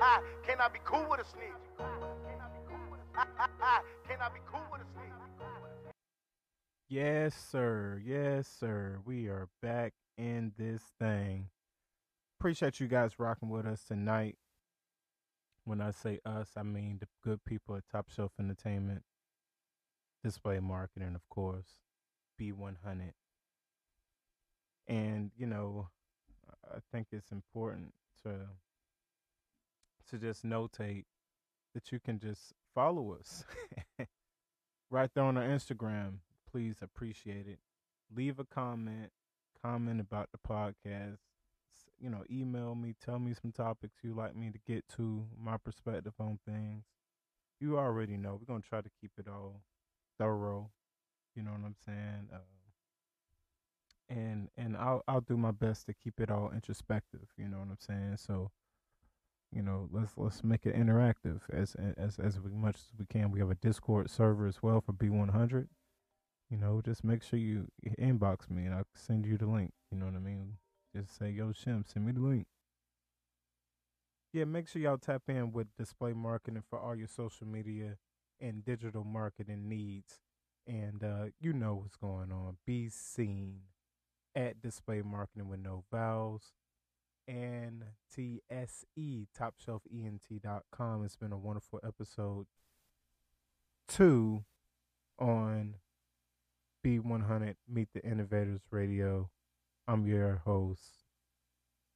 I 0.00 0.24
can 0.48 0.56
I 0.64 0.68
be 0.72 0.80
cool 0.82 1.04
with 1.10 1.20
a 1.20 1.28
snitch? 1.28 1.60
Can 3.16 4.20
I 4.20 4.28
be 4.28 4.40
cool 4.50 4.60
with 4.70 4.82
a 4.82 4.84
snitch? 4.92 5.12
Yes, 6.88 7.34
sir. 7.34 8.00
Yes, 8.04 8.46
sir. 8.46 8.98
We 9.04 9.28
are 9.28 9.48
back 9.62 9.94
in 10.18 10.52
this 10.58 10.82
thing. 11.00 11.48
Appreciate 12.38 12.78
you 12.78 12.88
guys 12.88 13.18
rocking 13.18 13.48
with 13.48 13.66
us 13.66 13.82
tonight. 13.84 14.36
When 15.64 15.80
I 15.80 15.90
say 15.92 16.20
us, 16.26 16.50
I 16.56 16.62
mean 16.62 16.98
the 17.00 17.08
good 17.24 17.44
people 17.44 17.74
at 17.74 17.84
Top 17.90 18.10
Shelf 18.10 18.32
Entertainment, 18.38 19.02
Display 20.22 20.60
Marketing, 20.60 21.14
of 21.14 21.28
course, 21.30 21.80
B100. 22.40 23.12
And, 24.86 25.30
you 25.36 25.46
know, 25.46 25.88
I 26.72 26.78
think 26.92 27.08
it's 27.12 27.32
important 27.32 27.94
to 28.22 28.46
to 30.10 30.18
just 30.18 30.44
notate 30.44 31.06
that 31.74 31.90
you 31.90 31.98
can 31.98 32.20
just 32.20 32.52
follow 32.76 33.16
us 33.18 33.44
right 34.90 35.10
there 35.14 35.24
on 35.24 35.38
our 35.38 35.48
Instagram. 35.48 36.18
Please 36.50 36.76
appreciate 36.82 37.48
it. 37.48 37.58
Leave 38.14 38.38
a 38.38 38.44
comment, 38.44 39.10
comment 39.62 40.00
about 40.00 40.28
the 40.32 40.38
podcast. 40.38 41.18
you 41.98 42.10
know, 42.10 42.22
email 42.30 42.74
me, 42.74 42.94
tell 43.04 43.18
me 43.18 43.34
some 43.40 43.50
topics 43.52 43.96
you 44.04 44.14
like 44.14 44.36
me 44.36 44.50
to 44.50 44.58
get 44.66 44.84
to, 44.96 45.24
my 45.42 45.56
perspective 45.56 46.12
on 46.20 46.38
things. 46.46 46.84
You 47.60 47.78
already 47.78 48.18
know 48.18 48.38
we're 48.38 48.46
gonna 48.46 48.60
try 48.68 48.82
to 48.82 48.90
keep 49.00 49.12
it 49.18 49.26
all 49.28 49.62
thorough. 50.18 50.70
You 51.34 51.42
know 51.42 51.52
what 51.52 51.62
I'm 51.64 51.76
saying? 51.86 52.28
Uh, 52.32 52.38
and 54.10 54.48
and 54.58 54.76
I'll 54.76 55.02
I'll 55.08 55.22
do 55.22 55.38
my 55.38 55.52
best 55.52 55.86
to 55.86 55.94
keep 55.94 56.20
it 56.20 56.30
all 56.30 56.50
introspective. 56.54 57.28
You 57.38 57.48
know 57.48 57.58
what 57.58 57.68
I'm 57.70 57.78
saying? 57.80 58.16
So, 58.18 58.50
you 59.56 59.62
know, 59.62 59.88
let's 59.90 60.12
let's 60.18 60.44
make 60.44 60.66
it 60.66 60.76
interactive 60.76 61.40
as 61.50 61.74
as 61.96 62.18
as 62.18 62.38
much 62.52 62.76
as 62.76 62.98
we 62.98 63.06
can. 63.06 63.30
We 63.30 63.40
have 63.40 63.50
a 63.50 63.54
Discord 63.54 64.10
server 64.10 64.46
as 64.46 64.62
well 64.62 64.82
for 64.82 64.92
B100. 64.92 65.68
You 66.50 66.58
know, 66.58 66.82
just 66.84 67.02
make 67.02 67.22
sure 67.22 67.38
you 67.38 67.68
inbox 67.98 68.50
me 68.50 68.66
and 68.66 68.74
I'll 68.74 68.86
send 68.94 69.24
you 69.24 69.38
the 69.38 69.46
link. 69.46 69.72
You 69.90 69.96
know 69.96 70.04
what 70.04 70.14
I 70.14 70.18
mean? 70.18 70.58
Just 70.94 71.16
say, 71.18 71.30
yo, 71.30 71.46
Shim, 71.46 71.90
send 71.90 72.04
me 72.04 72.12
the 72.12 72.20
link. 72.20 72.46
Yeah, 74.34 74.44
make 74.44 74.68
sure 74.68 74.82
y'all 74.82 74.98
tap 74.98 75.22
in 75.28 75.52
with 75.52 75.68
display 75.78 76.12
marketing 76.12 76.62
for 76.68 76.78
all 76.78 76.94
your 76.94 77.08
social 77.08 77.46
media 77.46 77.96
and 78.38 78.62
digital 78.62 79.04
marketing 79.04 79.70
needs. 79.70 80.20
And 80.66 81.02
uh, 81.02 81.26
you 81.40 81.54
know 81.54 81.76
what's 81.76 81.96
going 81.96 82.30
on. 82.30 82.58
Be 82.66 82.90
seen 82.90 83.60
at 84.34 84.60
display 84.60 85.00
marketing 85.00 85.48
with 85.48 85.60
no 85.60 85.84
vowels 85.90 86.52
and 87.28 87.84
TSE, 88.10 89.28
topshelfent.com. 89.38 91.04
It's 91.04 91.16
been 91.16 91.32
a 91.32 91.38
wonderful 91.38 91.80
episode 91.84 92.46
two 93.88 94.44
on 95.18 95.74
B100 96.84 97.54
Meet 97.68 97.88
the 97.94 98.04
Innovators 98.04 98.60
Radio. 98.70 99.30
I'm 99.88 100.06
your 100.06 100.42
host, 100.44 101.04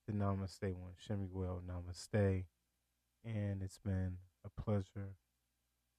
the 0.06 0.12
Namaste 0.12 0.74
one, 0.74 0.94
Shemiguel 1.08 1.62
Namaste. 1.62 2.44
And 3.24 3.62
it's 3.62 3.78
been 3.78 4.18
a 4.44 4.60
pleasure 4.60 5.14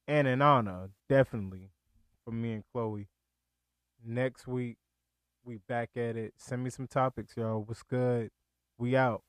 and 0.08 0.28
an 0.28 0.42
honor, 0.42 0.90
definitely, 1.08 1.72
for 2.26 2.32
me 2.32 2.54
and 2.54 2.64
Chloe. 2.72 3.08
Next 4.04 4.48
week, 4.48 4.78
we 5.44 5.58
back 5.58 5.92
at 5.96 6.18
it. 6.18 6.34
Send 6.38 6.64
me 6.64 6.70
some 6.70 6.88
topics, 6.88 7.38
y'all. 7.38 7.64
What's 7.66 7.84
good? 7.84 8.32
We 8.82 8.96
out. 8.96 9.22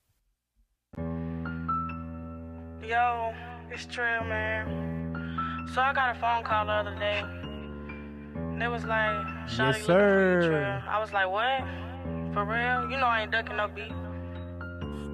Yo, 2.83 3.35
it's 3.71 3.85
Trail, 3.85 4.25
man. 4.25 5.69
So 5.75 5.83
I 5.83 5.93
got 5.93 6.17
a 6.17 6.19
phone 6.19 6.43
call 6.43 6.65
the 6.65 6.73
other 6.73 6.95
day. 6.99 7.23
They 8.59 8.69
was 8.69 8.87
like, 8.87 9.13
Shawty, 9.45 9.77
Yes, 9.77 9.85
sir. 9.85 10.83
I 10.89 10.99
was 10.99 11.13
like, 11.13 11.29
what? 11.29 11.61
For 12.33 12.47
real? 12.49 12.91
You 12.91 12.97
know 12.97 13.05
I 13.05 13.25
ain't 13.25 13.31
ducking 13.31 13.59
no 13.59 13.69
beat. 13.69 13.93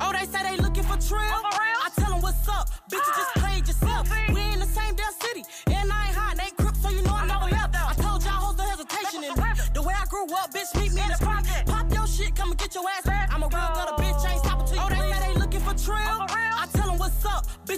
Oh, 0.00 0.14
they 0.14 0.24
say 0.24 0.40
they 0.48 0.62
looking 0.62 0.84
for 0.84 0.96
Trill. 1.02 1.18
Oh, 1.18 1.42
for 1.50 1.58
real? 1.58 1.78
I 1.82 1.90
tell 1.98 2.12
them 2.12 2.22
what's 2.22 2.48
up. 2.48 2.70
Bitch, 2.86 3.02
you 3.02 3.12
just 3.18 3.34
ah. 3.34 3.40
played 3.42 3.66
yourself. 3.66 4.08
We 4.28 4.40
in 4.54 4.60
the 4.60 4.70
same 4.70 4.94
damn 4.94 5.14
city. 5.18 5.42
And 5.66 5.90
I 5.90 6.06
ain't 6.06 6.14
hot, 6.14 6.38
and 6.38 6.42
ain't 6.46 6.56
crip, 6.56 6.76
so 6.76 6.90
you 6.90 7.02
know 7.02 7.10
I 7.10 7.26
never 7.26 7.50
left. 7.50 7.74
I 7.74 7.92
told 7.94 8.22
y'all 8.22 8.38
hoes 8.38 8.56
no 8.56 8.70
hesitation 8.70 9.24
in 9.24 9.34
me. 9.34 9.42
The 9.74 9.82
way 9.82 9.94
I 9.98 10.06
grew 10.06 10.30
up, 10.30 10.54
bitch, 10.54 10.70
meet 10.78 10.94
me 10.94 11.02
in 11.02 11.08
the 11.08 11.18
street. 11.18 11.66
Pop 11.66 11.92
your 11.92 12.06
shit, 12.06 12.36
come 12.36 12.50
and 12.50 12.58
get 12.58 12.72
your 12.76 12.84
ass. 12.88 13.07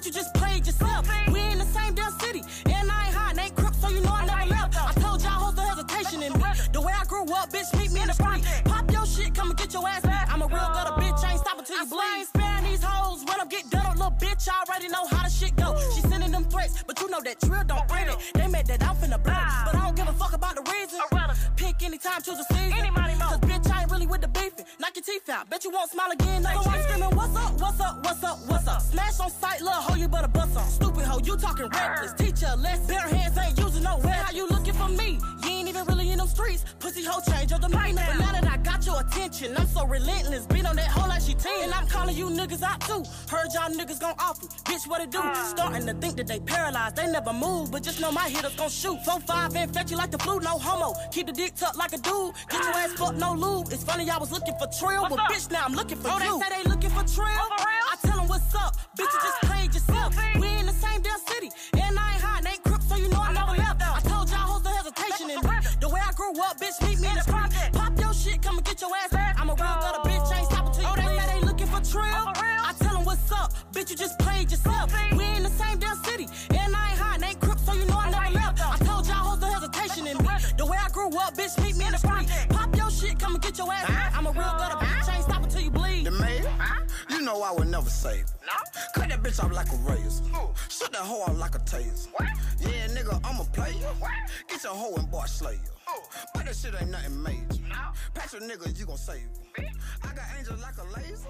Bitch, 0.01 0.07
you 0.07 0.13
just 0.13 0.33
played 0.33 0.67
yourself. 0.67 1.07
We 1.31 1.41
in 1.41 1.59
the 1.59 1.67
same 1.67 1.95
damn 1.95 2.13
city. 2.21 2.43
And 2.65 2.91
I 2.91 3.07
ain't 3.07 3.15
hot, 3.15 3.33
and 3.33 3.41
ain't 3.41 3.55
crip, 3.55 3.75
so 3.75 3.91
you 3.91 4.01
know 4.01 4.13
I 4.13 4.25
never 4.25 4.49
left. 4.49 4.75
I 4.77 4.93
told 4.95 5.21
y'all 5.21 5.33
hoes 5.33 5.57
no 5.57 5.63
hesitation 5.63 6.23
in 6.23 6.33
me. 6.33 6.45
The 6.73 6.81
way 6.81 6.93
I 6.99 7.05
grew 7.05 7.25
up, 7.35 7.53
bitch, 7.53 7.69
meet 7.79 7.93
me 7.93 8.01
in 8.01 8.09
the 8.09 8.15
street. 8.15 8.43
Pop 8.65 8.91
your 8.91 9.05
shit, 9.05 9.35
come 9.35 9.51
and 9.51 9.59
get 9.59 9.75
your 9.75 9.87
ass. 9.87 10.01
I'm 10.33 10.41
a 10.41 10.47
real 10.47 10.71
gutter, 10.73 10.97
bitch, 10.97 11.23
I 11.23 11.33
ain't 11.33 11.41
stopping 11.41 11.67
till 11.67 11.77
you 11.77 11.87
bleed. 11.87 12.01
I 12.01 12.17
ain't 12.19 12.29
sparing 12.29 12.65
these 12.65 12.83
hoes. 12.83 13.25
When 13.29 13.41
I'm 13.41 13.49
get 13.49 13.69
done, 13.69 13.85
up, 13.85 13.97
little 13.97 14.17
bitch, 14.17 14.49
I 14.49 14.65
already 14.65 14.89
know 14.89 15.05
how 15.11 15.25
the 15.25 15.31
shit 15.31 15.55
go. 15.57 15.77
She 15.95 16.01
sending 16.01 16.33
them 16.33 16.45
threats, 16.45 16.83
but 16.87 16.99
you 17.01 17.11
know 17.11 17.21
that 17.21 17.39
drill 17.41 17.65
don't 17.65 17.85
rate 17.93 18.09
it. 18.09 18.17
They 18.33 18.47
made 18.49 18.67
that 18.69 18.83
I'm 18.83 18.97
finna 18.97 19.23
blow. 19.23 19.37
But 19.67 19.75
I 19.77 19.85
don't 19.85 19.97
give 19.97 20.09
a 20.09 20.15
fuck 20.15 20.33
about 20.33 20.55
the 20.57 20.63
reason. 20.63 20.99
Pick 21.57 21.83
any 21.83 21.99
time, 21.99 22.23
choose 22.23 22.41
a 22.41 22.55
teeth 25.11 25.29
out, 25.29 25.49
bet 25.51 25.65
you 25.65 25.71
won't 25.71 25.91
smile 25.91 26.11
again. 26.13 26.43
So 26.43 26.49
I'm 26.49 26.83
screaming, 26.83 27.17
what's 27.17 27.37
up, 27.37 27.61
what's 27.61 27.81
up, 27.81 28.05
what's 28.05 28.25
up, 28.25 28.39
what's 28.47 28.69
up? 28.69 28.81
Smash 28.81 29.21
on 29.21 29.31
sight, 29.31 29.61
little 29.61 29.83
hoe, 29.83 29.97
you 29.97 30.09
better 30.09 30.29
bust 30.29 30.57
on. 30.57 30.69
Stupid 30.69 31.05
hoe, 31.05 31.21
you 31.25 31.37
talking 31.37 31.69
reckless. 31.69 32.13
Teach 32.15 32.41
her 32.41 32.57
less. 32.57 32.79
Bare 32.87 33.01
hands 33.01 33.37
ain't 33.39 33.59
using 33.59 33.83
no 33.83 33.99
way. 33.99 34.11
How 34.11 34.33
you 34.33 34.47
looking 34.49 34.75
for 34.75 34.89
me? 34.89 35.19
You 35.81 35.87
really 35.87 36.11
in 36.11 36.19
them 36.19 36.27
streets. 36.29 36.63
Pussy 36.79 37.03
hoe, 37.03 37.21
change 37.27 37.51
your 37.51 37.59
demeanor. 37.59 38.05
But 38.07 38.19
now 38.19 38.33
that 38.33 38.47
I 38.47 38.59
got 38.59 38.85
your 38.85 39.01
attention, 39.01 39.57
I'm 39.57 39.67
so 39.67 39.87
relentless. 39.87 40.47
Beat 40.47 40.67
on 40.67 40.77
that 40.77 40.89
hoe 40.89 41.09
like 41.09 41.23
she 41.23 41.33
10. 41.33 41.65
And 41.65 41.73
I'm 41.73 41.87
calling 41.87 42.15
you 42.15 42.27
niggas 42.27 42.63
out 42.63 42.83
too. 42.83 43.03
Heard 43.35 43.49
y'all 43.55 43.71
niggas 43.71 43.99
gon' 43.99 44.15
off 44.19 44.43
me. 44.43 44.49
Bitch, 44.65 44.87
what 44.87 45.01
it 45.01 45.11
do? 45.11 45.21
Ah. 45.23 45.53
Starting 45.57 45.87
to 45.87 45.95
think 45.95 46.17
that 46.17 46.27
they 46.27 46.39
paralyzed. 46.39 46.97
They 46.97 47.07
never 47.11 47.33
move, 47.33 47.71
but 47.73 47.83
just 47.83 47.99
know 47.99 48.13
my 48.13 48.29
hitters 48.29 48.55
gon' 48.57 48.69
shoot. 48.69 48.99
4-5 49.07 49.57
infect 49.57 49.91
you 49.91 49.97
like 49.97 50.11
the 50.11 50.19
flu, 50.19 50.39
no 50.41 50.59
homo. 50.59 50.93
Keep 51.13 51.29
the 51.29 51.33
dick 51.33 51.55
tucked 51.55 51.79
like 51.79 51.95
a 51.95 51.99
dude. 51.99 52.35
Get 52.51 52.63
your 52.63 52.75
ass 52.75 52.93
fucked, 52.93 53.17
no 53.17 53.33
lube. 53.33 53.69
It's 53.73 53.83
funny, 53.83 54.11
I 54.11 54.19
was 54.19 54.31
looking 54.31 54.55
for 54.59 54.69
Trill, 54.79 55.09
but 55.09 55.19
bitch, 55.31 55.51
now 55.51 55.65
I'm 55.65 55.73
looking 55.73 55.97
for 55.97 56.09
Oh, 56.11 56.19
you. 56.19 56.39
they 56.39 56.45
say 56.45 56.63
they 56.63 56.69
looking 56.69 56.91
for 56.91 57.05
Trill. 57.05 57.27
I 57.27 57.97
tell 58.05 58.19
them 58.19 58.29
what's 58.29 58.55
up. 58.55 58.77
Bitch, 58.99 59.09
you 59.15 59.21
just 59.25 59.39
ah. 59.45 59.47
played 59.49 59.73
yourself. 59.73 60.15
We 60.39 60.49
in 60.61 60.67
the 60.67 60.73
same 60.73 61.01
damn 61.01 61.19
city. 61.21 61.51
And 61.81 61.90
grew 66.33 66.43
up, 66.43 66.61
bitch, 66.61 66.81
meet 66.87 67.01
me 67.01 67.09
in 67.09 67.15
the 67.15 67.23
street. 67.23 67.73
Pop 67.73 67.99
your 67.99 68.15
shit, 68.15 68.43
come 68.43 68.57
and 68.57 68.65
get 68.65 68.81
your 68.81 68.91
ass. 68.97 69.11
back. 69.11 69.37
I'm 69.41 69.51
a 69.51 69.55
real 69.55 69.77
gutter, 69.83 70.09
bitch, 70.09 70.33
I 70.33 70.39
ain't 70.39 70.47
stopping 70.51 70.73
till 70.73 70.83
you 70.83 70.89
Oh, 70.89 70.97
they 70.97 71.19
say 71.19 71.27
they 71.33 71.47
looking 71.47 71.67
for 71.67 71.81
Trill. 71.81 72.05
I 72.05 72.75
tell 72.79 72.95
them 72.95 73.05
what's 73.05 73.33
up. 73.33 73.53
Bitch, 73.73 73.91
you 73.91 73.97
just 73.97 74.19
played 74.19 74.51
yourself. 74.51 74.93
We 75.17 75.25
in 75.25 75.43
the 75.43 75.51
same 75.51 75.79
damn 75.79 75.97
city. 76.05 76.27
And 76.51 76.75
I 76.75 76.91
ain't 76.91 76.99
hot, 76.99 77.15
and 77.17 77.25
ain't 77.25 77.41
crip, 77.41 77.59
so 77.59 77.73
you 77.75 77.87
know 77.87 77.99
I 77.99 78.11
never 78.11 78.35
left. 78.35 78.61
I 78.61 78.77
told 78.85 79.07
y'all 79.07 79.17
hoes 79.17 79.41
no 79.41 79.49
hesitation 79.49 80.07
in 80.07 80.19
me. 80.19 80.29
The 80.57 80.67
way 80.67 80.79
I 80.79 80.89
grew 80.91 81.09
up, 81.19 81.35
bitch, 81.37 81.61
meet 81.63 81.77
me 81.77 81.85
in 81.87 81.93
the 81.93 81.99
street. 81.99 82.29
Pop 82.51 82.77
your 82.77 82.91
shit, 82.91 83.19
come 83.19 83.35
and 83.35 83.43
get 83.43 83.59
your 83.59 83.73
ass. 83.73 84.15
I'm 84.15 84.27
a 84.27 84.33
real 84.33 84.55
gutter, 84.59 84.77
bitch, 84.77 85.09
I 85.09 85.17
ain't 85.17 85.25
stopping 85.25 85.51
till 85.51 85.63
you 85.63 85.71
bleed. 85.71 86.07
The 86.07 86.13
mayor? 86.13 86.53
You 87.11 87.23
know 87.23 87.43
I 87.43 87.53
would 87.53 87.69
never 87.69 87.91
save 87.91 88.29
her. 88.29 88.37
Cut 88.95 89.09
that 89.09 89.23
bitch 89.23 89.43
off 89.43 89.53
like 89.53 89.73
a 89.73 89.77
razor. 89.77 90.25
Shut 90.69 90.93
that 90.93 91.03
hoe 91.03 91.25
out 91.29 91.37
like 91.37 91.55
a 91.55 91.59
taser. 91.61 92.09
Yeah, 92.61 92.87
nigga, 92.89 93.21
I'm 93.25 93.41
a 93.41 93.45
player. 93.45 93.75
Get 94.49 94.63
your 94.63 94.75
hoe 94.75 94.95
and 94.97 95.11
boy 95.11 95.25
slayer. 95.27 95.59
But 96.35 96.47
that 96.47 96.57
shit 96.57 96.75
ain't 96.81 96.91
nothing 96.91 97.23
major. 97.23 97.63
Patch 98.15 98.33
your 98.33 98.43
nigga, 98.43 98.79
you 98.79 98.87
gon' 98.87 98.97
save 98.97 99.23
her. 99.57 99.65
I 100.03 100.15
got 100.15 100.25
angels 100.39 100.61
like 100.63 100.77
a 100.79 100.85
laser. 100.99 101.29